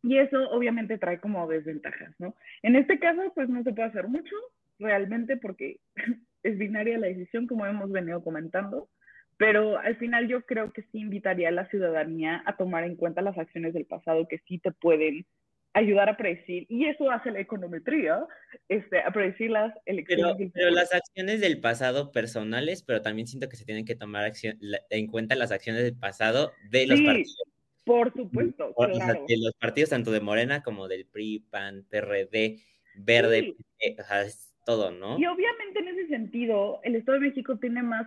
y 0.02 0.18
eso 0.18 0.48
obviamente 0.50 0.98
trae 0.98 1.20
como 1.20 1.46
desventajas, 1.48 2.14
¿no? 2.18 2.34
En 2.62 2.76
este 2.76 2.98
caso, 2.98 3.32
pues 3.34 3.48
no 3.48 3.62
se 3.62 3.72
puede 3.72 3.88
hacer 3.88 4.08
mucho 4.08 4.34
realmente 4.78 5.36
porque 5.36 5.78
es 6.42 6.58
binaria 6.58 6.98
la 6.98 7.08
decisión, 7.08 7.46
como 7.46 7.66
hemos 7.66 7.90
venido 7.90 8.22
comentando, 8.22 8.88
pero 9.36 9.78
al 9.78 9.96
final 9.96 10.28
yo 10.28 10.42
creo 10.42 10.72
que 10.72 10.82
sí 10.82 11.00
invitaría 11.00 11.48
a 11.48 11.52
la 11.52 11.66
ciudadanía 11.66 12.42
a 12.46 12.56
tomar 12.56 12.84
en 12.84 12.96
cuenta 12.96 13.22
las 13.22 13.36
acciones 13.36 13.74
del 13.74 13.86
pasado 13.86 14.28
que 14.28 14.38
sí 14.46 14.58
te 14.58 14.70
pueden 14.72 15.26
ayudar 15.74 16.08
a 16.08 16.16
predecir, 16.16 16.66
y 16.68 16.86
eso 16.86 17.10
hace 17.10 17.30
la 17.30 17.40
econometría, 17.40 18.26
este, 18.68 19.00
a 19.00 19.10
predecir 19.10 19.50
las 19.50 19.74
elecciones. 19.86 20.34
Pero, 20.36 20.50
pero, 20.52 20.70
las 20.70 20.92
acciones 20.92 21.40
del 21.40 21.60
pasado 21.60 22.12
personales, 22.12 22.82
pero 22.82 23.00
también 23.00 23.26
siento 23.26 23.48
que 23.48 23.56
se 23.56 23.64
tienen 23.64 23.84
que 23.84 23.94
tomar 23.94 24.24
acción, 24.24 24.58
en 24.90 25.06
cuenta 25.06 25.34
las 25.34 25.50
acciones 25.50 25.82
del 25.82 25.96
pasado 25.96 26.52
de 26.70 26.86
los 26.86 27.00
partidos. 27.00 27.42
Por 27.84 28.12
supuesto. 28.12 28.72
claro. 28.74 29.24
de 29.26 29.36
los 29.38 29.54
partidos 29.54 29.90
tanto 29.90 30.12
de 30.12 30.20
Morena 30.20 30.62
como 30.62 30.86
del 30.86 31.06
PRI, 31.06 31.46
PAN, 31.50 31.84
PRD, 31.90 32.58
Verde, 32.94 33.56
o 33.98 34.02
sea, 34.04 34.22
es 34.22 34.54
todo, 34.64 34.90
¿no? 34.90 35.18
Y 35.18 35.26
obviamente 35.26 35.80
en 35.80 35.88
ese 35.88 36.08
sentido, 36.08 36.80
el 36.84 36.94
Estado 36.94 37.18
de 37.18 37.28
México 37.28 37.58
tiene 37.58 37.82
más 37.82 38.06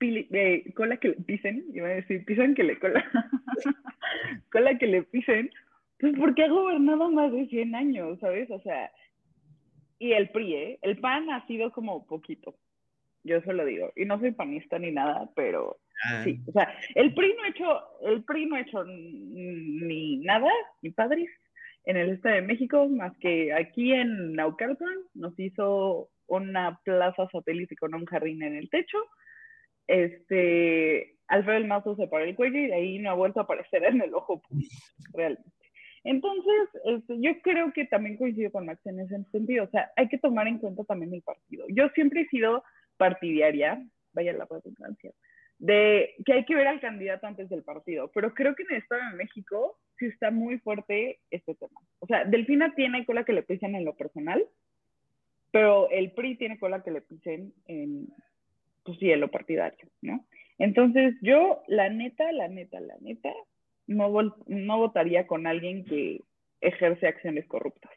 eh, 0.00 0.72
cola 0.74 0.98
que 0.98 1.08
le 1.08 1.14
pisen, 1.14 1.64
iba 1.72 1.88
a 1.88 1.92
decir, 1.92 2.24
pisan 2.24 2.54
que 2.54 2.64
le 2.64 2.78
cola, 2.78 3.02
cola 4.52 4.76
que 4.76 4.86
le 4.86 5.02
pisen, 5.04 5.50
pues 5.98 6.14
porque 6.18 6.44
ha 6.44 6.48
gobernado 6.48 7.10
más 7.10 7.32
de 7.32 7.46
100 7.46 7.74
años, 7.74 8.18
¿sabes? 8.20 8.50
O 8.50 8.60
sea, 8.60 8.90
y 9.98 10.12
el 10.12 10.30
PRI, 10.30 10.54
¿eh? 10.54 10.78
El 10.82 10.98
PAN 10.98 11.30
ha 11.30 11.46
sido 11.46 11.70
como 11.72 12.06
poquito, 12.06 12.54
yo 13.22 13.40
se 13.42 13.52
lo 13.52 13.64
digo. 13.64 13.92
Y 13.96 14.04
no 14.04 14.18
soy 14.18 14.32
panista 14.32 14.78
ni 14.78 14.90
nada, 14.90 15.30
pero 15.34 15.78
ah. 16.04 16.22
sí. 16.24 16.40
O 16.46 16.52
sea, 16.52 16.76
el 16.94 17.14
PRI 17.14 17.34
no 17.34 17.42
ha 17.44 17.48
hecho, 17.48 17.82
el 18.02 18.24
PRI 18.24 18.46
no 18.46 18.56
ha 18.56 18.60
hecho 18.60 18.84
ni 18.84 20.18
nada, 20.18 20.50
ni 20.82 20.90
padres, 20.90 21.28
en 21.84 21.96
el 21.96 22.10
Estado 22.10 22.36
de 22.36 22.42
México, 22.42 22.88
más 22.88 23.16
que 23.18 23.52
aquí 23.52 23.92
en 23.92 24.32
Naucalpan 24.32 24.96
nos 25.14 25.38
hizo 25.38 26.08
una 26.26 26.80
plaza 26.82 27.28
satélite 27.30 27.76
con 27.76 27.94
un 27.94 28.06
jardín 28.06 28.42
en 28.42 28.56
el 28.56 28.70
techo. 28.70 28.98
Este, 29.86 31.16
Alfredo 31.28 31.58
el 31.58 31.66
Mazo 31.66 31.94
se 31.96 32.06
paró 32.08 32.24
el 32.24 32.34
cuello 32.34 32.58
y 32.58 32.66
de 32.68 32.74
ahí 32.74 32.98
no 32.98 33.10
ha 33.10 33.14
vuelto 33.14 33.40
a 33.40 33.42
aparecer 33.42 33.84
en 33.84 34.00
el 34.00 34.14
ojo, 34.14 34.42
realmente. 35.12 35.50
Entonces, 36.04 36.68
este, 36.84 37.18
yo 37.18 37.40
creo 37.40 37.72
que 37.72 37.86
también 37.86 38.18
coincido 38.18 38.52
con 38.52 38.66
Max 38.66 38.84
en 38.86 39.00
ese 39.00 39.24
sentido. 39.32 39.64
O 39.64 39.68
sea, 39.68 39.90
hay 39.96 40.08
que 40.08 40.18
tomar 40.18 40.46
en 40.46 40.58
cuenta 40.58 40.84
también 40.84 41.12
el 41.14 41.22
partido. 41.22 41.66
Yo 41.70 41.88
siempre 41.90 42.22
he 42.22 42.28
sido 42.28 42.62
partidaria, 42.98 43.82
vaya 44.12 44.34
la 44.34 44.46
redundancia, 44.48 45.12
de 45.58 46.14
que 46.26 46.34
hay 46.34 46.44
que 46.44 46.54
ver 46.54 46.66
al 46.66 46.80
candidato 46.80 47.26
antes 47.26 47.48
del 47.48 47.62
partido. 47.62 48.10
Pero 48.14 48.34
creo 48.34 48.54
que 48.54 48.64
en 48.64 48.72
el 48.72 48.82
Estado 48.82 49.00
de 49.10 49.16
México 49.16 49.78
sí 49.98 50.06
está 50.06 50.30
muy 50.30 50.58
fuerte 50.58 51.20
este 51.30 51.54
tema. 51.54 51.80
O 52.00 52.06
sea, 52.06 52.24
Delfina 52.24 52.74
tiene 52.74 53.06
cola 53.06 53.24
que 53.24 53.32
le 53.32 53.42
pisen 53.42 53.74
en 53.74 53.86
lo 53.86 53.96
personal, 53.96 54.44
pero 55.50 55.88
el 55.90 56.12
PRI 56.12 56.36
tiene 56.36 56.58
cola 56.58 56.82
que 56.82 56.90
le 56.90 57.00
pisen 57.00 57.54
en, 57.66 58.08
pues 58.84 58.98
sí, 58.98 59.10
en 59.10 59.20
lo 59.20 59.30
partidario, 59.30 59.88
¿no? 60.02 60.26
Entonces, 60.58 61.14
yo, 61.22 61.62
la 61.66 61.88
neta, 61.88 62.30
la 62.32 62.48
neta, 62.48 62.78
la 62.80 62.96
neta, 63.00 63.32
no, 63.86 64.10
no 64.46 64.78
votaría 64.78 65.26
con 65.26 65.46
alguien 65.46 65.84
que 65.84 66.22
ejerce 66.60 67.06
acciones 67.06 67.46
corruptas. 67.46 67.92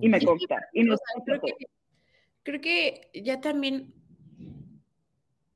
Y 0.00 0.08
me 0.08 0.20
consta. 0.20 0.68
Y 0.72 0.84
no 0.84 0.96
creo, 1.24 1.40
que, 1.40 1.54
creo 2.42 2.60
que 2.60 3.10
ya 3.14 3.40
también 3.40 3.94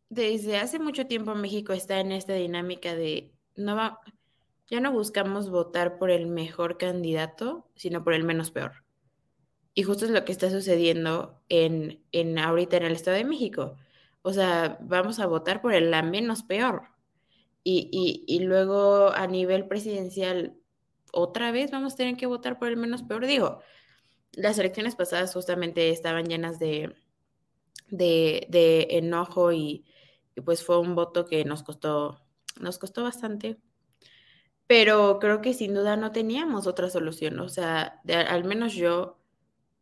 desde 0.09 0.59
hace 0.59 0.79
mucho 0.79 1.07
tiempo 1.07 1.35
México 1.35 1.73
está 1.73 2.01
en 2.01 2.13
esta 2.13 2.35
dinámica 2.35 2.95
de 2.95 3.33
no 3.57 3.77
va, 3.77 4.01
ya 4.67 4.81
no 4.81 4.93
buscamos 4.93 5.49
votar 5.49 5.99
por 5.99 6.11
el 6.11 6.27
mejor 6.27 6.77
candidato, 6.77 7.67
sino 7.77 8.05
por 8.05 8.15
el 8.15 8.25
menos 8.25 8.51
peor. 8.51 8.85
Y 9.75 9.85
justo 9.85 10.05
es 10.05 10.11
lo 10.11 10.25
que 10.25 10.33
está 10.33 10.51
sucediendo 10.51 11.41
en, 11.49 12.03
en 12.13 12.39
ahorita 12.39 12.77
en 12.77 12.83
el 12.83 12.93
Estado 12.93 13.17
de 13.17 13.25
México. 13.25 13.77
O 14.21 14.33
sea, 14.33 14.77
vamos 14.83 15.19
a 15.19 15.27
votar 15.27 15.63
por 15.63 15.73
el 15.73 15.91
la 15.91 16.03
menos 16.03 16.43
peor. 16.43 16.92
Y, 17.65 18.25
y, 18.27 18.41
luego 18.41 19.13
a 19.13 19.27
nivel 19.29 19.69
presidencial, 19.69 20.57
otra 21.13 21.53
vez 21.53 21.71
vamos 21.71 21.95
a 21.95 21.97
tener 21.97 22.17
que 22.17 22.27
votar 22.27 22.59
por 22.59 22.69
el 22.69 22.77
menos 22.77 23.05
peor. 23.05 23.27
Digo, 23.27 23.61
las 24.33 24.59
elecciones 24.59 24.97
pasadas 24.97 25.33
justamente 25.33 25.91
estaban 25.91 26.27
llenas 26.27 26.59
de, 26.59 26.95
de, 27.93 28.89
enojo 28.91 29.53
y, 29.53 29.85
pues 30.45 30.65
fue 30.65 30.79
un 30.79 30.95
voto 30.95 31.27
que 31.27 31.45
nos 31.45 31.63
costó, 31.63 32.21
nos 32.61 32.79
costó 32.79 33.03
bastante. 33.05 33.59
Pero 34.67 35.19
creo 35.21 35.41
que 35.43 35.55
sin 35.55 35.75
duda 35.75 35.97
no 35.97 36.13
teníamos 36.13 36.67
otra 36.67 36.89
solución. 36.89 37.39
O 37.41 37.49
sea, 37.49 38.01
al 38.29 38.45
menos 38.45 38.75
yo, 38.75 39.19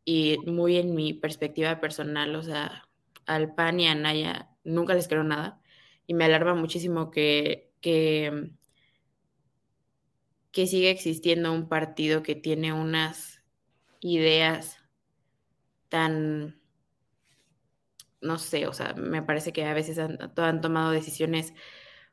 y 0.04 0.38
muy 0.46 0.76
en 0.76 0.94
mi 0.94 1.12
perspectiva 1.14 1.80
personal, 1.80 2.34
o 2.34 2.42
sea, 2.42 2.88
al 3.26 3.54
PAN 3.54 3.80
y 3.80 3.86
a 3.88 3.94
Naya 3.94 4.50
nunca 4.64 4.94
les 4.94 5.08
creo 5.08 5.22
nada. 5.24 5.60
Y 6.06 6.14
me 6.14 6.24
alarma 6.24 6.54
muchísimo 6.54 7.10
que, 7.10 7.69
que, 7.80 8.50
que 10.52 10.66
siga 10.66 10.90
existiendo 10.90 11.52
un 11.52 11.68
partido 11.68 12.22
que 12.22 12.34
tiene 12.34 12.72
unas 12.72 13.42
ideas 14.00 14.78
tan, 15.88 16.60
no 18.20 18.38
sé, 18.38 18.66
o 18.66 18.72
sea, 18.72 18.94
me 18.94 19.22
parece 19.22 19.52
que 19.52 19.64
a 19.64 19.74
veces 19.74 19.98
han, 19.98 20.18
han 20.36 20.60
tomado 20.60 20.90
decisiones 20.90 21.54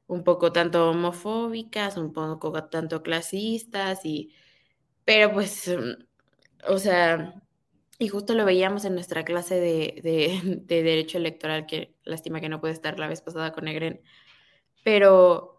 un 0.07 0.23
poco 0.23 0.51
tanto 0.53 0.89
homofóbicas, 0.91 1.97
un 1.97 2.13
poco 2.13 2.63
tanto 2.65 3.03
clasistas, 3.03 4.05
y, 4.05 4.33
pero 5.05 5.33
pues, 5.33 5.71
o 6.67 6.77
sea, 6.79 7.41
y 7.99 8.07
justo 8.09 8.33
lo 8.35 8.45
veíamos 8.45 8.85
en 8.85 8.93
nuestra 8.95 9.25
clase 9.25 9.55
de, 9.55 10.01
de, 10.03 10.41
de, 10.65 10.83
Derecho 10.83 11.17
Electoral, 11.17 11.65
que 11.65 11.95
lástima 12.03 12.41
que 12.41 12.49
no 12.49 12.61
puede 12.61 12.73
estar 12.73 12.99
la 12.99 13.07
vez 13.07 13.21
pasada 13.21 13.53
con 13.53 13.67
Egren, 13.67 14.01
pero 14.83 15.56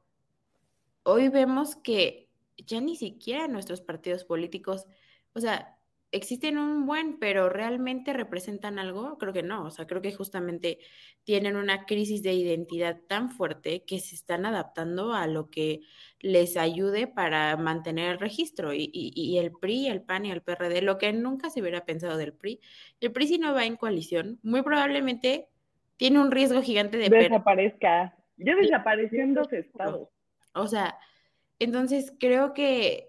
hoy 1.09 1.29
vemos 1.29 1.75
que 1.77 2.29
ya 2.59 2.81
ni 2.81 2.95
siquiera 2.97 3.49
nuestros 3.49 3.81
partidos 3.81 4.25
políticos, 4.25 4.87
o 5.33 5.41
sea, 5.41 5.79
existen 6.11 6.59
un 6.59 6.87
buen, 6.87 7.19
pero 7.19 7.49
realmente 7.49 8.13
representan 8.13 8.79
algo, 8.79 9.17
creo 9.19 9.33
que 9.33 9.43
no, 9.43 9.65
o 9.65 9.71
sea, 9.71 9.87
creo 9.87 10.03
que 10.03 10.13
justamente 10.13 10.79
tienen 11.25 11.57
una 11.57 11.87
crisis 11.87 12.23
de 12.23 12.33
identidad 12.35 13.01
tan 13.09 13.31
fuerte 13.31 13.85
que 13.85 14.01
se 14.01 14.15
están 14.15 14.45
adaptando 14.45 15.15
a 15.15 15.27
lo 15.27 15.51
que 15.51 15.81
les 16.21 16.57
ayude 16.57 17.07
para 17.07 17.57
mantener 17.57 18.13
el 18.13 18.19
registro. 18.19 18.73
Y, 18.73 18.91
y, 18.93 19.13
y 19.15 19.39
el 19.39 19.53
PRI, 19.53 19.89
el 19.89 20.03
PAN 20.03 20.27
y 20.27 20.31
el 20.31 20.43
PRD, 20.43 20.83
lo 20.83 20.99
que 20.99 21.13
nunca 21.13 21.51
se 21.51 21.61
hubiera 21.61 21.85
pensado 21.85 22.17
del 22.17 22.33
PRI, 22.33 22.61
el 23.01 23.13
PRI 23.13 23.27
si 23.27 23.39
no 23.39 23.55
va 23.55 23.65
en 23.65 23.77
coalición, 23.77 24.39
muy 24.43 24.63
probablemente 24.63 25.49
tiene 25.97 26.21
un 26.21 26.31
riesgo 26.31 26.63
gigante 26.63 26.97
de... 26.97 27.09
Desaparezca. 27.09 28.15
Ya 28.37 28.55
desapareció 28.55 29.23
en 29.23 29.35
dos 29.35 29.53
estados. 29.53 30.09
O 30.61 30.69
sea, 30.69 30.99
entonces 31.59 32.13
creo 32.19 32.55
que 32.55 33.09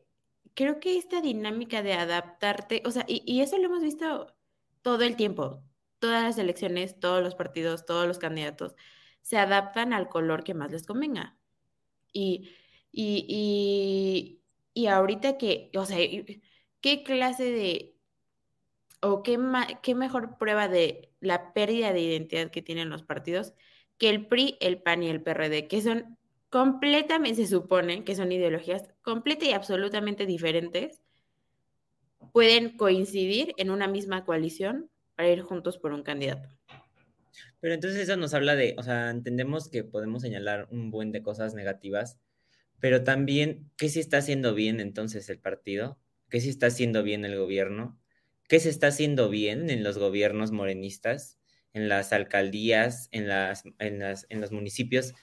creo 0.60 0.80
que 0.82 0.97
esta 0.97 1.22
dinámica 1.22 1.82
de 1.84 1.93
adaptarte, 1.93 2.84
o 2.86 2.91
sea, 2.91 3.06
y, 3.08 3.41
eso 3.41 3.58
lo 3.58 3.66
hemos 3.66 3.82
visto 3.82 4.36
todo 4.82 5.04
el 5.04 5.16
tiempo, 5.16 5.64
todas 6.00 6.24
las 6.24 6.38
elecciones, 6.38 7.00
todos 7.00 7.24
los 7.24 7.36
partidos, 7.36 7.86
todos 7.86 8.08
los 8.08 8.20
candidatos, 8.20 8.76
se 9.22 9.38
adaptan 9.38 9.93
al 9.93 10.10
color 10.10 10.43
que 10.43 10.54
más 10.54 10.72
les 10.72 10.86
convenga. 10.86 11.38
Y, 12.14 12.50
y, 12.91 13.26
y, 13.30 14.41
y 14.74 14.88
ahorita 14.88 15.38
que, 15.38 15.72
o 15.76 15.86
sea, 15.86 15.97
¿qué 16.82 17.04
clase 17.04 17.45
de, 17.45 17.95
o 19.02 19.24
qué, 19.24 19.39
qué 19.82 19.95
mejor 19.95 20.38
prueba 20.38 20.68
de 20.68 21.14
la 21.22 21.54
pérdida 21.54 21.93
de 21.93 22.02
identidad 22.02 22.52
que 22.52 22.62
tienen 22.62 22.89
los 22.89 23.04
partidos 23.04 23.54
que 23.97 24.10
el 24.10 24.28
PRI, 24.28 24.58
el 24.62 24.82
PAN 24.82 25.04
y 25.04 25.10
el 25.10 25.22
PRD, 25.22 25.68
que 25.68 25.82
son 25.82 26.18
completamente, 26.50 27.43
se 27.43 27.47
supone 27.47 28.04
que 28.04 28.16
son 28.16 28.32
ideologías 28.32 28.84
completa 29.02 29.45
y 29.45 29.52
absolutamente 29.52 30.26
diferentes, 30.26 31.02
pueden 32.34 32.78
coincidir 32.78 33.54
en 33.58 33.70
una 33.70 33.88
misma 33.88 34.26
coalición 34.26 34.89
para 35.16 35.30
ir 35.30 35.41
juntos 35.41 35.78
por 35.78 35.93
un 35.93 36.04
candidato. 36.04 36.50
Pero 37.60 37.74
entonces 37.74 38.02
eso 38.02 38.16
nos 38.16 38.34
habla 38.34 38.56
de, 38.56 38.76
o 38.78 38.84
sea, 38.84 39.10
entendemos 39.10 39.70
que 39.70 39.84
podemos 39.84 40.22
señalar 40.22 40.68
un 40.72 40.91
buen 40.91 41.12
de 41.12 41.22
cosas 41.22 41.54
negativas, 41.54 42.18
pero 42.80 43.04
también, 43.04 43.70
¿qué 43.78 43.89
se 43.89 44.00
está 44.00 44.18
haciendo 44.18 44.54
bien 44.54 44.80
entonces 44.80 45.30
el 45.30 45.39
partido? 45.39 46.00
¿Qué 46.30 46.39
se 46.39 46.50
está 46.50 46.68
haciendo 46.68 47.04
bien 47.04 47.26
el 47.26 47.38
gobierno? 47.38 48.00
¿Qué 48.47 48.60
se 48.60 48.70
está 48.70 48.88
haciendo 48.88 49.30
bien 49.30 49.70
en 49.70 49.84
los 49.84 49.97
gobiernos 49.97 50.52
morenistas, 50.52 51.38
en 51.74 51.89
las 51.89 52.14
alcaldías, 52.14 53.10
en, 53.12 53.28
las, 53.28 53.64
en, 53.80 54.00
las, 54.00 54.26
en 54.30 54.39
los 54.39 54.52
municipios? 54.52 55.14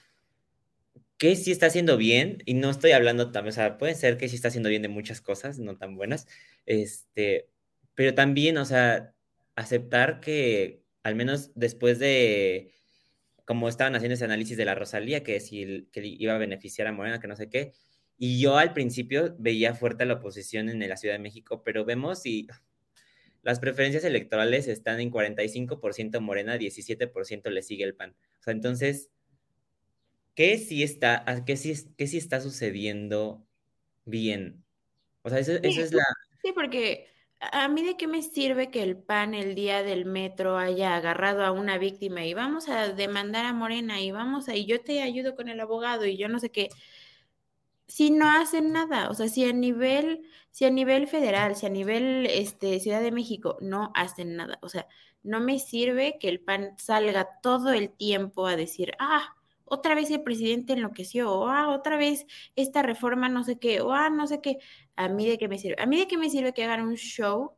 Que 1.17 1.35
sí 1.35 1.51
está 1.51 1.67
haciendo 1.67 1.97
bien, 1.97 2.43
y 2.45 2.53
no 2.53 2.69
estoy 2.69 2.91
hablando 2.91 3.31
también, 3.31 3.51
o 3.51 3.55
sea, 3.55 3.77
puede 3.77 3.95
ser 3.95 4.17
que 4.17 4.29
sí 4.29 4.35
está 4.35 4.49
haciendo 4.49 4.69
bien 4.69 4.81
de 4.83 4.87
muchas 4.87 5.21
cosas, 5.21 5.59
no 5.59 5.77
tan 5.77 5.95
buenas, 5.95 6.27
este, 6.65 7.49
pero 7.95 8.13
también, 8.13 8.57
o 8.57 8.65
sea, 8.65 9.13
aceptar 9.55 10.19
que 10.19 10.83
al 11.03 11.15
menos 11.15 11.51
después 11.55 11.99
de, 11.99 12.73
como 13.45 13.69
estaban 13.69 13.95
haciendo 13.95 14.15
ese 14.15 14.25
análisis 14.25 14.57
de 14.57 14.65
la 14.65 14.75
Rosalía, 14.75 15.23
que 15.23 15.39
si 15.39 15.87
que 15.91 16.01
iba 16.05 16.35
a 16.35 16.37
beneficiar 16.37 16.87
a 16.87 16.91
Morena, 16.91 17.19
que 17.19 17.27
no 17.27 17.35
sé 17.35 17.49
qué, 17.49 17.73
y 18.17 18.39
yo 18.41 18.57
al 18.57 18.73
principio 18.73 19.35
veía 19.39 19.73
fuerte 19.73 20.05
la 20.05 20.15
oposición 20.15 20.69
en 20.69 20.87
la 20.87 20.97
Ciudad 20.97 21.15
de 21.15 21.19
México, 21.19 21.63
pero 21.63 21.85
vemos 21.85 22.25
y 22.25 22.47
las 23.43 23.59
preferencias 23.59 24.03
electorales 24.03 24.67
están 24.67 24.99
en 24.99 25.11
45% 25.11 26.19
Morena, 26.19 26.57
17% 26.57 27.49
le 27.49 27.61
sigue 27.61 27.83
el 27.85 27.95
PAN. 27.95 28.15
O 28.39 28.43
sea, 28.43 28.53
entonces 28.53 29.09
¿qué 30.37 30.59
sí 30.59 30.83
está, 30.83 31.25
qué 31.47 31.57
sí, 31.57 31.73
qué 31.97 32.05
sí 32.05 32.19
está 32.19 32.39
sucediendo 32.39 33.43
bien? 34.05 34.63
O 35.23 35.29
sea, 35.29 35.39
eso, 35.39 35.53
sí, 35.53 35.59
eso 35.63 35.81
es 35.81 35.91
la... 35.91 36.03
Sí, 36.43 36.51
porque 36.53 37.07
a 37.39 37.67
mí 37.67 37.83
de 37.83 37.97
qué 37.97 38.05
me 38.05 38.21
sirve 38.21 38.69
que 38.69 38.83
el 38.83 38.97
PAN 38.97 39.33
el 39.33 39.55
día 39.55 39.81
del 39.81 40.05
metro 40.05 40.59
haya 40.59 40.95
agarrado 40.95 41.43
a 41.43 41.51
una 41.51 41.79
víctima 41.79 42.23
y 42.23 42.35
vamos 42.35 42.69
a 42.69 42.93
demandar 42.93 43.45
a 43.45 43.53
Morena 43.53 43.99
y 43.99 44.11
vamos 44.11 44.47
a, 44.47 44.55
y 44.55 44.67
yo 44.67 44.79
te 44.81 45.01
ayudo 45.01 45.35
con 45.35 45.49
el 45.49 45.59
abogado 45.59 46.05
y 46.05 46.17
yo 46.17 46.29
no 46.29 46.39
sé 46.39 46.51
qué, 46.51 46.69
si 47.87 48.11
no 48.11 48.29
hacen 48.29 48.71
nada, 48.71 49.09
o 49.09 49.15
sea, 49.15 49.29
si 49.29 49.43
a 49.43 49.53
nivel, 49.53 50.21
si 50.51 50.65
a 50.65 50.69
nivel 50.69 51.07
federal, 51.07 51.55
si 51.55 51.65
a 51.65 51.69
nivel 51.69 52.27
este, 52.27 52.79
Ciudad 52.79 53.01
de 53.01 53.11
México 53.11 53.57
no 53.59 53.91
hacen 53.95 54.35
nada, 54.35 54.59
o 54.61 54.69
sea, 54.69 54.87
no 55.23 55.39
me 55.39 55.57
sirve 55.57 56.17
que 56.19 56.29
el 56.29 56.41
PAN 56.41 56.75
salga 56.77 57.27
todo 57.41 57.73
el 57.73 57.89
tiempo 57.89 58.45
a 58.45 58.55
decir, 58.55 58.91
ah, 58.99 59.33
otra 59.69 59.95
vez 59.95 60.09
el 60.11 60.21
presidente 60.23 60.73
enloqueció, 60.73 61.31
o 61.31 61.47
ah, 61.47 61.69
otra 61.69 61.97
vez 61.97 62.25
esta 62.55 62.81
reforma 62.81 63.29
no 63.29 63.43
sé 63.43 63.59
qué, 63.59 63.81
o 63.81 63.93
ah, 63.93 64.09
no 64.09 64.27
sé 64.27 64.41
qué. 64.41 64.57
¿A 64.95 65.09
mí 65.09 65.27
de 65.27 65.37
qué 65.37 65.47
me 65.47 65.57
sirve? 65.59 65.75
¿A 65.81 65.85
mí 65.85 65.97
de 65.97 66.07
qué 66.07 66.17
me 66.17 66.29
sirve 66.29 66.53
que 66.53 66.63
hagan 66.63 66.81
un 66.87 66.95
show 66.95 67.53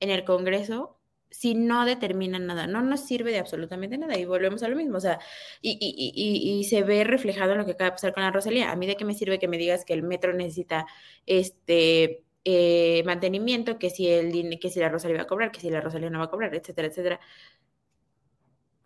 en 0.00 0.10
el 0.10 0.24
Congreso 0.24 0.98
si 1.30 1.54
no 1.54 1.84
determinan 1.84 2.46
nada? 2.46 2.66
No 2.66 2.82
nos 2.82 3.00
sirve 3.00 3.32
de 3.32 3.38
absolutamente 3.38 3.98
nada 3.98 4.18
y 4.18 4.24
volvemos 4.24 4.62
a 4.62 4.68
lo 4.68 4.76
mismo, 4.76 4.96
o 4.98 5.00
sea, 5.00 5.18
y, 5.60 5.78
y, 5.80 6.58
y, 6.60 6.64
se 6.64 6.82
ve 6.82 7.04
reflejado 7.04 7.52
en 7.52 7.58
lo 7.58 7.64
que 7.66 7.72
acaba 7.72 7.90
de 7.90 7.92
pasar 7.92 8.14
con 8.14 8.22
la 8.22 8.30
Rosalía. 8.30 8.70
¿A 8.70 8.76
mí 8.76 8.86
de 8.86 8.96
qué 8.96 9.04
me 9.04 9.14
sirve 9.14 9.38
que 9.38 9.48
me 9.48 9.58
digas 9.58 9.84
que 9.84 9.94
el 9.94 10.02
metro 10.02 10.32
necesita 10.34 10.86
este... 11.26 12.24
Eh, 12.50 13.02
mantenimiento, 13.04 13.78
que 13.78 13.90
si, 13.90 14.08
el, 14.08 14.58
que 14.58 14.70
si 14.70 14.80
la 14.80 14.88
Rosalía 14.88 15.18
va 15.18 15.24
a 15.24 15.26
cobrar, 15.26 15.50
que 15.52 15.60
si 15.60 15.68
la 15.68 15.82
Rosalía 15.82 16.08
no 16.08 16.18
va 16.18 16.26
a 16.26 16.30
cobrar, 16.30 16.54
etcétera, 16.54 16.88
etcétera. 16.88 17.20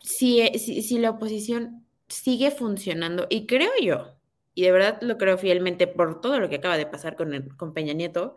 Si, 0.00 0.40
eh, 0.40 0.58
si, 0.58 0.82
si 0.82 0.98
la 0.98 1.10
oposición 1.10 1.86
sigue 2.12 2.50
funcionando 2.50 3.26
y 3.30 3.46
creo 3.46 3.70
yo, 3.80 4.16
y 4.54 4.62
de 4.62 4.72
verdad 4.72 4.98
lo 5.00 5.16
creo 5.16 5.38
fielmente 5.38 5.86
por 5.86 6.20
todo 6.20 6.38
lo 6.38 6.48
que 6.48 6.56
acaba 6.56 6.76
de 6.76 6.86
pasar 6.86 7.16
con, 7.16 7.32
el, 7.32 7.56
con 7.56 7.72
Peña 7.72 7.94
Nieto, 7.94 8.36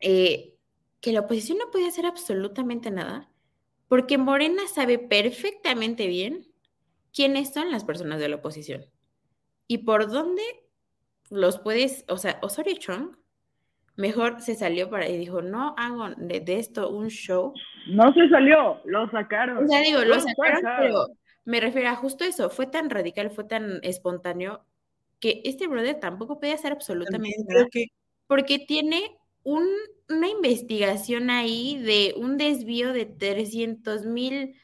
eh, 0.00 0.54
que 1.00 1.12
la 1.12 1.20
oposición 1.20 1.58
no 1.58 1.70
puede 1.70 1.88
hacer 1.88 2.06
absolutamente 2.06 2.90
nada, 2.90 3.28
porque 3.88 4.18
Morena 4.18 4.62
sabe 4.72 4.98
perfectamente 4.98 6.06
bien 6.06 6.46
quiénes 7.12 7.52
son 7.52 7.70
las 7.70 7.84
personas 7.84 8.20
de 8.20 8.28
la 8.28 8.36
oposición 8.36 8.86
y 9.66 9.78
por 9.78 10.08
dónde 10.10 10.42
los 11.30 11.58
puedes, 11.58 12.04
o 12.08 12.16
sea, 12.16 12.38
Osorio 12.42 12.76
Chong 12.78 13.16
mejor 13.96 14.40
se 14.40 14.54
salió 14.54 14.88
para 14.88 15.08
y 15.08 15.18
dijo, 15.18 15.42
no 15.42 15.74
hago 15.76 16.10
de, 16.16 16.40
de 16.40 16.58
esto 16.58 16.88
un 16.90 17.08
show. 17.08 17.52
No 17.88 18.12
se 18.14 18.28
salió, 18.28 18.80
lo 18.84 19.10
sacaron. 19.10 19.64
O 19.64 19.68
sea, 19.68 19.80
digo, 19.80 20.00
lo, 20.02 20.20
sacaron, 20.20 20.62
sacaron, 20.62 20.86
pero 20.86 21.06
me 21.48 21.60
refiero 21.60 21.88
a 21.88 21.96
justo 21.96 22.24
eso, 22.24 22.50
fue 22.50 22.66
tan 22.66 22.90
radical, 22.90 23.30
fue 23.30 23.44
tan 23.44 23.80
espontáneo, 23.82 24.66
que 25.18 25.40
este 25.46 25.66
brother 25.66 25.98
tampoco 25.98 26.38
puede 26.38 26.52
hacer 26.52 26.72
absolutamente 26.72 27.42
nada, 27.48 27.66
que... 27.70 27.86
porque 28.26 28.58
tiene 28.58 29.16
un, 29.44 29.66
una 30.10 30.28
investigación 30.28 31.30
ahí 31.30 31.78
de 31.78 32.12
un 32.18 32.36
desvío 32.36 32.92
de 32.92 33.06
300 33.06 34.04
mil, 34.04 34.56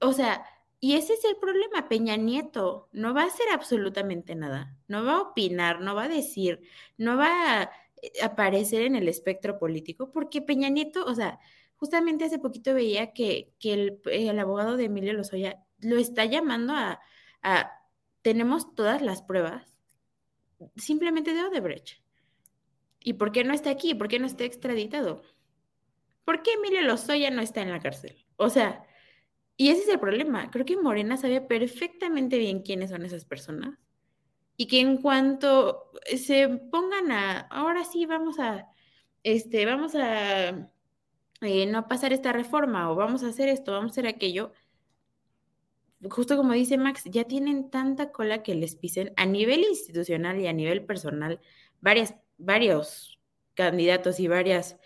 o 0.00 0.12
sea, 0.12 0.44
y 0.80 0.94
ese 0.94 1.12
es 1.12 1.24
el 1.24 1.36
problema, 1.36 1.88
Peña 1.88 2.16
Nieto 2.16 2.88
no 2.90 3.14
va 3.14 3.22
a 3.22 3.26
hacer 3.26 3.46
absolutamente 3.52 4.34
nada, 4.34 4.76
no 4.88 5.04
va 5.04 5.18
a 5.18 5.22
opinar, 5.22 5.82
no 5.82 5.94
va 5.94 6.06
a 6.06 6.08
decir, 6.08 6.62
no 6.96 7.16
va 7.16 7.62
a 7.62 7.70
aparecer 8.24 8.82
en 8.82 8.96
el 8.96 9.08
espectro 9.08 9.56
político, 9.56 10.10
porque 10.10 10.42
Peña 10.42 10.68
Nieto, 10.68 11.04
o 11.04 11.14
sea, 11.14 11.38
justamente 11.76 12.24
hace 12.24 12.40
poquito 12.40 12.74
veía 12.74 13.12
que, 13.12 13.52
que 13.60 13.72
el, 13.72 14.00
el 14.06 14.36
abogado 14.40 14.76
de 14.76 14.86
Emilio 14.86 15.12
Lozoya 15.12 15.63
lo 15.80 15.96
está 15.96 16.24
llamando 16.24 16.74
a, 16.74 17.00
a 17.42 17.72
tenemos 18.22 18.74
todas 18.74 19.02
las 19.02 19.22
pruebas 19.22 19.76
simplemente 20.76 21.34
de 21.34 21.44
Odebrecht. 21.44 22.02
¿Y 23.00 23.14
por 23.14 23.32
qué 23.32 23.44
no 23.44 23.52
está 23.52 23.70
aquí? 23.70 23.94
¿Por 23.94 24.08
qué 24.08 24.18
no 24.18 24.26
está 24.26 24.44
extraditado? 24.44 25.22
¿Por 26.24 26.42
qué 26.42 26.54
Emilio 26.54 26.82
Lozoya 26.82 27.30
no 27.30 27.42
está 27.42 27.60
en 27.60 27.70
la 27.70 27.80
cárcel? 27.80 28.24
O 28.36 28.48
sea, 28.48 28.86
y 29.56 29.68
ese 29.68 29.82
es 29.82 29.88
el 29.88 30.00
problema. 30.00 30.50
Creo 30.50 30.64
que 30.64 30.76
Morena 30.76 31.16
sabía 31.16 31.46
perfectamente 31.46 32.38
bien 32.38 32.62
quiénes 32.62 32.90
son 32.90 33.04
esas 33.04 33.24
personas 33.24 33.78
y 34.56 34.66
que 34.66 34.80
en 34.80 34.98
cuanto 34.98 35.90
se 36.16 36.48
pongan 36.48 37.12
a, 37.12 37.40
ahora 37.40 37.84
sí 37.84 38.06
vamos 38.06 38.38
a, 38.38 38.68
este, 39.22 39.66
vamos 39.66 39.94
a 39.94 40.70
eh, 41.40 41.66
no 41.66 41.88
pasar 41.88 42.12
esta 42.12 42.32
reforma 42.32 42.90
o 42.90 42.94
vamos 42.94 43.22
a 43.22 43.28
hacer 43.28 43.48
esto, 43.48 43.72
vamos 43.72 43.90
a 43.90 43.92
hacer 43.92 44.06
aquello, 44.06 44.52
justo 46.10 46.36
como 46.36 46.52
dice 46.52 46.78
Max, 46.78 47.02
ya 47.04 47.24
tienen 47.24 47.70
tanta 47.70 48.12
cola 48.12 48.42
que 48.42 48.54
les 48.54 48.76
pisen 48.76 49.12
a 49.16 49.26
nivel 49.26 49.60
institucional 49.60 50.40
y 50.40 50.46
a 50.46 50.52
nivel 50.52 50.84
personal 50.84 51.40
varias, 51.80 52.14
varios 52.36 53.20
candidatos 53.54 54.20
y 54.20 54.28
varias 54.28 54.76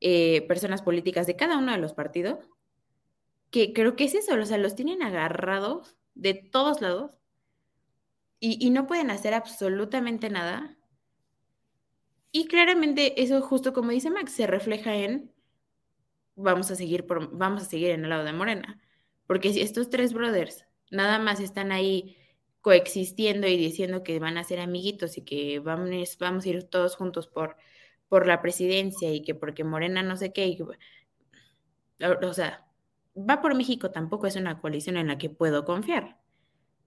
eh, 0.00 0.42
personas 0.46 0.82
políticas 0.82 1.26
de 1.26 1.36
cada 1.36 1.58
uno 1.58 1.72
de 1.72 1.78
los 1.78 1.94
partidos, 1.94 2.38
que 3.50 3.72
creo 3.72 3.96
que 3.96 4.04
es 4.04 4.14
eso, 4.14 4.34
o 4.34 4.44
sea, 4.44 4.58
los 4.58 4.74
tienen 4.74 5.02
agarrados 5.02 5.96
de 6.14 6.34
todos 6.34 6.80
lados 6.80 7.12
y, 8.40 8.70
no 8.70 8.86
pueden 8.86 9.10
hacer 9.10 9.34
absolutamente 9.34 10.30
nada. 10.30 10.78
Y 12.30 12.46
claramente 12.46 13.20
eso, 13.20 13.42
justo 13.42 13.72
como 13.72 13.90
dice 13.90 14.10
Max, 14.10 14.30
se 14.32 14.46
refleja 14.46 14.94
en 14.94 15.32
vamos 16.36 16.70
a 16.70 16.76
seguir 16.76 17.04
por, 17.04 17.36
vamos 17.36 17.62
a 17.62 17.64
seguir 17.64 17.90
en 17.90 18.04
el 18.04 18.10
lado 18.10 18.22
de 18.22 18.32
Morena. 18.32 18.80
Porque 19.26 19.52
si 19.52 19.60
estos 19.60 19.90
tres 19.90 20.12
brothers 20.12 20.67
nada 20.90 21.18
más 21.18 21.40
están 21.40 21.72
ahí 21.72 22.16
coexistiendo 22.60 23.46
y 23.46 23.56
diciendo 23.56 24.02
que 24.02 24.18
van 24.18 24.38
a 24.38 24.44
ser 24.44 24.60
amiguitos 24.60 25.16
y 25.16 25.22
que 25.22 25.58
vamos, 25.60 26.18
vamos 26.18 26.44
a 26.44 26.48
ir 26.48 26.64
todos 26.64 26.96
juntos 26.96 27.26
por, 27.28 27.56
por 28.08 28.26
la 28.26 28.42
presidencia 28.42 29.12
y 29.12 29.22
que 29.22 29.34
porque 29.34 29.64
Morena 29.64 30.02
no 30.02 30.16
sé 30.16 30.32
qué, 30.32 30.56
o 32.00 32.34
sea, 32.34 32.66
va 33.16 33.40
por 33.40 33.54
México 33.54 33.90
tampoco 33.90 34.26
es 34.26 34.36
una 34.36 34.60
coalición 34.60 34.96
en 34.96 35.08
la 35.08 35.18
que 35.18 35.30
puedo 35.30 35.64
confiar. 35.64 36.18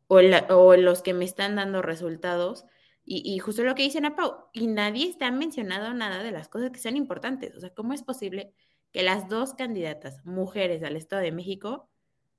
O, 0.08 0.20
o 0.50 0.76
los 0.76 1.02
que 1.02 1.14
me 1.14 1.26
están 1.26 1.56
dando 1.56 1.82
resultados. 1.82 2.66
Y, 3.04 3.34
y, 3.34 3.40
justo 3.40 3.64
lo 3.64 3.74
que 3.76 3.84
dicen 3.84 4.06
a 4.06 4.16
Pau, 4.16 4.46
y 4.54 4.68
nadie 4.68 5.10
está 5.10 5.32
mencionado 5.32 5.94
nada 5.94 6.22
de 6.22 6.32
las 6.32 6.48
cosas 6.50 6.70
que 6.70 6.80
son 6.80 6.96
importantes. 6.96 7.56
O 7.56 7.60
sea, 7.60 7.72
¿cómo 7.74 7.94
es 7.94 8.04
posible 8.04 8.54
que 8.92 9.04
las 9.04 9.28
dos 9.28 9.54
candidatas 9.54 10.24
mujeres 10.26 10.84
al 10.84 10.96
Estado 10.96 11.24
de 11.24 11.32
México 11.32 11.90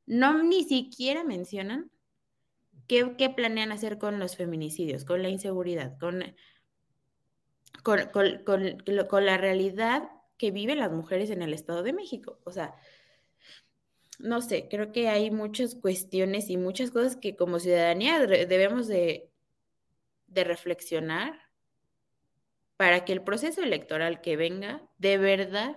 no 0.07 0.43
ni 0.43 0.65
siquiera 0.65 1.25
mencionan 1.25 1.91
qué, 2.89 3.33
planean 3.35 3.73
hacer 3.73 3.99
con 3.99 4.19
los 4.19 4.37
feminicidios, 4.37 5.05
con 5.05 5.23
la 5.23 5.29
inseguridad, 5.29 5.99
con, 5.99 6.35
con, 7.83 8.43
con 9.09 9.27
la 9.27 9.37
realidad 9.39 10.11
que 10.37 10.51
viven 10.51 10.79
las 10.79 10.93
mujeres 10.93 11.31
en 11.31 11.43
el 11.43 11.55
Estado 11.55 11.83
de 11.83 11.93
México? 11.93 12.41
O 12.45 12.53
sea, 12.53 12.75
no 14.19 14.41
sé, 14.41 14.69
creo 14.69 14.93
que 14.93 15.09
hay 15.09 15.31
muchas 15.31 15.75
cuestiones 15.75 16.49
y 16.51 16.57
muchas 16.57 16.91
cosas 16.91 17.17
que 17.17 17.37
como 17.37 17.59
ciudadanía 17.59 18.19
debemos 18.21 18.87
de, 18.87 19.31
de 20.29 20.45
reflexionar 20.45 21.39
para 22.77 23.05
que 23.05 23.13
el 23.13 23.23
proceso 23.23 23.63
electoral 23.63 24.21
que 24.21 24.37
venga, 24.37 24.83
de 24.99 25.19
verdad, 25.19 25.77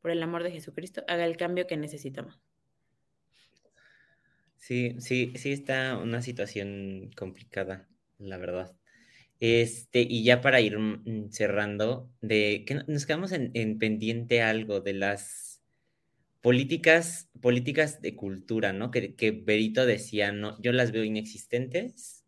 por 0.00 0.10
el 0.10 0.22
amor 0.22 0.42
de 0.42 0.52
Jesucristo, 0.52 1.02
haga 1.08 1.24
el 1.24 1.36
cambio 1.36 1.66
que 1.66 1.76
necesitamos. 1.76 2.40
Sí, 4.58 4.96
sí, 4.98 5.32
sí 5.36 5.52
está 5.52 5.96
una 5.96 6.22
situación 6.22 7.10
complicada, 7.16 7.88
la 8.18 8.38
verdad. 8.38 8.72
Este, 9.38 10.00
y 10.00 10.24
ya 10.24 10.40
para 10.40 10.60
ir 10.60 10.78
mm, 10.78 11.30
cerrando, 11.30 12.10
de 12.20 12.64
que 12.66 12.74
nos 12.86 13.06
quedamos 13.06 13.32
en, 13.32 13.50
en 13.54 13.78
pendiente 13.78 14.42
algo 14.42 14.80
de 14.80 14.94
las 14.94 15.62
políticas, 16.40 17.30
políticas 17.40 18.00
de 18.00 18.16
cultura, 18.16 18.72
¿no? 18.72 18.90
Que, 18.90 19.14
que 19.14 19.30
Berito 19.32 19.84
decía, 19.84 20.32
no, 20.32 20.60
yo 20.62 20.72
las 20.72 20.92
veo 20.92 21.04
inexistentes. 21.04 22.24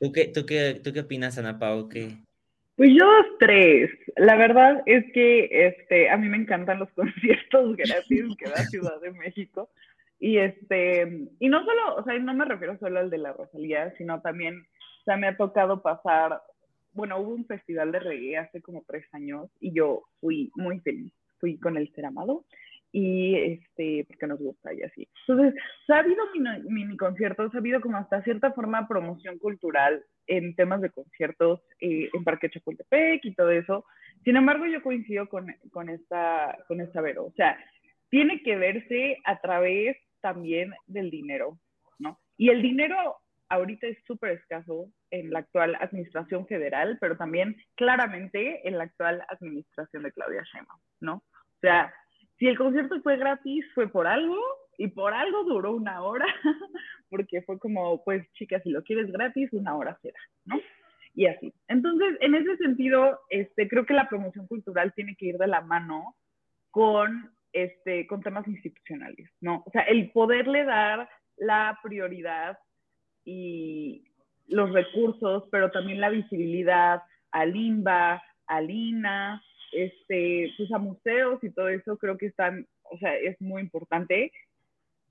¿Tú 0.00 0.12
qué, 0.12 0.26
tú 0.28 0.46
qué, 0.46 0.80
tú 0.82 0.92
qué 0.92 1.00
opinas, 1.00 1.38
Ana 1.38 1.58
Pau? 1.58 1.88
¿Qué, 1.88 2.18
pues 2.78 2.90
yo 2.96 3.06
tres. 3.40 3.90
La 4.16 4.36
verdad 4.36 4.84
es 4.86 5.04
que 5.12 5.48
este, 5.50 6.08
a 6.10 6.16
mí 6.16 6.28
me 6.28 6.36
encantan 6.36 6.78
los 6.78 6.88
conciertos 6.94 7.76
gratis 7.76 8.24
que 8.38 8.48
da 8.48 8.64
Ciudad 8.66 9.00
de 9.00 9.10
México. 9.10 9.68
Y 10.20 10.38
este, 10.38 11.28
y 11.38 11.48
no 11.48 11.64
solo, 11.64 11.96
o 11.96 12.04
sea, 12.04 12.18
no 12.18 12.34
me 12.34 12.44
refiero 12.44 12.76
solo 12.78 12.98
al 12.98 13.10
de 13.10 13.18
la 13.18 13.32
Rosalía, 13.32 13.94
sino 13.96 14.20
también, 14.20 14.58
o 14.58 15.04
sea, 15.04 15.16
me 15.16 15.28
ha 15.28 15.36
tocado 15.36 15.80
pasar, 15.80 16.40
bueno, 16.92 17.18
hubo 17.18 17.34
un 17.34 17.46
festival 17.46 17.92
de 17.92 18.00
reggae 18.00 18.36
hace 18.38 18.60
como 18.60 18.84
tres 18.86 19.06
años 19.12 19.48
y 19.60 19.72
yo 19.72 20.02
fui 20.20 20.50
muy 20.56 20.80
feliz. 20.80 21.12
Fui 21.38 21.56
con 21.58 21.76
el 21.76 21.92
Ser 21.94 22.06
Amado 22.06 22.44
y 22.90 23.36
este, 23.36 24.04
porque 24.08 24.26
nos 24.26 24.40
gusta 24.40 24.72
y 24.72 24.82
así. 24.82 25.08
Entonces, 25.28 25.54
ha 25.88 25.98
habido 25.98 26.24
mini, 26.68 26.96
conciertos, 26.96 27.54
ha 27.54 27.58
habido 27.58 27.80
como 27.80 27.98
hasta 27.98 28.22
cierta 28.22 28.52
forma 28.52 28.88
promoción 28.88 29.38
cultural 29.38 30.02
en 30.26 30.54
temas 30.56 30.80
de 30.80 30.90
conciertos 30.90 31.60
eh, 31.80 32.08
en 32.12 32.24
Parque 32.24 32.50
Chapultepec 32.50 33.24
y 33.24 33.34
todo 33.34 33.50
eso. 33.50 33.84
Sin 34.24 34.36
embargo, 34.36 34.66
yo 34.66 34.82
coincido 34.82 35.28
con, 35.28 35.54
con, 35.70 35.90
esta, 35.90 36.58
con 36.66 36.80
esta 36.80 37.00
Vero. 37.00 37.26
O 37.26 37.32
sea, 37.32 37.56
tiene 38.10 38.42
que 38.42 38.56
verse 38.56 39.18
a 39.24 39.38
través 39.40 39.96
también 40.20 40.72
del 40.86 41.10
dinero, 41.10 41.58
¿no? 41.98 42.18
Y 42.36 42.50
el 42.50 42.62
dinero 42.62 43.16
ahorita 43.48 43.86
es 43.86 43.98
súper 44.06 44.32
escaso 44.32 44.90
en 45.10 45.30
la 45.30 45.40
actual 45.40 45.74
administración 45.80 46.46
federal, 46.46 46.98
pero 47.00 47.16
también 47.16 47.56
claramente 47.74 48.66
en 48.68 48.78
la 48.78 48.84
actual 48.84 49.24
administración 49.28 50.02
de 50.02 50.12
Claudia 50.12 50.42
Sheinbaum, 50.44 50.80
¿no? 51.00 51.14
O 51.14 51.60
sea, 51.60 51.92
si 52.38 52.46
el 52.46 52.56
concierto 52.56 53.00
fue 53.02 53.16
gratis, 53.16 53.64
fue 53.74 53.88
por 53.88 54.06
algo 54.06 54.38
y 54.76 54.88
por 54.88 55.12
algo 55.12 55.44
duró 55.44 55.74
una 55.74 56.02
hora, 56.02 56.26
porque 57.10 57.42
fue 57.42 57.58
como, 57.58 58.04
pues 58.04 58.30
chicas, 58.34 58.62
si 58.62 58.70
lo 58.70 58.82
quieres 58.82 59.10
gratis, 59.10 59.52
una 59.52 59.76
hora 59.76 59.98
será, 60.02 60.20
¿no? 60.44 60.60
Y 61.14 61.26
así. 61.26 61.52
Entonces, 61.66 62.16
en 62.20 62.36
ese 62.36 62.56
sentido, 62.58 63.20
este, 63.28 63.66
creo 63.66 63.84
que 63.84 63.94
la 63.94 64.08
promoción 64.08 64.46
cultural 64.46 64.92
tiene 64.94 65.16
que 65.16 65.26
ir 65.26 65.36
de 65.36 65.48
la 65.48 65.62
mano 65.62 66.14
con, 66.70 67.32
este, 67.64 68.06
con 68.06 68.22
temas 68.22 68.46
institucionales, 68.46 69.30
¿no? 69.40 69.62
O 69.66 69.70
sea, 69.70 69.82
el 69.82 70.10
poderle 70.10 70.64
dar 70.64 71.08
la 71.36 71.78
prioridad 71.82 72.58
y 73.24 74.04
los 74.46 74.72
recursos, 74.72 75.44
pero 75.50 75.70
también 75.70 76.00
la 76.00 76.10
visibilidad 76.10 77.02
al 77.30 77.54
INBA, 77.54 78.22
al 78.46 78.70
INA, 78.70 79.42
este, 79.72 80.52
pues 80.56 80.72
a 80.72 80.78
museos 80.78 81.42
y 81.42 81.50
todo 81.50 81.68
eso 81.68 81.96
creo 81.98 82.16
que 82.16 82.26
están, 82.26 82.66
o 82.84 82.98
sea, 82.98 83.14
es 83.16 83.40
muy 83.40 83.62
importante, 83.62 84.32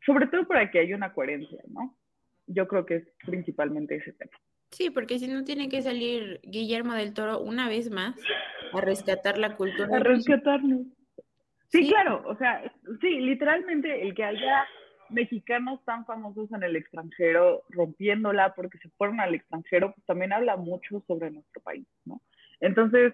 sobre 0.06 0.28
todo 0.28 0.48
para 0.48 0.72
que 0.72 0.80
haya 0.80 0.96
una 0.96 1.14
coherencia, 1.14 1.62
¿no? 1.68 1.96
Yo 2.48 2.68
creo 2.68 2.86
que 2.86 2.96
es 2.96 3.08
principalmente 3.26 3.96
ese 3.96 4.14
tema. 4.14 4.32
Sí, 4.72 4.90
porque 4.90 5.20
si 5.20 5.28
no 5.28 5.44
tiene 5.44 5.70
que 5.70 5.82
salir 5.82 6.40
Guillermo 6.44 6.94
del 6.94 7.14
Toro 7.14 7.40
una 7.40 7.70
vez 7.70 7.90
más 7.90 8.20
a 8.74 8.82
rescatar 8.82 9.38
la 9.38 9.56
cultura. 9.56 9.96
A 9.96 10.00
rescatarnos. 10.00 10.88
Sí, 11.70 11.84
sí, 11.84 11.90
claro, 11.90 12.24
o 12.26 12.36
sea, 12.38 12.72
sí, 13.02 13.20
literalmente 13.20 14.02
el 14.02 14.16
que 14.16 14.24
haya 14.24 14.66
mexicanos 15.10 15.84
tan 15.86 16.06
famosos 16.06 16.52
en 16.52 16.64
el 16.64 16.76
extranjero 16.76 17.64
rompiéndola 17.70 18.54
porque 18.56 18.78
se 18.78 18.90
fueron 18.90 19.20
al 19.20 19.36
extranjero, 19.36 19.94
pues 19.94 20.06
también 20.06 20.34
habla 20.34 20.58
mucho 20.58 21.04
sobre 21.08 21.32
nuestro 21.32 21.62
país, 21.62 21.88
¿no? 22.06 22.22
Entonces, 22.60 23.14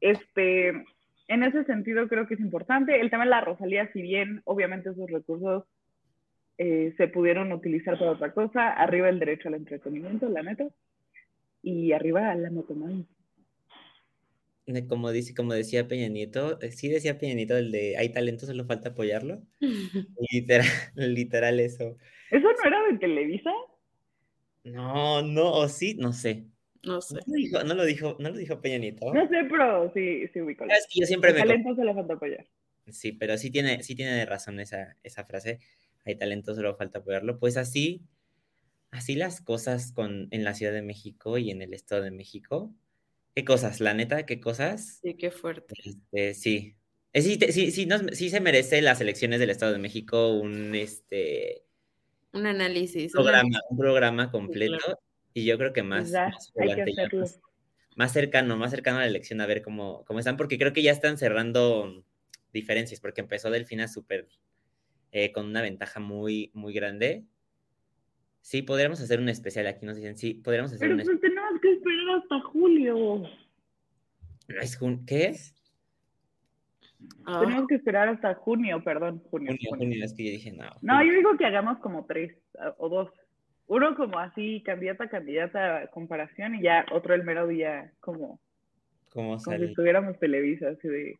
este, 0.00 0.68
en 0.68 1.42
ese 1.42 1.64
sentido 1.64 2.08
creo 2.08 2.26
que 2.26 2.34
es 2.34 2.40
importante. 2.40 3.00
El 3.00 3.10
tema 3.10 3.24
de 3.24 3.30
la 3.30 3.40
Rosalía, 3.40 3.90
si 3.92 4.02
bien 4.02 4.42
obviamente 4.44 4.90
esos 4.90 5.10
recursos 5.10 5.64
eh, 6.58 6.92
se 6.96 7.08
pudieron 7.08 7.52
utilizar 7.52 7.98
para 7.98 8.12
otra 8.12 8.32
cosa, 8.32 8.70
arriba 8.70 9.08
el 9.08 9.18
derecho 9.18 9.48
al 9.48 9.54
entretenimiento, 9.54 10.28
la 10.28 10.42
neta, 10.42 10.66
y 11.62 11.92
arriba 11.92 12.34
la 12.34 12.50
motomami. 12.50 13.06
Como, 14.88 15.10
dice, 15.10 15.34
como 15.34 15.52
decía 15.52 15.88
Peña 15.88 16.08
Nieto, 16.08 16.60
eh, 16.60 16.72
sí 16.72 16.88
decía 16.88 17.18
Peña 17.18 17.34
Nieto 17.34 17.56
el 17.56 17.72
de 17.72 17.96
hay 17.96 18.10
talento, 18.10 18.46
solo 18.46 18.64
falta 18.64 18.90
apoyarlo. 18.90 19.42
literal, 20.30 20.66
literal 20.94 21.60
eso. 21.60 21.96
¿Eso 22.30 22.46
no 22.46 22.68
era 22.68 22.92
de 22.92 22.98
Televisa? 22.98 23.50
No, 24.64 25.22
no, 25.22 25.52
o 25.52 25.68
sí, 25.68 25.96
no 25.98 26.12
sé. 26.12 26.46
No 26.82 27.00
sé. 27.00 27.14
No 27.14 27.20
lo 27.26 27.34
dijo, 27.34 27.64
no 27.64 27.74
lo 27.74 27.84
dijo, 27.84 28.16
no 28.18 28.30
lo 28.30 28.36
dijo 28.36 28.60
Peña 28.60 28.78
Nieto. 28.78 29.12
No 29.12 29.28
sé, 29.28 29.44
pero 29.50 29.92
sí, 29.92 30.26
sí 30.32 30.40
ubico. 30.40 30.64
Es 30.64 30.86
que 30.90 31.00
yo 31.00 31.06
siempre 31.06 31.32
me... 31.32 31.40
talento 31.40 31.74
se 31.74 31.84
le 31.84 31.94
falta 31.94 32.14
apoyar. 32.14 32.46
Sí, 32.88 33.12
pero 33.12 33.36
sí 33.36 33.50
tiene, 33.50 33.82
sí 33.82 33.94
tiene 33.94 34.24
razón 34.26 34.60
esa, 34.60 34.96
esa 35.02 35.24
frase. 35.24 35.60
Hay 36.04 36.16
talento, 36.16 36.54
solo 36.54 36.76
falta 36.76 37.00
apoyarlo. 37.00 37.38
Pues 37.38 37.56
así, 37.56 38.02
así 38.90 39.14
las 39.14 39.40
cosas 39.40 39.92
con, 39.92 40.28
en 40.30 40.44
la 40.44 40.54
Ciudad 40.54 40.72
de 40.72 40.82
México 40.82 41.38
y 41.38 41.50
en 41.50 41.62
el 41.62 41.74
Estado 41.74 42.02
de 42.02 42.10
México. 42.10 42.74
¿Qué 43.34 43.44
cosas? 43.44 43.80
La 43.80 43.94
neta, 43.94 44.26
¿qué 44.26 44.40
cosas? 44.40 45.00
Sí, 45.02 45.14
qué 45.14 45.30
fuerte. 45.30 45.74
Este, 45.84 46.34
sí. 46.34 46.76
sí, 47.14 47.38
sí, 47.50 47.70
sí, 47.70 47.88
sí 48.12 48.30
se 48.30 48.40
merece 48.40 48.82
las 48.82 49.00
elecciones 49.00 49.40
del 49.40 49.50
Estado 49.50 49.72
de 49.72 49.78
México 49.78 50.32
un, 50.32 50.74
este, 50.74 51.64
un 52.32 52.46
análisis. 52.46 53.14
Un 53.14 53.22
programa, 53.22 53.60
un 53.70 53.78
programa 53.78 54.30
completo 54.30 54.98
y 55.32 55.44
yo 55.44 55.58
creo 55.58 55.72
que 55.72 55.82
más, 55.82 56.10
más, 56.10 56.52
más, 57.96 58.12
cercano, 58.12 58.56
más 58.56 58.70
cercano 58.70 58.98
a 58.98 59.02
la 59.02 59.06
elección 59.06 59.40
a 59.40 59.46
ver 59.46 59.62
cómo, 59.62 60.04
cómo 60.04 60.18
están, 60.18 60.36
porque 60.36 60.58
creo 60.58 60.72
que 60.72 60.82
ya 60.82 60.92
están 60.92 61.18
cerrando 61.18 62.04
diferencias, 62.52 63.00
porque 63.00 63.20
empezó 63.20 63.50
Delfina 63.50 63.88
súper 63.88 64.28
eh, 65.12 65.32
con 65.32 65.46
una 65.46 65.62
ventaja 65.62 66.00
muy, 66.00 66.50
muy 66.54 66.72
grande. 66.72 67.24
Sí, 68.40 68.62
podríamos 68.62 69.00
hacer 69.00 69.20
un 69.20 69.28
especial 69.28 69.66
aquí, 69.66 69.84
nos 69.86 69.96
dicen, 69.96 70.16
sí, 70.16 70.34
podríamos 70.34 70.72
hacer 70.72 70.88
Pero 70.88 71.00
un 71.00 71.04
pues 71.04 71.20
tenemos 71.20 71.60
que 71.60 71.72
esperar 71.72 72.18
hasta 72.18 72.40
julio. 72.40 73.22
¿Es 74.48 74.78
¿Qué 75.06 75.24
es? 75.26 75.54
Ah. 77.24 77.40
Tenemos 77.40 77.66
que 77.68 77.76
esperar 77.76 78.08
hasta 78.08 78.34
junio, 78.34 78.82
perdón, 78.82 79.22
junio. 79.30 79.52
Junio, 79.52 79.70
junio, 79.78 80.04
es 80.04 80.14
que 80.14 80.24
yo 80.24 80.30
dije, 80.30 80.52
no. 80.52 80.70
No, 80.82 81.02
yo 81.04 81.12
digo 81.12 81.36
que 81.36 81.46
hagamos 81.46 81.78
como 81.78 82.04
tres 82.06 82.34
o 82.78 82.88
dos. 82.88 83.10
Uno 83.66 83.94
como 83.94 84.18
así, 84.18 84.62
candidata, 84.64 85.08
candidata, 85.08 85.86
comparación, 85.92 86.56
y 86.56 86.62
ya 86.62 86.84
otro 86.90 87.14
el 87.14 87.22
mero 87.22 87.46
día 87.46 87.92
como, 88.00 88.40
como, 89.10 89.38
como 89.38 89.58
si 89.58 89.64
estuviéramos 89.64 90.18
Televisa, 90.18 90.70
así 90.70 90.88
de 90.88 91.18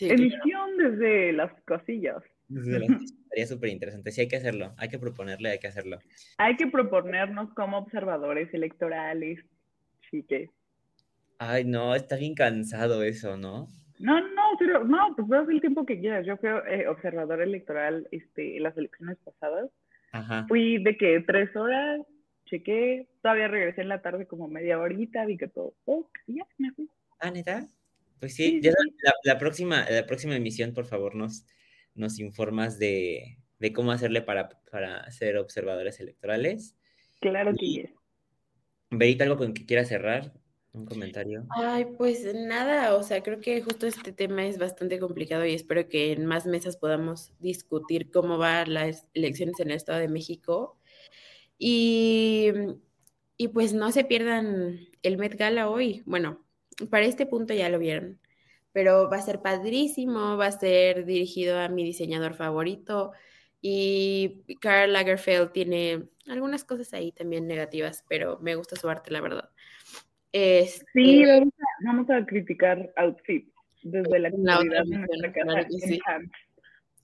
emisión 0.00 0.76
desde 0.76 1.32
las 1.32 1.52
cosillas. 1.62 2.22
Sería 2.48 3.46
súper 3.46 3.70
interesante. 3.70 4.10
Sí, 4.10 4.22
hay 4.22 4.28
que 4.28 4.36
hacerlo. 4.36 4.74
Hay 4.76 4.88
que 4.88 4.98
proponerle, 4.98 5.50
hay 5.50 5.58
que 5.58 5.68
hacerlo. 5.68 5.98
Hay 6.38 6.56
que 6.56 6.66
proponernos 6.66 7.52
como 7.54 7.78
observadores 7.78 8.52
electorales, 8.52 9.40
chique. 10.10 10.50
Ay, 11.38 11.64
no, 11.64 11.94
está 11.94 12.16
bien 12.16 12.34
cansado 12.34 13.02
eso, 13.02 13.36
¿no? 13.36 13.68
No, 13.98 14.20
no, 14.20 14.42
pero 14.58 14.84
no, 14.84 15.14
pues 15.16 15.28
puedes 15.28 15.48
el 15.48 15.60
tiempo 15.60 15.86
que 15.86 16.00
quieras. 16.00 16.26
Yo 16.26 16.36
fui 16.36 16.48
eh, 16.68 16.88
observador 16.88 17.40
electoral 17.40 18.08
este, 18.10 18.56
en 18.56 18.62
las 18.62 18.76
elecciones 18.76 19.18
pasadas. 19.24 19.70
Ajá. 20.12 20.46
Fui 20.48 20.82
de 20.82 20.96
que 20.96 21.20
tres 21.26 21.54
horas, 21.56 22.00
chequé, 22.46 23.08
todavía 23.22 23.48
regresé 23.48 23.82
en 23.82 23.88
la 23.88 24.02
tarde 24.02 24.26
como 24.26 24.48
media 24.48 24.78
horita, 24.78 25.24
vi 25.26 25.36
que 25.36 25.48
todo, 25.48 25.74
oh, 25.86 26.08
ya 26.26 26.46
me 26.58 26.70
fui. 26.72 26.88
Ah, 27.18 27.30
neta. 27.30 27.66
Pues 28.20 28.36
sí, 28.36 28.60
ya 28.62 28.72
La, 29.24 29.38
próxima, 29.38 29.84
la 29.90 30.06
próxima 30.06 30.36
emisión, 30.36 30.72
por 30.72 30.86
favor, 30.86 31.14
nos, 31.14 31.44
nos 31.94 32.18
informas 32.18 32.78
de, 32.78 33.38
de 33.58 33.72
cómo 33.72 33.92
hacerle 33.92 34.22
para, 34.22 34.48
para 34.70 35.10
ser 35.10 35.36
observadores 35.36 36.00
electorales. 36.00 36.76
Claro 37.20 37.52
que 37.52 37.58
sí. 37.58 37.84
Verita, 38.90 39.24
algo 39.24 39.36
con 39.36 39.54
que 39.54 39.66
quiera 39.66 39.84
cerrar, 39.84 40.32
un 40.72 40.86
comentario. 40.86 41.46
Ay, 41.50 41.86
pues 41.96 42.34
nada, 42.34 42.94
o 42.96 43.02
sea, 43.02 43.22
creo 43.22 43.40
que 43.40 43.62
justo 43.62 43.86
este 43.86 44.12
tema 44.12 44.46
es 44.46 44.58
bastante 44.58 44.98
complicado 44.98 45.46
y 45.46 45.54
espero 45.54 45.88
que 45.88 46.12
en 46.12 46.26
más 46.26 46.46
mesas 46.46 46.76
podamos 46.76 47.32
discutir 47.38 48.10
cómo 48.10 48.38
van 48.38 48.74
las 48.74 49.06
elecciones 49.14 49.58
en 49.60 49.70
el 49.70 49.76
Estado 49.76 50.00
de 50.00 50.08
México. 50.08 50.78
Y, 51.58 52.52
y 53.36 53.48
pues 53.48 53.72
no 53.72 53.92
se 53.92 54.04
pierdan 54.04 54.80
el 55.02 55.16
Met 55.16 55.36
Gala 55.36 55.68
hoy. 55.68 56.02
Bueno, 56.06 56.44
para 56.90 57.04
este 57.04 57.26
punto 57.26 57.54
ya 57.54 57.68
lo 57.68 57.78
vieron, 57.78 58.20
pero 58.74 59.08
va 59.08 59.18
a 59.18 59.22
ser 59.22 59.40
padrísimo, 59.40 60.36
va 60.36 60.46
a 60.46 60.52
ser 60.52 61.06
dirigido 61.06 61.60
a 61.60 61.68
mi 61.68 61.84
diseñador 61.84 62.34
favorito 62.34 63.12
y 63.60 64.42
Karl 64.60 64.92
Lagerfeld 64.92 65.52
tiene 65.52 66.08
algunas 66.26 66.64
cosas 66.64 66.92
ahí 66.92 67.12
también 67.12 67.46
negativas, 67.46 68.04
pero 68.08 68.38
me 68.40 68.56
gusta 68.56 68.74
su 68.74 68.88
arte, 68.88 69.12
la 69.12 69.20
verdad. 69.20 69.48
Este, 70.32 70.84
sí, 70.92 71.22
vamos 71.84 72.10
a, 72.10 72.26
criticar 72.26 72.92
outfits 72.96 73.54
desde 73.84 74.18
la, 74.18 74.32
comunidad 74.32 74.84
de 74.84 74.98
nuestra 74.98 75.32
casa. 75.32 75.68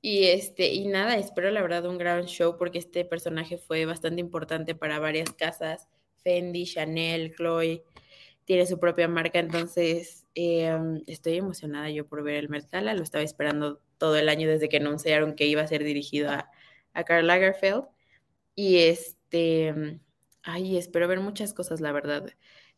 Y 0.02 0.24
este, 0.24 0.74
y 0.74 0.88
nada, 0.88 1.16
espero 1.18 1.52
la 1.52 1.62
verdad 1.62 1.86
un 1.86 1.98
gran 1.98 2.24
show 2.24 2.56
porque 2.58 2.78
este 2.78 3.04
personaje 3.04 3.58
fue 3.58 3.84
bastante 3.84 4.20
importante 4.20 4.74
para 4.74 4.98
varias 4.98 5.32
casas, 5.32 5.88
Fendi, 6.16 6.64
Chanel, 6.64 7.32
Chloe, 7.36 7.84
tiene 8.44 8.66
su 8.66 8.80
propia 8.80 9.06
marca, 9.06 9.38
entonces 9.38 10.19
em, 10.34 11.02
estoy 11.06 11.36
emocionada 11.36 11.90
yo 11.90 12.06
por 12.06 12.22
ver 12.22 12.36
el 12.36 12.48
Mercala, 12.48 12.94
lo 12.94 13.02
estaba 13.02 13.24
esperando 13.24 13.80
todo 13.98 14.16
el 14.16 14.28
año 14.28 14.48
desde 14.48 14.68
que 14.68 14.78
anunciaron 14.78 15.34
que 15.34 15.46
iba 15.46 15.62
a 15.62 15.66
ser 15.66 15.84
dirigido 15.84 16.30
a, 16.30 16.50
a 16.94 17.04
Karl 17.04 17.26
Lagerfeld. 17.26 17.84
Y 18.54 18.78
este, 18.78 20.00
ay, 20.42 20.76
espero 20.76 21.08
ver 21.08 21.20
muchas 21.20 21.54
cosas, 21.54 21.80
la 21.80 21.92
verdad. 21.92 22.26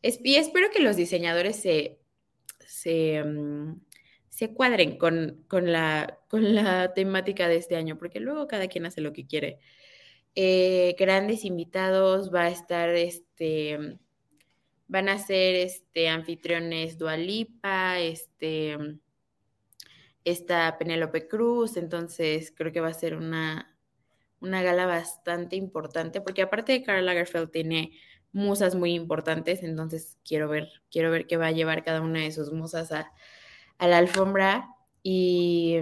y 0.01 0.35
espero 0.35 0.69
que 0.71 0.81
los 0.81 0.95
diseñadores 0.95 1.57
se, 1.61 1.99
se, 2.65 3.23
se 4.29 4.53
cuadren 4.53 4.97
con, 4.97 5.43
con, 5.47 5.71
la, 5.71 6.19
con 6.29 6.55
la 6.55 6.93
temática 6.93 7.47
de 7.47 7.57
este 7.57 7.75
año, 7.75 7.97
porque 7.97 8.19
luego 8.19 8.47
cada 8.47 8.67
quien 8.67 8.85
hace 8.85 9.01
lo 9.01 9.13
que 9.13 9.27
quiere. 9.27 9.59
Eh, 10.35 10.95
grandes 10.97 11.45
invitados, 11.45 12.33
va 12.33 12.43
a 12.45 12.49
estar 12.49 12.89
este 12.89 13.99
van 14.87 15.09
a 15.09 15.17
ser 15.17 15.55
este, 15.55 16.09
anfitriones 16.09 16.97
Dualipa, 16.97 17.99
este, 17.99 18.77
esta 20.23 20.77
Penélope 20.77 21.27
Cruz, 21.27 21.77
entonces 21.77 22.53
creo 22.55 22.71
que 22.71 22.81
va 22.81 22.89
a 22.89 22.93
ser 22.93 23.15
una, 23.15 23.77
una 24.39 24.61
gala 24.61 24.85
bastante 24.85 25.55
importante, 25.55 26.21
porque 26.21 26.41
aparte 26.41 26.71
de 26.73 26.83
Karl 26.83 27.05
Lagerfeld 27.05 27.51
tiene 27.51 27.91
musas 28.33 28.75
muy 28.75 28.93
importantes, 28.93 29.63
entonces 29.63 30.17
quiero 30.25 30.49
ver, 30.49 30.69
quiero 30.91 31.11
ver 31.11 31.27
qué 31.27 31.37
va 31.37 31.47
a 31.47 31.51
llevar 31.51 31.83
cada 31.83 32.01
una 32.01 32.21
de 32.21 32.31
sus 32.31 32.51
musas 32.51 32.91
a, 32.91 33.11
a 33.77 33.87
la 33.87 33.99
alfombra. 33.99 34.69
Y, 35.03 35.77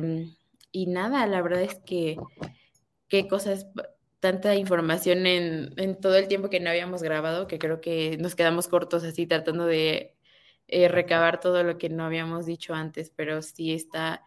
y, 0.71 0.87
nada, 0.87 1.25
la 1.27 1.41
verdad 1.41 1.61
es 1.61 1.79
que 1.85 2.17
qué 3.07 3.27
cosas 3.27 3.67
tanta 4.21 4.55
información 4.55 5.25
en, 5.25 5.73
en, 5.77 5.99
todo 5.99 6.15
el 6.15 6.27
tiempo 6.27 6.49
que 6.49 6.59
no 6.59 6.69
habíamos 6.69 7.01
grabado, 7.03 7.47
que 7.47 7.59
creo 7.59 7.81
que 7.81 8.17
nos 8.17 8.35
quedamos 8.35 8.67
cortos 8.67 9.03
así 9.03 9.25
tratando 9.25 9.65
de 9.65 10.15
eh, 10.67 10.87
recabar 10.87 11.39
todo 11.39 11.63
lo 11.63 11.77
que 11.79 11.89
no 11.89 12.05
habíamos 12.05 12.45
dicho 12.45 12.75
antes, 12.75 13.09
pero 13.09 13.41
sí 13.41 13.73
está, 13.73 14.23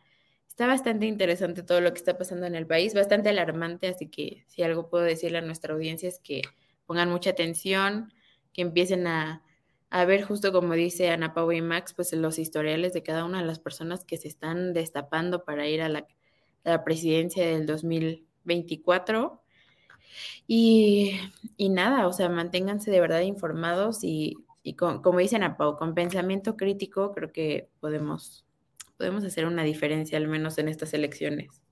está 0.48 0.66
bastante 0.66 1.06
interesante 1.06 1.62
todo 1.62 1.80
lo 1.80 1.92
que 1.92 1.98
está 1.98 2.18
pasando 2.18 2.44
en 2.46 2.56
el 2.56 2.66
país, 2.66 2.92
bastante 2.92 3.28
alarmante, 3.30 3.86
así 3.86 4.10
que 4.10 4.44
si 4.48 4.64
algo 4.64 4.90
puedo 4.90 5.04
decirle 5.04 5.38
a 5.38 5.42
nuestra 5.42 5.74
audiencia 5.74 6.08
es 6.08 6.18
que 6.18 6.42
pongan 6.86 7.08
mucha 7.10 7.30
atención, 7.30 8.12
que 8.52 8.62
empiecen 8.62 9.06
a, 9.06 9.44
a 9.90 10.04
ver 10.06 10.24
justo 10.24 10.52
como 10.52 10.74
dice 10.74 11.10
Ana 11.10 11.34
Pau 11.34 11.52
y 11.52 11.62
Max, 11.62 11.94
pues 11.94 12.12
los 12.14 12.40
historiales 12.40 12.92
de 12.92 13.04
cada 13.04 13.24
una 13.24 13.40
de 13.40 13.46
las 13.46 13.60
personas 13.60 14.04
que 14.04 14.16
se 14.16 14.26
están 14.26 14.72
destapando 14.72 15.44
para 15.44 15.68
ir 15.68 15.82
a 15.82 15.88
la, 15.88 16.00
a 16.64 16.70
la 16.70 16.84
presidencia 16.84 17.46
del 17.46 17.64
2024 17.64 19.43
y, 20.46 21.18
nada, 21.58 22.06
o 22.06 22.12
sea, 22.12 22.28
manténganse 22.28 22.90
de 22.90 23.00
verdad 23.00 23.20
informados 23.20 24.00
y, 24.02 24.36
como 24.76 25.18
dicen 25.18 25.42
a 25.42 25.56
Pau, 25.56 25.76
con 25.76 25.94
pensamiento 25.94 26.56
crítico 26.56 27.12
creo 27.12 27.32
que 27.32 27.68
podemos, 27.80 28.46
podemos 28.96 29.24
hacer 29.24 29.46
una 29.46 29.64
diferencia 29.64 30.18
al 30.18 30.28
menos 30.28 30.58
en 30.58 30.68
estas 30.68 30.94
elecciones. 30.94 31.62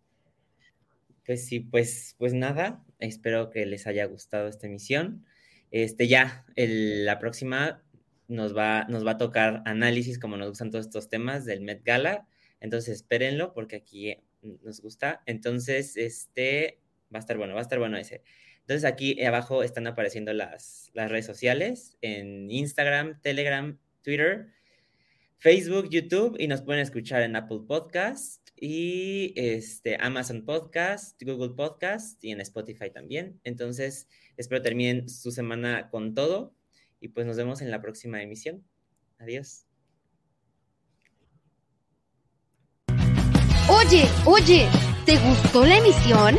Pues 1.25 1.47
sí, 1.47 1.61
pues, 1.61 2.17
pues 2.19 2.35
nada, 2.35 2.85
espero 2.99 3.51
que 3.51 3.65
les 3.65 3.87
haya 3.87 4.07
gustado 4.07 4.49
esta 4.49 4.67
emisión. 4.67 5.25
Este 5.71 6.09
ya, 6.09 6.45
la 6.57 7.19
próxima 7.19 7.83
nos 8.29 8.57
va, 8.57 8.85
nos 8.89 9.07
va 9.07 9.13
a 9.13 9.19
tocar 9.19 9.63
análisis, 9.65 10.19
como 10.19 10.37
nos 10.37 10.49
gustan 10.49 10.71
todos 10.71 10.87
estos 10.87 11.09
temas 11.09 11.45
del 11.45 11.61
Met 11.61 11.85
Gala. 11.85 12.27
Entonces 12.61 12.97
espérenlo 12.97 13.53
porque 13.55 13.77
aquí 13.77 14.17
nos 14.43 14.81
gusta. 14.81 15.23
Entonces, 15.27 15.97
este, 15.97 16.82
Va 17.13 17.19
a 17.19 17.21
estar 17.21 17.37
bueno, 17.37 17.55
va 17.55 17.61
a 17.61 17.63
estar 17.63 17.79
bueno 17.79 17.97
ese. 17.97 18.23
Entonces 18.61 18.85
aquí 18.85 19.23
abajo 19.25 19.63
están 19.63 19.87
apareciendo 19.87 20.33
las, 20.33 20.91
las 20.95 21.11
redes 21.11 21.27
sociales 21.27 21.97
en 22.01 22.51
Instagram, 22.51 23.21
Telegram, 23.21 23.79
Twitter, 24.03 24.49
Facebook, 25.39 25.91
YouTube 25.91 26.37
y 26.39 26.47
nos 26.47 26.63
pueden 26.63 26.81
escuchar 26.81 27.23
en 27.23 27.35
Apple 27.35 27.63
Podcast 27.67 28.51
y 28.57 29.33
este, 29.35 29.97
Amazon 30.01 30.45
Podcast, 30.45 31.21
Google 31.21 31.57
Podcast 31.57 32.23
y 32.23 32.31
en 32.31 32.41
Spotify 32.41 32.91
también. 32.91 33.41
Entonces 33.43 34.09
espero 34.37 34.63
terminen 34.63 35.09
su 35.09 35.33
semana 35.33 35.91
con 35.91 36.15
todo 36.15 36.55
y 37.01 37.09
pues 37.09 37.27
nos 37.27 37.37
vemos 37.37 37.61
en 37.61 37.73
la 37.73 37.83
próxima 37.83 38.23
emisión. 38.23 38.65
Adiós. 39.19 39.67
Oye, 43.69 44.05
oye, 44.25 44.69
¿te 45.05 45.19
gustó 45.19 45.65
la 45.67 45.79
emisión? 45.79 46.39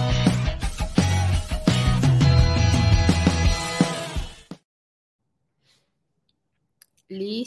Lee 7.11 7.39